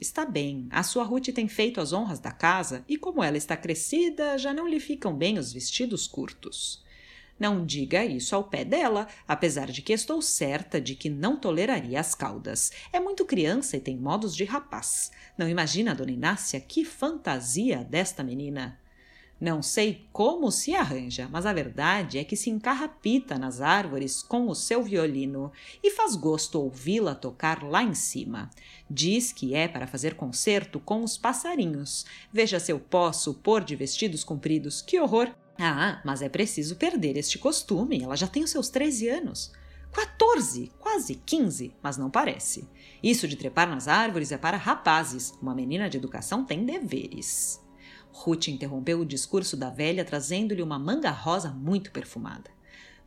Está 0.00 0.24
bem, 0.24 0.68
a 0.70 0.84
sua 0.84 1.02
Ruth 1.02 1.30
tem 1.34 1.48
feito 1.48 1.80
as 1.80 1.92
honras 1.92 2.20
da 2.20 2.30
casa 2.30 2.84
e, 2.88 2.96
como 2.96 3.24
ela 3.24 3.36
está 3.36 3.56
crescida, 3.56 4.38
já 4.38 4.54
não 4.54 4.68
lhe 4.68 4.78
ficam 4.78 5.16
bem 5.16 5.36
os 5.36 5.52
vestidos 5.52 6.06
curtos. 6.06 6.86
Não 7.38 7.64
diga 7.64 8.04
isso 8.04 8.34
ao 8.34 8.44
pé 8.44 8.64
dela, 8.64 9.06
apesar 9.26 9.70
de 9.70 9.80
que 9.80 9.92
estou 9.92 10.20
certa 10.20 10.80
de 10.80 10.94
que 10.94 11.08
não 11.08 11.36
toleraria 11.36 12.00
as 12.00 12.14
caudas. 12.14 12.72
É 12.92 12.98
muito 12.98 13.24
criança 13.24 13.76
e 13.76 13.80
tem 13.80 13.96
modos 13.96 14.34
de 14.34 14.44
rapaz. 14.44 15.10
Não 15.36 15.48
imagina, 15.48 15.94
dona 15.94 16.10
Inácia, 16.10 16.60
que 16.60 16.84
fantasia 16.84 17.84
desta 17.84 18.24
menina. 18.24 18.78
Não 19.40 19.62
sei 19.62 20.08
como 20.12 20.50
se 20.50 20.74
arranja, 20.74 21.28
mas 21.30 21.46
a 21.46 21.52
verdade 21.52 22.18
é 22.18 22.24
que 22.24 22.34
se 22.34 22.50
encarrapita 22.50 23.38
nas 23.38 23.60
árvores 23.60 24.20
com 24.20 24.48
o 24.48 24.54
seu 24.54 24.82
violino 24.82 25.52
e 25.80 25.92
faz 25.92 26.16
gosto 26.16 26.60
ouvi-la 26.60 27.14
tocar 27.14 27.62
lá 27.62 27.80
em 27.80 27.94
cima. 27.94 28.50
Diz 28.90 29.30
que 29.30 29.54
é 29.54 29.68
para 29.68 29.86
fazer 29.86 30.14
concerto 30.14 30.80
com 30.80 31.04
os 31.04 31.16
passarinhos. 31.16 32.04
Veja 32.32 32.58
se 32.58 32.72
eu 32.72 32.80
posso 32.80 33.32
pôr 33.32 33.62
de 33.62 33.76
vestidos 33.76 34.24
compridos. 34.24 34.82
Que 34.82 34.98
horror! 34.98 35.32
Ah, 35.58 36.00
mas 36.04 36.22
é 36.22 36.28
preciso 36.28 36.76
perder 36.76 37.16
este 37.16 37.38
costume. 37.38 38.02
Ela 38.02 38.16
já 38.16 38.28
tem 38.28 38.44
os 38.44 38.50
seus 38.50 38.68
13 38.68 39.08
anos. 39.08 39.52
14, 39.92 40.70
quase 40.78 41.16
15, 41.16 41.74
mas 41.82 41.96
não 41.96 42.10
parece. 42.10 42.68
Isso 43.02 43.26
de 43.26 43.36
trepar 43.36 43.68
nas 43.68 43.88
árvores 43.88 44.30
é 44.30 44.38
para 44.38 44.56
rapazes. 44.56 45.34
Uma 45.42 45.54
menina 45.54 45.88
de 45.88 45.96
educação 45.96 46.44
tem 46.44 46.64
deveres. 46.64 47.60
Ruth 48.12 48.48
interrompeu 48.48 49.00
o 49.00 49.06
discurso 49.06 49.56
da 49.56 49.70
velha, 49.70 50.04
trazendo-lhe 50.04 50.62
uma 50.62 50.78
manga 50.78 51.10
rosa 51.10 51.50
muito 51.50 51.90
perfumada. 51.90 52.50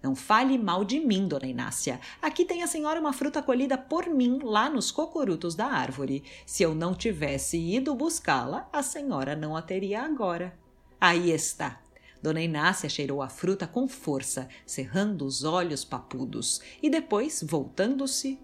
Não 0.01 0.15
fale 0.15 0.57
mal 0.57 0.83
de 0.83 0.99
mim, 0.99 1.27
dona 1.27 1.45
Inácia. 1.45 1.99
Aqui 2.21 2.43
tem 2.43 2.63
a 2.63 2.67
senhora 2.67 2.99
uma 2.99 3.13
fruta 3.13 3.41
colhida 3.41 3.77
por 3.77 4.07
mim 4.09 4.39
lá 4.41 4.67
nos 4.67 4.89
cocorutos 4.89 5.53
da 5.53 5.67
árvore. 5.67 6.23
Se 6.45 6.63
eu 6.63 6.73
não 6.73 6.95
tivesse 6.95 7.57
ido 7.57 7.93
buscá-la, 7.93 8.67
a 8.73 8.81
senhora 8.81 9.35
não 9.35 9.55
a 9.55 9.61
teria 9.61 10.01
agora. 10.01 10.57
Aí 10.99 11.31
está, 11.31 11.80
Dona 12.21 12.41
Inácia 12.41 12.87
cheirou 12.87 13.21
a 13.21 13.29
fruta 13.29 13.65
com 13.65 13.87
força, 13.87 14.47
cerrando 14.65 15.25
os 15.25 15.43
olhos 15.43 15.83
papudos, 15.83 16.61
e 16.81 16.89
depois, 16.89 17.43
voltando-se: 17.43 18.39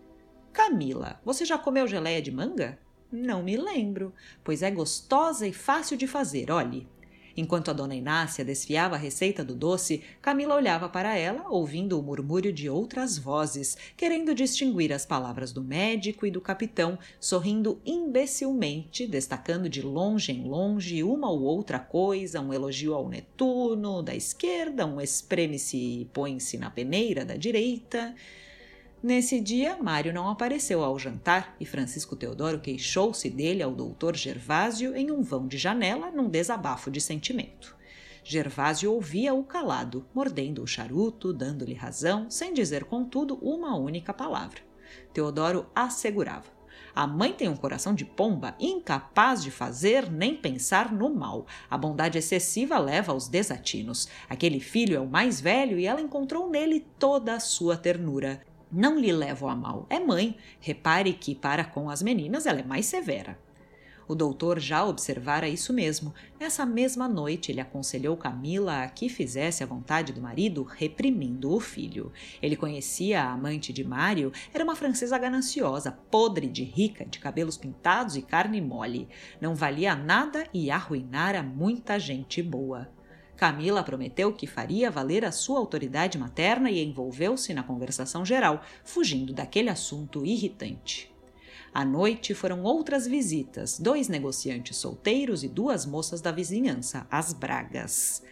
Camila, 0.51 1.21
você 1.23 1.45
já 1.45 1.57
comeu 1.57 1.87
geleia 1.87 2.21
de 2.21 2.31
manga? 2.31 2.79
Não 3.11 3.43
me 3.43 3.55
lembro, 3.55 4.13
pois 4.43 4.61
é 4.61 4.71
gostosa 4.71 5.47
e 5.47 5.53
fácil 5.53 5.95
de 5.95 6.07
fazer, 6.07 6.51
olhe. 6.51 6.87
Enquanto 7.39 7.69
a 7.69 7.73
dona 7.73 7.93
Inácia 7.93 8.43
desfiava 8.43 8.95
a 8.95 8.97
receita 8.97 9.45
do 9.45 9.53
doce, 9.53 10.01
Camila 10.19 10.55
olhava 10.55 10.89
para 10.89 11.15
ela, 11.15 11.47
ouvindo 11.49 11.99
o 11.99 12.01
murmúrio 12.01 12.51
de 12.51 12.67
outras 12.67 13.15
vozes, 13.15 13.77
querendo 13.95 14.33
distinguir 14.33 14.91
as 14.91 15.05
palavras 15.05 15.51
do 15.51 15.63
médico 15.63 16.25
e 16.25 16.31
do 16.31 16.41
capitão, 16.41 16.97
sorrindo 17.19 17.79
imbecilmente, 17.85 19.05
destacando 19.05 19.69
de 19.69 19.83
longe 19.83 20.31
em 20.31 20.45
longe 20.45 21.03
uma 21.03 21.29
ou 21.29 21.43
outra 21.43 21.77
coisa, 21.77 22.41
um 22.41 22.51
elogio 22.51 22.95
ao 22.95 23.07
Netuno 23.07 24.01
da 24.01 24.15
esquerda, 24.15 24.87
um 24.87 24.99
espreme-se 24.99 25.77
e 25.77 26.05
põe-se 26.05 26.57
na 26.57 26.71
peneira 26.71 27.23
da 27.23 27.35
direita. 27.35 28.15
Nesse 29.01 29.39
dia, 29.39 29.77
Mário 29.77 30.11
não 30.11 30.27
apareceu 30.27 30.83
ao 30.83 30.97
jantar 30.97 31.55
e 31.59 31.65
Francisco 31.65 32.15
Teodoro 32.15 32.59
queixou-se 32.59 33.29
dele 33.29 33.61
ao 33.61 33.71
doutor 33.71 34.15
Gervásio 34.15 34.95
em 34.95 35.11
um 35.11 35.21
vão 35.21 35.47
de 35.47 35.55
janela, 35.55 36.09
num 36.09 36.27
desabafo 36.27 36.89
de 36.89 36.99
sentimento. 36.99 37.77
Gervásio 38.23 38.91
ouvia-o 38.91 39.43
calado, 39.43 40.03
mordendo 40.15 40.63
o 40.63 40.67
charuto, 40.67 41.31
dando-lhe 41.31 41.75
razão, 41.75 42.29
sem 42.31 42.55
dizer, 42.55 42.85
contudo, 42.85 43.37
uma 43.39 43.77
única 43.77 44.11
palavra. 44.11 44.61
Teodoro 45.13 45.67
assegurava. 45.75 46.57
A 46.95 47.05
mãe 47.05 47.31
tem 47.31 47.47
um 47.47 47.55
coração 47.55 47.93
de 47.93 48.03
pomba, 48.03 48.55
incapaz 48.59 49.43
de 49.43 49.51
fazer 49.51 50.11
nem 50.11 50.35
pensar 50.35 50.91
no 50.91 51.13
mal. 51.13 51.45
A 51.69 51.77
bondade 51.77 52.17
excessiva 52.17 52.79
leva 52.79 53.11
aos 53.11 53.27
desatinos. 53.27 54.07
Aquele 54.27 54.59
filho 54.59 54.95
é 54.95 54.99
o 54.99 55.07
mais 55.07 55.39
velho 55.39 55.77
e 55.77 55.85
ela 55.85 56.01
encontrou 56.01 56.49
nele 56.49 56.87
toda 56.97 57.35
a 57.35 57.39
sua 57.39 57.77
ternura. 57.77 58.41
Não 58.71 58.99
lhe 58.99 59.11
levo 59.11 59.47
a 59.47 59.55
mal, 59.55 59.85
é 59.89 59.99
mãe. 59.99 60.37
Repare 60.59 61.13
que, 61.13 61.33
para 61.33 61.63
com 61.63 61.89
as 61.89 62.01
meninas, 62.01 62.45
ela 62.45 62.59
é 62.59 62.63
mais 62.63 62.85
severa. 62.85 63.37
O 64.07 64.15
doutor 64.15 64.57
já 64.57 64.85
observara 64.85 65.49
isso 65.49 65.73
mesmo. 65.73 66.13
Nessa 66.39 66.65
mesma 66.65 67.09
noite, 67.09 67.51
ele 67.51 67.59
aconselhou 67.59 68.15
Camila 68.15 68.83
a 68.83 68.87
que 68.87 69.09
fizesse 69.09 69.63
a 69.63 69.67
vontade 69.67 70.13
do 70.13 70.21
marido, 70.21 70.63
reprimindo 70.63 71.51
o 71.51 71.59
filho. 71.59 72.13
Ele 72.41 72.55
conhecia 72.55 73.21
a 73.21 73.31
amante 73.31 73.73
de 73.73 73.83
Mário, 73.83 74.31
era 74.53 74.63
uma 74.63 74.77
francesa 74.77 75.17
gananciosa, 75.17 75.91
podre 76.09 76.47
de 76.47 76.63
rica, 76.63 77.05
de 77.05 77.19
cabelos 77.19 77.57
pintados 77.57 78.15
e 78.15 78.21
carne 78.21 78.61
mole. 78.61 79.09
Não 79.41 79.53
valia 79.53 79.93
nada 79.93 80.47
e 80.53 80.71
arruinara 80.71 81.43
muita 81.43 81.99
gente 81.99 82.41
boa. 82.41 82.96
Camila 83.37 83.83
prometeu 83.83 84.33
que 84.33 84.47
faria 84.47 84.89
valer 84.89 85.23
a 85.23 85.31
sua 85.31 85.59
autoridade 85.59 86.17
materna 86.17 86.71
e 86.71 86.83
envolveu-se 86.83 87.53
na 87.53 87.61
conversação 87.61 88.25
geral, 88.25 88.63
fugindo 88.83 89.31
daquele 89.31 89.69
assunto 89.69 90.25
irritante. 90.25 91.15
À 91.71 91.85
noite 91.85 92.33
foram 92.33 92.63
outras 92.63 93.05
visitas, 93.05 93.77
dois 93.77 94.07
negociantes 94.07 94.77
solteiros 94.77 95.43
e 95.43 95.47
duas 95.47 95.85
moças 95.85 96.19
da 96.19 96.31
vizinhança, 96.31 97.05
as 97.11 97.31
Bragas. 97.31 98.23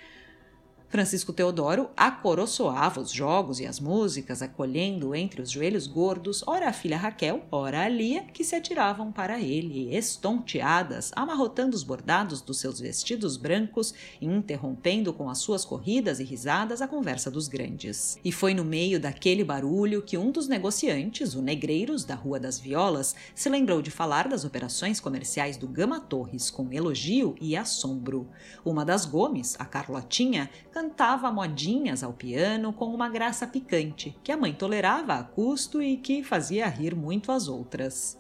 Francisco 0.88 1.34
Teodoro 1.34 1.90
acoroçoava 1.98 3.02
os 3.02 3.12
jogos 3.12 3.60
e 3.60 3.66
as 3.66 3.80
músicas, 3.80 4.42
acolhendo 4.42 5.14
entre 5.16 5.42
os 5.42 5.52
joelhos 5.52 5.88
gordos, 5.88 6.44
ora 6.48 6.70
a 6.70 6.74
filha 6.74 6.98
Raquel, 6.98 7.44
ora 7.52 7.84
a 7.84 7.90
Lia, 7.90 8.24
que 8.24 8.44
se 8.44 8.56
atiravam 8.56 9.12
para 9.12 9.40
ele, 9.40 9.94
estonteadas, 9.96 11.12
amarrotando 11.16 11.76
os 11.76 11.84
bordados 11.84 12.42
dos 12.42 12.60
seus 12.60 12.80
vestidos 12.80 13.36
brancos 13.36 13.94
e 14.22 14.26
interrompendo 14.26 15.12
com 15.12 15.30
as 15.30 15.40
suas 15.40 15.66
corridas 15.66 16.20
e 16.20 16.24
risadas 16.24 16.82
a 16.82 16.88
conversa 16.88 17.30
dos 17.30 17.48
grandes. 17.48 18.18
E 18.24 18.32
foi 18.32 18.54
no 18.54 18.64
meio 18.64 19.00
daquele 19.00 19.44
barulho 19.44 20.02
que 20.02 20.18
um 20.18 20.32
dos 20.32 20.48
negociantes, 20.48 21.34
o 21.34 21.42
Negreiros, 21.42 22.06
da 22.06 22.16
Rua 22.16 22.40
das 22.40 22.60
Violas, 22.60 23.16
se 23.34 23.50
lembrou 23.50 23.82
de 23.82 23.92
falar 23.92 24.28
das 24.28 24.46
operações 24.46 25.00
comerciais 25.00 25.58
do 25.58 25.68
Gama 25.68 26.00
Torres 26.00 26.50
com 26.50 26.72
elogio 26.72 27.36
e 27.42 27.58
assombro. 27.58 28.30
Uma 28.64 28.86
das 28.86 29.06
Gomes, 29.06 29.56
a 29.60 29.66
Carlotinha, 29.66 30.50
cantava 30.76 31.32
modinhas 31.32 32.04
ao 32.04 32.12
piano 32.12 32.74
com 32.74 32.94
uma 32.94 33.08
graça 33.08 33.48
picante, 33.48 34.14
que 34.22 34.30
a 34.30 34.36
mãe 34.36 34.54
tolerava 34.54 35.14
a 35.14 35.24
custo 35.24 35.82
e 35.82 35.96
que 35.96 36.22
fazia 36.22 36.68
rir 36.68 36.94
muito 36.94 37.32
as 37.32 37.48
outras. 37.48 38.20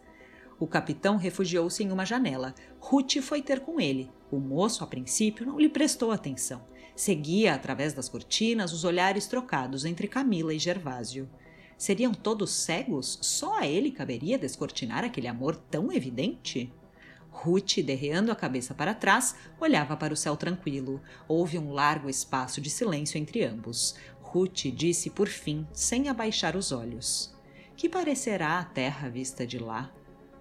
O 0.58 0.66
capitão 0.66 1.18
refugiou-se 1.18 1.84
em 1.84 1.91
uma 1.91 2.06
janela. 2.06 2.56
Ruth 2.80 3.18
foi 3.22 3.41
ter 3.41 3.60
com 3.60 3.78
ele. 3.78 4.10
O 4.32 4.39
moço, 4.39 4.86
a 4.86 4.88
princípio, 4.88 5.45
não 5.45 5.60
lhe 5.60 5.68
prestou 5.68 6.14
atenção. 6.14 6.66
Seguia, 6.95 7.53
através 7.53 7.91
das 7.91 8.08
cortinas, 8.08 8.72
os 8.72 8.86
olhares 8.86 9.28
trocados 9.28 9.84
entre 9.84 10.08
Camila 10.08 10.53
e 10.53 10.58
Gervásio. 10.58 11.30
Seriam 11.78 12.14
todos 12.14 12.51
cegos? 12.51 13.20
Só 13.22 13.60
a 13.60 13.68
ele 13.68 13.91
caberia 13.91 14.39
descortinar 14.39 15.03
aquele 15.03 15.28
amor 15.28 15.58
tão 15.58 15.91
evidente? 15.91 16.72
Ruth, 17.36 17.80
derreando 17.84 18.32
a 18.32 18.36
cabeça 18.36 18.74
para 18.74 18.94
trás, 18.94 19.36
olhava 19.60 19.98
para 19.98 20.14
o 20.14 20.18
céu 20.18 20.38
tranquilo. 20.38 21.02
Houve 21.28 21.60
um 21.60 21.74
largo 21.74 22.10
espaço 22.10 22.62
de 22.62 22.70
silêncio 22.70 23.18
entre 23.18 23.44
ambos. 23.44 23.96
Ruth 24.22 24.68
disse 24.74 25.10
por 25.10 25.28
fim, 25.28 25.68
sem 25.74 26.08
abaixar 26.08 26.56
os 26.56 26.72
olhos: 26.72 27.36
Que 27.76 27.90
parecerá 27.90 28.58
a 28.58 28.64
terra 28.64 29.10
vista 29.10 29.46
de 29.46 29.60
lá? 29.60 29.92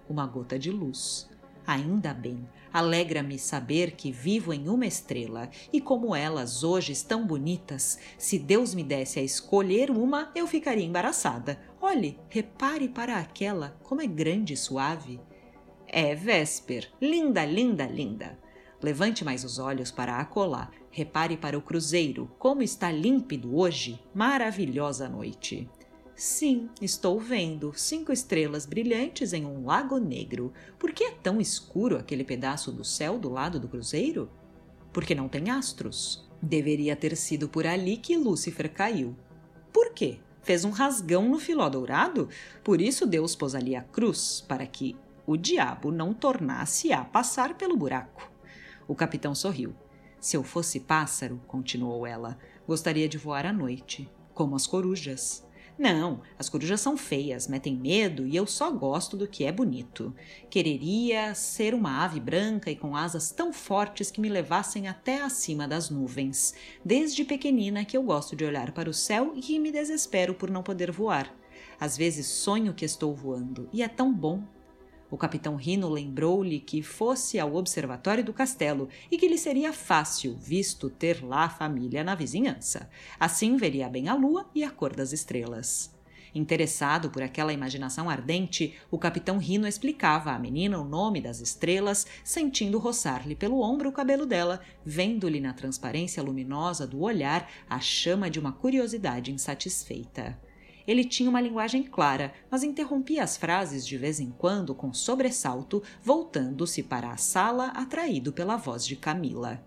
Uma 0.09 0.25
gota 0.25 0.57
de 0.57 0.71
luz. 0.71 1.29
Ainda 1.67 2.13
bem, 2.13 2.47
alegra-me 2.71 3.37
saber 3.37 3.91
que 3.91 4.11
vivo 4.11 4.53
em 4.53 4.69
uma 4.69 4.85
estrela 4.85 5.49
e 5.73 5.81
como 5.81 6.15
elas 6.15 6.63
hoje 6.63 6.91
estão 6.91 7.25
bonitas, 7.25 7.99
se 8.17 8.39
Deus 8.39 8.73
me 8.73 8.83
desse 8.83 9.19
a 9.19 9.23
escolher 9.23 9.91
uma, 9.91 10.31
eu 10.33 10.47
ficaria 10.47 10.85
embaraçada. 10.85 11.59
Olhe, 11.81 12.19
repare 12.29 12.87
para 12.87 13.17
aquela, 13.17 13.77
como 13.83 14.01
é 14.01 14.07
grande 14.07 14.53
e 14.53 14.57
suave. 14.57 15.19
É 15.97 16.13
Vesper. 16.13 16.89
Linda, 17.01 17.45
linda, 17.45 17.85
linda. 17.85 18.37
Levante 18.83 19.23
mais 19.23 19.45
os 19.45 19.59
olhos 19.59 19.91
para 19.91 20.17
acolá. 20.17 20.69
Repare 20.91 21.37
para 21.37 21.57
o 21.57 21.61
cruzeiro, 21.61 22.29
como 22.37 22.61
está 22.61 22.91
límpido 22.91 23.55
hoje. 23.55 23.97
Maravilhosa 24.13 25.07
noite. 25.07 25.69
Sim, 26.13 26.69
estou 26.81 27.17
vendo 27.17 27.71
cinco 27.77 28.11
estrelas 28.11 28.65
brilhantes 28.65 29.31
em 29.31 29.45
um 29.45 29.65
lago 29.65 29.97
negro. 29.97 30.51
Por 30.77 30.91
que 30.91 31.05
é 31.05 31.11
tão 31.11 31.39
escuro 31.39 31.95
aquele 31.95 32.25
pedaço 32.25 32.73
do 32.73 32.83
céu 32.83 33.17
do 33.17 33.29
lado 33.29 33.57
do 33.57 33.69
cruzeiro? 33.69 34.29
Porque 34.91 35.15
não 35.15 35.29
tem 35.29 35.49
astros. 35.49 36.29
Deveria 36.41 36.97
ter 36.97 37.15
sido 37.15 37.47
por 37.47 37.65
ali 37.65 37.95
que 37.95 38.17
Lúcifer 38.17 38.69
caiu. 38.69 39.15
Por 39.71 39.93
quê? 39.93 40.19
Fez 40.43 40.65
um 40.65 40.71
rasgão 40.71 41.29
no 41.29 41.39
filó 41.39 41.69
dourado? 41.69 42.27
Por 42.65 42.81
isso 42.81 43.07
Deus 43.07 43.33
pôs 43.33 43.55
ali 43.55 43.77
a 43.77 43.81
cruz, 43.81 44.43
para 44.45 44.67
que 44.67 44.97
o 45.25 45.35
diabo 45.35 45.91
não 45.91 46.13
tornasse 46.13 46.93
a 46.93 47.03
passar 47.03 47.55
pelo 47.55 47.75
buraco. 47.75 48.29
O 48.87 48.95
capitão 48.95 49.33
sorriu. 49.33 49.75
Se 50.19 50.37
eu 50.37 50.43
fosse 50.43 50.79
pássaro, 50.79 51.41
continuou 51.47 52.05
ela, 52.05 52.37
gostaria 52.67 53.07
de 53.07 53.17
voar 53.17 53.45
à 53.45 53.53
noite, 53.53 54.09
como 54.33 54.55
as 54.55 54.65
corujas. 54.65 55.45
Não, 55.77 56.21
as 56.39 56.47
corujas 56.47 56.79
são 56.79 56.95
feias, 56.95 57.49
metem 57.49 57.75
medo 57.75 58.25
e 58.25 58.33
eu 58.33 58.47
só 58.47 58.71
gosto 58.71 59.17
do 59.17 59.27
que 59.27 59.43
é 59.43 59.51
bonito. 59.51 60.15
Quereria 60.49 61.35
ser 61.35 61.73
uma 61.73 62.05
ave 62.05 62.19
branca 62.19 62.71
e 62.71 62.77
com 62.77 62.95
asas 62.95 63.29
tão 63.31 63.51
fortes 63.51 64.09
que 64.09 64.21
me 64.21 64.29
levassem 64.29 64.87
até 64.87 65.21
acima 65.21 65.67
das 65.67 65.89
nuvens. 65.89 66.53
Desde 66.83 67.25
pequenina 67.25 67.83
que 67.83 67.97
eu 67.97 68.03
gosto 68.03 68.37
de 68.37 68.45
olhar 68.45 68.71
para 68.71 68.89
o 68.89 68.93
céu 68.93 69.33
e 69.35 69.59
me 69.59 69.69
desespero 69.71 70.33
por 70.33 70.49
não 70.49 70.63
poder 70.63 70.91
voar. 70.91 71.35
Às 71.77 71.97
vezes 71.97 72.25
sonho 72.27 72.73
que 72.73 72.85
estou 72.85 73.13
voando 73.13 73.69
e 73.73 73.83
é 73.83 73.87
tão 73.89 74.13
bom 74.13 74.43
o 75.15 75.17
capitão 75.17 75.55
Rino 75.55 75.87
lembrou-lhe 75.87 76.59
que 76.59 76.83
fosse 76.83 77.39
ao 77.39 77.55
observatório 77.55 78.21
do 78.21 78.33
castelo 78.33 78.89
e 79.09 79.17
que 79.17 79.29
lhe 79.29 79.37
seria 79.37 79.71
fácil, 79.71 80.35
visto 80.35 80.89
ter 80.89 81.23
lá 81.23 81.47
família 81.47 82.03
na 82.03 82.15
vizinhança. 82.15 82.89
Assim 83.17 83.55
veria 83.55 83.87
bem 83.87 84.09
a 84.09 84.13
lua 84.13 84.45
e 84.53 84.61
a 84.61 84.69
cor 84.69 84.93
das 84.93 85.13
estrelas. 85.13 85.89
Interessado 86.35 87.09
por 87.09 87.23
aquela 87.23 87.53
imaginação 87.53 88.09
ardente, 88.09 88.75
o 88.91 88.99
capitão 88.99 89.37
Rino 89.37 89.65
explicava 89.65 90.31
à 90.31 90.37
menina 90.37 90.77
o 90.77 90.83
nome 90.83 91.21
das 91.21 91.39
estrelas, 91.39 92.05
sentindo 92.21 92.77
roçar-lhe 92.77 93.37
pelo 93.37 93.61
ombro 93.61 93.87
o 93.87 93.93
cabelo 93.93 94.25
dela, 94.25 94.59
vendo-lhe 94.85 95.39
na 95.39 95.53
transparência 95.53 96.21
luminosa 96.21 96.85
do 96.85 96.99
olhar 96.99 97.49
a 97.69 97.79
chama 97.79 98.29
de 98.29 98.37
uma 98.37 98.51
curiosidade 98.51 99.31
insatisfeita. 99.31 100.37
Ele 100.87 101.03
tinha 101.03 101.29
uma 101.29 101.41
linguagem 101.41 101.83
clara, 101.83 102.33
mas 102.49 102.63
interrompia 102.63 103.23
as 103.23 103.37
frases 103.37 103.85
de 103.85 103.97
vez 103.97 104.19
em 104.19 104.29
quando 104.29 104.75
com 104.75 104.93
sobressalto, 104.93 105.81
voltando-se 106.01 106.83
para 106.83 107.11
a 107.11 107.17
sala 107.17 107.67
atraído 107.67 108.31
pela 108.31 108.55
voz 108.55 108.85
de 108.85 108.95
Camila. 108.95 109.63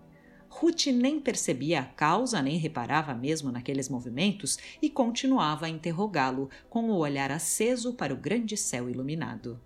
Ruth 0.49 0.87
nem 0.87 1.19
percebia 1.19 1.81
a 1.81 1.85
causa, 1.85 2.41
nem 2.41 2.57
reparava 2.57 3.13
mesmo 3.13 3.51
naqueles 3.51 3.87
movimentos 3.87 4.57
e 4.81 4.89
continuava 4.89 5.67
a 5.67 5.69
interrogá-lo, 5.69 6.49
com 6.69 6.89
o 6.89 6.97
olhar 6.97 7.31
aceso 7.31 7.93
para 7.93 8.13
o 8.13 8.17
grande 8.17 8.57
céu 8.57 8.89
iluminado. 8.89 9.61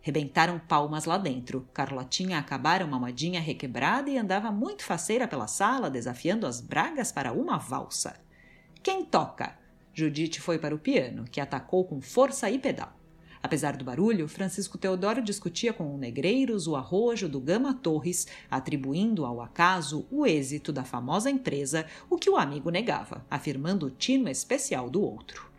Rebentaram 0.00 0.58
palmas 0.58 1.06
lá 1.06 1.18
dentro. 1.18 1.68
Carlotinha 1.72 2.38
acabara 2.38 2.84
uma 2.84 2.98
modinha 2.98 3.40
requebrada 3.40 4.10
e 4.10 4.18
andava 4.18 4.52
muito 4.52 4.84
faceira 4.84 5.26
pela 5.26 5.46
sala, 5.46 5.90
desafiando 5.90 6.46
as 6.46 6.60
bragas 6.60 7.10
para 7.10 7.32
uma 7.32 7.58
valsa. 7.58 8.20
Quem 8.82 9.04
toca? 9.04 9.58
Judite 9.98 10.40
foi 10.40 10.60
para 10.60 10.74
o 10.74 10.78
piano, 10.78 11.24
que 11.24 11.40
atacou 11.40 11.84
com 11.84 12.00
força 12.00 12.48
e 12.48 12.56
pedal. 12.56 12.96
Apesar 13.42 13.76
do 13.76 13.84
barulho, 13.84 14.28
Francisco 14.28 14.78
Teodoro 14.78 15.20
discutia 15.20 15.72
com 15.72 15.92
o 15.92 15.98
Negreiros 15.98 16.68
o 16.68 16.76
arrojo 16.76 17.28
do 17.28 17.40
Gama 17.40 17.74
Torres, 17.74 18.28
atribuindo 18.48 19.24
ao 19.24 19.40
acaso 19.40 20.06
o 20.08 20.24
êxito 20.24 20.72
da 20.72 20.84
famosa 20.84 21.30
empresa, 21.30 21.84
o 22.08 22.16
que 22.16 22.30
o 22.30 22.36
amigo 22.36 22.70
negava, 22.70 23.26
afirmando 23.28 23.86
o 23.86 23.90
tino 23.90 24.28
especial 24.28 24.88
do 24.88 25.02
outro. 25.02 25.50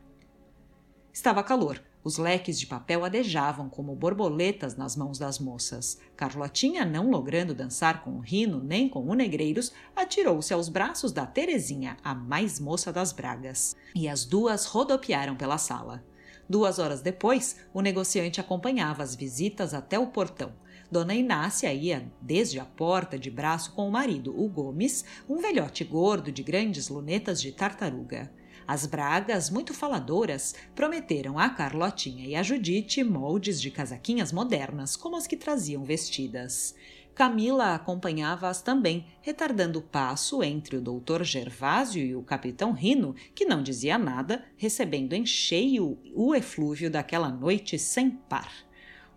Estava 1.11 1.43
calor, 1.43 1.81
os 2.03 2.17
leques 2.17 2.59
de 2.59 2.65
papel 2.65 3.03
adejavam 3.03 3.69
como 3.69 3.95
borboletas 3.95 4.75
nas 4.75 4.95
mãos 4.95 5.19
das 5.19 5.37
moças. 5.37 5.99
Carlotinha, 6.15 6.85
não 6.85 7.09
logrando 7.09 7.53
dançar 7.53 8.03
com 8.03 8.11
o 8.11 8.19
Rino 8.19 8.63
nem 8.63 8.87
com 8.87 9.05
o 9.05 9.13
Negreiros, 9.13 9.73
atirou-se 9.95 10.53
aos 10.53 10.69
braços 10.69 11.11
da 11.11 11.25
Terezinha, 11.25 11.97
a 12.03 12.15
mais 12.15 12.59
moça 12.59 12.93
das 12.93 13.11
Bragas. 13.11 13.75
E 13.93 14.07
as 14.07 14.23
duas 14.23 14.65
rodopiaram 14.65 15.35
pela 15.35 15.57
sala. 15.57 16.03
Duas 16.49 16.79
horas 16.79 17.01
depois, 17.01 17.57
o 17.73 17.81
negociante 17.81 18.41
acompanhava 18.41 19.03
as 19.03 19.15
visitas 19.15 19.73
até 19.73 19.99
o 19.99 20.07
portão. 20.07 20.51
Dona 20.91 21.13
Inácia 21.13 21.71
ia 21.71 22.11
desde 22.19 22.59
a 22.59 22.65
porta 22.65 23.19
de 23.19 23.29
braço 23.29 23.73
com 23.73 23.87
o 23.87 23.91
marido, 23.91 24.33
o 24.35 24.49
Gomes, 24.49 25.05
um 25.29 25.37
velhote 25.37 25.83
gordo 25.83 26.31
de 26.31 26.41
grandes 26.41 26.89
lunetas 26.89 27.39
de 27.39 27.51
tartaruga. 27.51 28.31
As 28.69 28.85
Bragas, 28.85 29.49
muito 29.49 29.73
faladoras, 29.73 30.53
prometeram 30.75 31.39
a 31.39 31.49
Carlotinha 31.49 32.27
e 32.27 32.35
a 32.35 32.43
Judite 32.43 33.03
moldes 33.03 33.59
de 33.59 33.71
casaquinhas 33.71 34.31
modernas, 34.31 34.95
como 34.95 35.15
as 35.15 35.25
que 35.25 35.35
traziam 35.35 35.83
vestidas. 35.83 36.75
Camila 37.15 37.73
acompanhava-as 37.73 38.61
também, 38.61 39.07
retardando 39.21 39.79
o 39.79 39.81
passo 39.81 40.43
entre 40.43 40.77
o 40.77 40.81
doutor 40.81 41.23
Gervásio 41.23 42.05
e 42.05 42.15
o 42.15 42.21
capitão 42.21 42.71
Rino, 42.71 43.15
que 43.33 43.43
não 43.43 43.63
dizia 43.63 43.97
nada, 43.97 44.45
recebendo 44.55 45.13
em 45.13 45.25
cheio 45.25 45.97
o 46.13 46.35
eflúvio 46.35 46.91
daquela 46.91 47.29
noite 47.29 47.79
sem 47.79 48.11
par. 48.11 48.53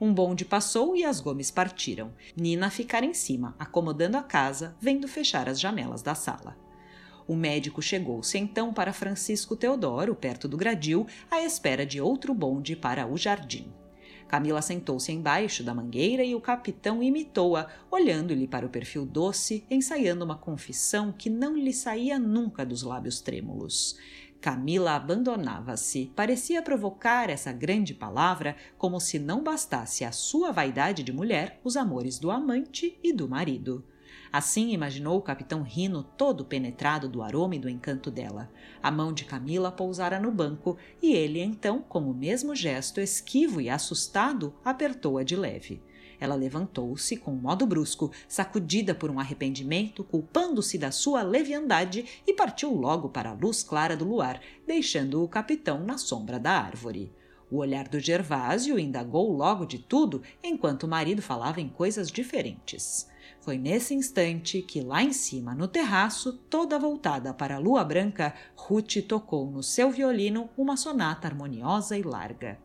Um 0.00 0.14
bonde 0.14 0.46
passou 0.46 0.96
e 0.96 1.05
as 1.05 1.20
Gomes 1.20 1.50
partiram. 1.50 2.14
Nina 2.34 2.70
ficara 2.70 3.05
em 3.05 3.12
cima, 3.12 3.55
acomodando 3.59 4.16
a 4.16 4.22
casa, 4.22 4.74
vendo 4.80 5.07
fechar 5.07 5.46
as 5.46 5.61
janelas 5.61 6.00
da 6.00 6.14
sala. 6.14 6.61
O 7.26 7.36
médico 7.36 7.80
chegou-se 7.80 8.36
então 8.38 8.72
para 8.72 8.92
Francisco 8.92 9.56
Teodoro, 9.56 10.14
perto 10.14 10.48
do 10.48 10.56
gradil, 10.56 11.06
à 11.30 11.42
espera 11.42 11.86
de 11.86 12.00
outro 12.00 12.34
bonde 12.34 12.74
para 12.74 13.06
o 13.06 13.16
jardim. 13.16 13.72
Camila 14.32 14.62
sentou-se 14.62 15.12
embaixo 15.12 15.62
da 15.62 15.74
mangueira 15.74 16.24
e 16.24 16.34
o 16.34 16.40
capitão 16.40 17.02
imitou-a, 17.02 17.68
olhando-lhe 17.90 18.48
para 18.48 18.64
o 18.64 18.70
perfil 18.70 19.04
doce, 19.04 19.62
ensaiando 19.70 20.24
uma 20.24 20.38
confissão 20.38 21.12
que 21.12 21.28
não 21.28 21.54
lhe 21.54 21.72
saía 21.72 22.18
nunca 22.18 22.64
dos 22.64 22.82
lábios 22.82 23.20
trêmulos. 23.20 23.98
Camila 24.40 24.96
abandonava-se. 24.96 26.10
Parecia 26.16 26.62
provocar 26.62 27.30
essa 27.30 27.52
grande 27.52 27.94
palavra 27.94 28.56
como 28.76 28.98
se 28.98 29.18
não 29.18 29.42
bastasse 29.42 30.04
à 30.04 30.10
sua 30.10 30.50
vaidade 30.50 31.02
de 31.02 31.12
mulher 31.12 31.60
os 31.62 31.76
amores 31.76 32.18
do 32.18 32.30
amante 32.30 32.98
e 33.04 33.12
do 33.12 33.28
marido. 33.28 33.84
Assim 34.33 34.70
imaginou 34.70 35.18
o 35.18 35.22
capitão 35.22 35.62
Rino 35.62 36.03
todo 36.03 36.43
penetrado 36.43 37.07
do 37.07 37.20
aroma 37.20 37.55
e 37.55 37.59
do 37.59 37.68
encanto 37.68 38.11
dela. 38.11 38.51
A 38.83 38.91
mão 38.91 39.12
de 39.12 39.26
Camila 39.26 39.70
pousara 39.70 40.18
no 40.18 40.33
banco 40.33 40.78
e 41.03 41.12
ele 41.12 41.39
então, 41.43 41.83
com 41.83 42.11
o 42.11 42.14
mesmo 42.14 42.57
gesto 42.57 42.99
esquivo 42.99 43.61
e 43.61 43.68
assustado, 43.68 44.55
apertou-a 44.64 45.22
de 45.22 45.37
leve. 45.37 45.83
Ela 46.18 46.35
levantou-se 46.35 47.14
com 47.18 47.33
um 47.33 47.41
modo 47.41 47.66
brusco, 47.66 48.11
sacudida 48.26 48.95
por 48.95 49.11
um 49.11 49.20
arrependimento, 49.20 50.03
culpando-se 50.03 50.78
da 50.78 50.91
sua 50.91 51.20
leviandade 51.22 52.22
e 52.26 52.33
partiu 52.33 52.72
logo 52.72 53.11
para 53.11 53.30
a 53.30 53.35
luz 53.35 53.62
clara 53.62 53.95
do 53.95 54.07
luar, 54.07 54.41
deixando 54.66 55.22
o 55.22 55.28
capitão 55.28 55.85
na 55.85 55.99
sombra 55.99 56.39
da 56.39 56.53
árvore. 56.53 57.12
O 57.51 57.59
olhar 57.59 57.87
do 57.87 58.01
Gervásio 58.01 58.78
indagou 58.78 59.30
logo 59.30 59.66
de 59.66 59.78
tudo, 59.78 60.22
enquanto 60.43 60.85
o 60.85 60.89
marido 60.89 61.20
falava 61.20 61.61
em 61.61 61.68
coisas 61.68 62.11
diferentes. 62.11 63.11
Foi 63.43 63.59
nesse 63.59 63.93
instante 63.93 64.62
que, 64.62 64.80
lá 64.80 65.03
em 65.03 65.12
cima, 65.12 65.53
no 65.53 65.66
terraço, 65.66 66.32
toda 66.49 66.78
voltada 66.78 67.34
para 67.34 67.57
a 67.57 67.59
lua 67.59 67.82
branca, 67.82 68.32
Ruth 68.55 68.99
tocou 69.09 69.51
no 69.51 69.64
seu 69.64 69.90
violino 69.90 70.49
uma 70.57 70.76
sonata 70.76 71.26
harmoniosa 71.26 71.99
e 71.99 72.03
larga. 72.03 72.57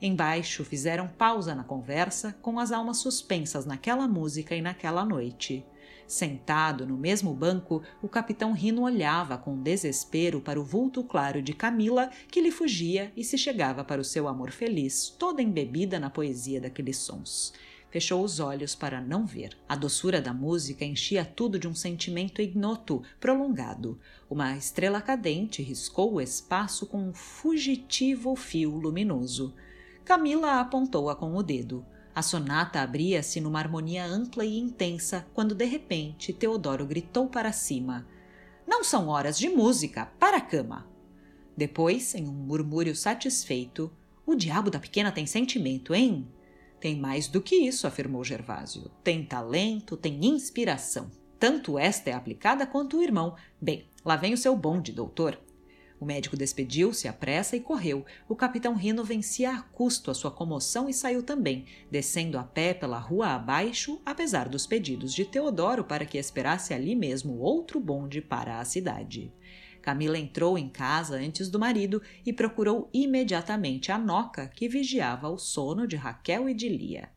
Embaixo 0.00 0.64
fizeram 0.64 1.08
pausa 1.08 1.52
na 1.52 1.64
conversa, 1.64 2.32
com 2.40 2.60
as 2.60 2.70
almas 2.70 2.98
suspensas 2.98 3.66
naquela 3.66 4.06
música 4.06 4.54
e 4.54 4.62
naquela 4.62 5.04
noite. 5.04 5.66
Sentado 6.06 6.86
no 6.86 6.96
mesmo 6.96 7.34
banco, 7.34 7.82
o 8.00 8.08
capitão 8.08 8.52
Rino 8.52 8.82
olhava 8.82 9.36
com 9.36 9.60
desespero 9.60 10.40
para 10.40 10.60
o 10.60 10.64
vulto 10.64 11.02
claro 11.02 11.42
de 11.42 11.52
Camila, 11.52 12.08
que 12.28 12.40
lhe 12.40 12.52
fugia 12.52 13.12
e 13.16 13.24
se 13.24 13.36
chegava 13.36 13.82
para 13.82 14.00
o 14.00 14.04
seu 14.04 14.28
amor 14.28 14.52
feliz, 14.52 15.10
toda 15.10 15.42
embebida 15.42 15.98
na 15.98 16.08
poesia 16.08 16.60
daqueles 16.60 16.98
sons 16.98 17.52
fechou 17.90 18.22
os 18.22 18.40
olhos 18.40 18.74
para 18.74 19.00
não 19.00 19.26
ver. 19.26 19.56
A 19.68 19.74
doçura 19.74 20.20
da 20.20 20.32
música 20.32 20.84
enchia 20.84 21.24
tudo 21.24 21.58
de 21.58 21.68
um 21.68 21.74
sentimento 21.74 22.40
ignoto, 22.40 23.02
prolongado. 23.18 23.98
Uma 24.28 24.56
estrela 24.56 25.00
cadente 25.00 25.62
riscou 25.62 26.14
o 26.14 26.20
espaço 26.20 26.86
com 26.86 27.08
um 27.08 27.12
fugitivo 27.12 28.34
fio 28.36 28.70
luminoso. 28.70 29.54
Camila 30.04 30.60
apontou-a 30.60 31.14
com 31.14 31.34
o 31.36 31.42
dedo. 31.42 31.84
A 32.14 32.22
sonata 32.22 32.80
abria-se 32.80 33.40
numa 33.40 33.58
harmonia 33.58 34.04
ampla 34.04 34.44
e 34.44 34.58
intensa 34.58 35.26
quando 35.32 35.54
de 35.54 35.64
repente 35.64 36.32
Teodoro 36.32 36.86
gritou 36.86 37.28
para 37.28 37.52
cima: 37.52 38.06
Não 38.66 38.82
são 38.82 39.08
horas 39.08 39.38
de 39.38 39.48
música, 39.48 40.06
para 40.18 40.38
a 40.38 40.40
cama! 40.40 40.88
Depois, 41.56 42.14
em 42.14 42.26
um 42.26 42.32
murmúrio 42.32 42.96
satisfeito, 42.96 43.92
o 44.26 44.34
diabo 44.34 44.70
da 44.70 44.78
pequena 44.78 45.12
tem 45.12 45.26
sentimento, 45.26 45.94
hein? 45.94 46.26
Tem 46.80 46.96
mais 46.98 47.28
do 47.28 47.42
que 47.42 47.56
isso, 47.56 47.86
afirmou 47.86 48.24
Gervásio. 48.24 48.90
Tem 49.04 49.22
talento, 49.22 49.96
tem 49.96 50.24
inspiração. 50.24 51.10
Tanto 51.38 51.78
esta 51.78 52.10
é 52.10 52.12
aplicada 52.14 52.66
quanto 52.66 52.96
o 52.96 53.02
irmão. 53.02 53.36
Bem, 53.60 53.86
lá 54.04 54.16
vem 54.16 54.32
o 54.32 54.38
seu 54.38 54.56
bonde, 54.56 54.90
doutor. 54.90 55.38
O 56.00 56.06
médico 56.06 56.34
despediu-se 56.34 57.06
à 57.06 57.12
pressa 57.12 57.54
e 57.54 57.60
correu. 57.60 58.06
O 58.26 58.34
capitão 58.34 58.74
Rino 58.74 59.04
vencia 59.04 59.50
a 59.50 59.60
custo 59.60 60.10
a 60.10 60.14
sua 60.14 60.30
comoção 60.30 60.88
e 60.88 60.94
saiu 60.94 61.22
também, 61.22 61.66
descendo 61.90 62.38
a 62.38 62.42
pé 62.42 62.72
pela 62.72 62.98
rua 62.98 63.34
abaixo, 63.34 64.00
apesar 64.04 64.48
dos 64.48 64.66
pedidos 64.66 65.12
de 65.12 65.26
Teodoro 65.26 65.84
para 65.84 66.06
que 66.06 66.16
esperasse 66.16 66.72
ali 66.72 66.96
mesmo 66.96 67.38
outro 67.38 67.78
bonde 67.78 68.22
para 68.22 68.58
a 68.58 68.64
cidade. 68.64 69.30
Camila 69.80 70.18
entrou 70.18 70.58
em 70.58 70.68
casa 70.68 71.16
antes 71.16 71.48
do 71.48 71.58
marido 71.58 72.02
e 72.24 72.32
procurou 72.32 72.88
imediatamente 72.92 73.90
a 73.90 73.98
Noca, 73.98 74.48
que 74.48 74.68
vigiava 74.68 75.28
o 75.28 75.38
sono 75.38 75.86
de 75.86 75.96
Raquel 75.96 76.48
e 76.48 76.54
de 76.54 76.68
Lia. 76.68 77.08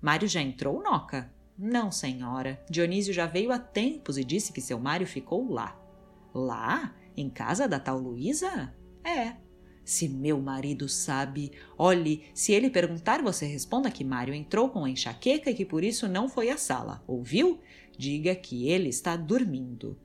Mário 0.00 0.28
já 0.28 0.42
entrou, 0.42 0.82
Noca? 0.82 1.32
Não, 1.56 1.90
senhora. 1.90 2.62
Dionísio 2.68 3.14
já 3.14 3.26
veio 3.26 3.52
há 3.52 3.58
tempos 3.58 4.18
e 4.18 4.24
disse 4.24 4.52
que 4.52 4.60
seu 4.60 4.78
Mário 4.78 5.06
ficou 5.06 5.50
lá. 5.50 5.80
Lá? 6.34 6.94
Em 7.16 7.30
casa 7.30 7.68
da 7.68 7.78
tal 7.78 7.98
Luísa? 7.98 8.74
É. 9.04 9.36
Se 9.84 10.08
meu 10.08 10.40
marido 10.40 10.88
sabe, 10.88 11.52
olhe, 11.78 12.24
se 12.34 12.52
ele 12.52 12.70
perguntar, 12.70 13.22
você 13.22 13.46
responda 13.46 13.90
que 13.90 14.02
Mário 14.02 14.34
entrou 14.34 14.70
com 14.70 14.84
a 14.84 14.90
enxaqueca 14.90 15.50
e 15.50 15.54
que 15.54 15.64
por 15.64 15.84
isso 15.84 16.08
não 16.08 16.28
foi 16.28 16.50
à 16.50 16.56
sala. 16.56 17.04
Ouviu? 17.06 17.60
Diga 17.96 18.34
que 18.34 18.68
ele 18.68 18.88
está 18.88 19.14
dormindo. 19.14 19.96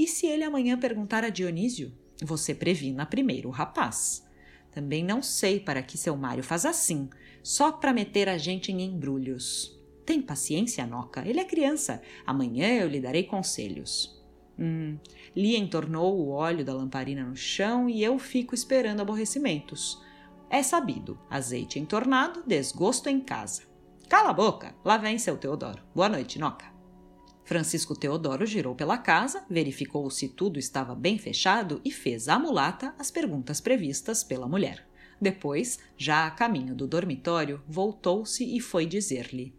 E 0.00 0.06
se 0.06 0.26
ele 0.26 0.44
amanhã 0.44 0.78
perguntar 0.78 1.24
a 1.24 1.28
Dionísio? 1.28 1.92
Você 2.22 2.54
previna 2.54 3.04
primeiro 3.04 3.50
o 3.50 3.52
rapaz. 3.52 4.26
Também 4.72 5.04
não 5.04 5.22
sei 5.22 5.60
para 5.60 5.82
que 5.82 5.98
seu 5.98 6.16
Mário 6.16 6.42
faz 6.42 6.64
assim, 6.64 7.10
só 7.42 7.70
para 7.70 7.92
meter 7.92 8.26
a 8.26 8.38
gente 8.38 8.72
em 8.72 8.80
embrulhos. 8.80 9.78
Tem 10.06 10.22
paciência, 10.22 10.86
Noca, 10.86 11.22
ele 11.28 11.38
é 11.38 11.44
criança. 11.44 12.00
Amanhã 12.26 12.80
eu 12.80 12.88
lhe 12.88 12.98
darei 12.98 13.24
conselhos. 13.24 14.18
Hum, 14.58 14.96
Lia 15.36 15.58
entornou 15.58 16.18
o 16.18 16.30
óleo 16.30 16.64
da 16.64 16.72
lamparina 16.72 17.22
no 17.22 17.36
chão 17.36 17.86
e 17.86 18.02
eu 18.02 18.18
fico 18.18 18.54
esperando 18.54 19.02
aborrecimentos. 19.02 20.02
É 20.48 20.62
sabido, 20.62 21.18
azeite 21.28 21.78
entornado, 21.78 22.42
desgosto 22.46 23.10
em 23.10 23.20
casa. 23.20 23.64
Cala 24.08 24.30
a 24.30 24.32
boca, 24.32 24.74
lá 24.82 24.96
vem 24.96 25.18
seu 25.18 25.36
Teodoro. 25.36 25.82
Boa 25.94 26.08
noite, 26.08 26.38
Noca. 26.38 26.69
Francisco 27.50 27.96
Teodoro 27.96 28.46
girou 28.46 28.76
pela 28.76 28.96
casa, 28.96 29.44
verificou 29.50 30.08
se 30.08 30.28
tudo 30.28 30.56
estava 30.56 30.94
bem 30.94 31.18
fechado 31.18 31.80
e 31.84 31.90
fez 31.90 32.28
à 32.28 32.38
mulata 32.38 32.94
as 32.96 33.10
perguntas 33.10 33.60
previstas 33.60 34.22
pela 34.22 34.46
mulher. 34.46 34.86
Depois, 35.20 35.80
já 35.96 36.28
a 36.28 36.30
caminho 36.30 36.76
do 36.76 36.86
dormitório, 36.86 37.60
voltou-se 37.66 38.44
e 38.44 38.60
foi 38.60 38.86
dizer-lhe: 38.86 39.52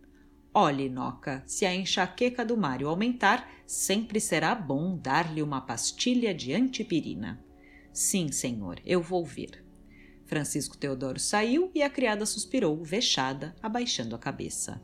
Olhe, 0.53 0.87
Noca, 0.87 1.43
se 1.45 1.65
a 1.65 1.75
enxaqueca 1.75 2.45
do 2.45 2.55
Mário 2.55 2.87
aumentar, 2.87 3.51
sempre 3.67 4.21
será 4.21 4.55
bom 4.55 4.95
dar-lhe 4.95 5.43
uma 5.43 5.59
pastilha 5.59 6.33
de 6.33 6.53
antipirina. 6.53 7.43
Sim, 7.91 8.31
senhor, 8.31 8.79
eu 8.85 9.01
vou 9.01 9.25
ver. 9.25 9.65
Francisco 10.25 10.77
Teodoro 10.77 11.19
saiu 11.19 11.69
e 11.75 11.83
a 11.83 11.89
criada 11.89 12.25
suspirou, 12.25 12.81
vexada, 12.85 13.53
abaixando 13.61 14.15
a 14.15 14.17
cabeça. 14.17 14.79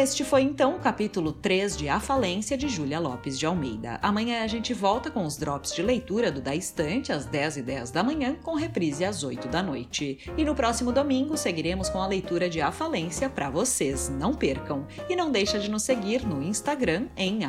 Este 0.00 0.24
foi 0.24 0.40
então 0.40 0.76
o 0.76 0.80
capítulo 0.80 1.30
3 1.30 1.76
de 1.76 1.86
A 1.86 2.00
Falência 2.00 2.56
de 2.56 2.70
Júlia 2.70 2.98
Lopes 2.98 3.38
de 3.38 3.44
Almeida. 3.44 3.98
Amanhã 4.00 4.42
a 4.42 4.46
gente 4.46 4.72
volta 4.72 5.10
com 5.10 5.26
os 5.26 5.36
drops 5.36 5.74
de 5.74 5.82
leitura 5.82 6.32
do 6.32 6.40
Da 6.40 6.54
Estante 6.54 7.12
às 7.12 7.26
10 7.26 7.58
e 7.58 7.62
10 7.62 7.90
da 7.90 8.02
manhã, 8.02 8.34
com 8.42 8.54
reprise 8.54 9.04
às 9.04 9.22
8 9.22 9.46
da 9.48 9.62
noite. 9.62 10.18
E 10.38 10.42
no 10.42 10.54
próximo 10.54 10.90
domingo 10.90 11.36
seguiremos 11.36 11.90
com 11.90 12.00
a 12.00 12.06
leitura 12.06 12.48
de 12.48 12.62
A 12.62 12.72
Falência 12.72 13.28
para 13.28 13.50
vocês. 13.50 14.08
Não 14.08 14.32
percam! 14.32 14.86
E 15.06 15.14
não 15.14 15.30
deixa 15.30 15.58
de 15.58 15.70
nos 15.70 15.82
seguir 15.82 16.26
no 16.26 16.42
Instagram 16.42 17.08
em 17.14 17.40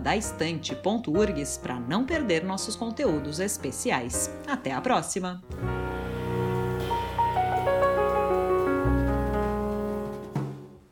daestante.urgs 0.00 1.58
para 1.58 1.80
não 1.80 2.06
perder 2.06 2.44
nossos 2.44 2.76
conteúdos 2.76 3.40
especiais. 3.40 4.30
Até 4.46 4.70
a 4.70 4.80
próxima! 4.80 5.42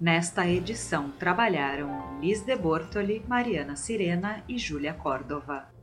Nesta 0.05 0.47
edição 0.47 1.13
trabalharam 1.13 2.21
Liz 2.21 2.43
de 2.43 2.55
Bortoli, 2.55 3.25
Mariana 3.27 3.75
Sirena 3.75 4.45
e 4.47 4.59
Júlia 4.59 4.93
Córdova. 4.93 5.74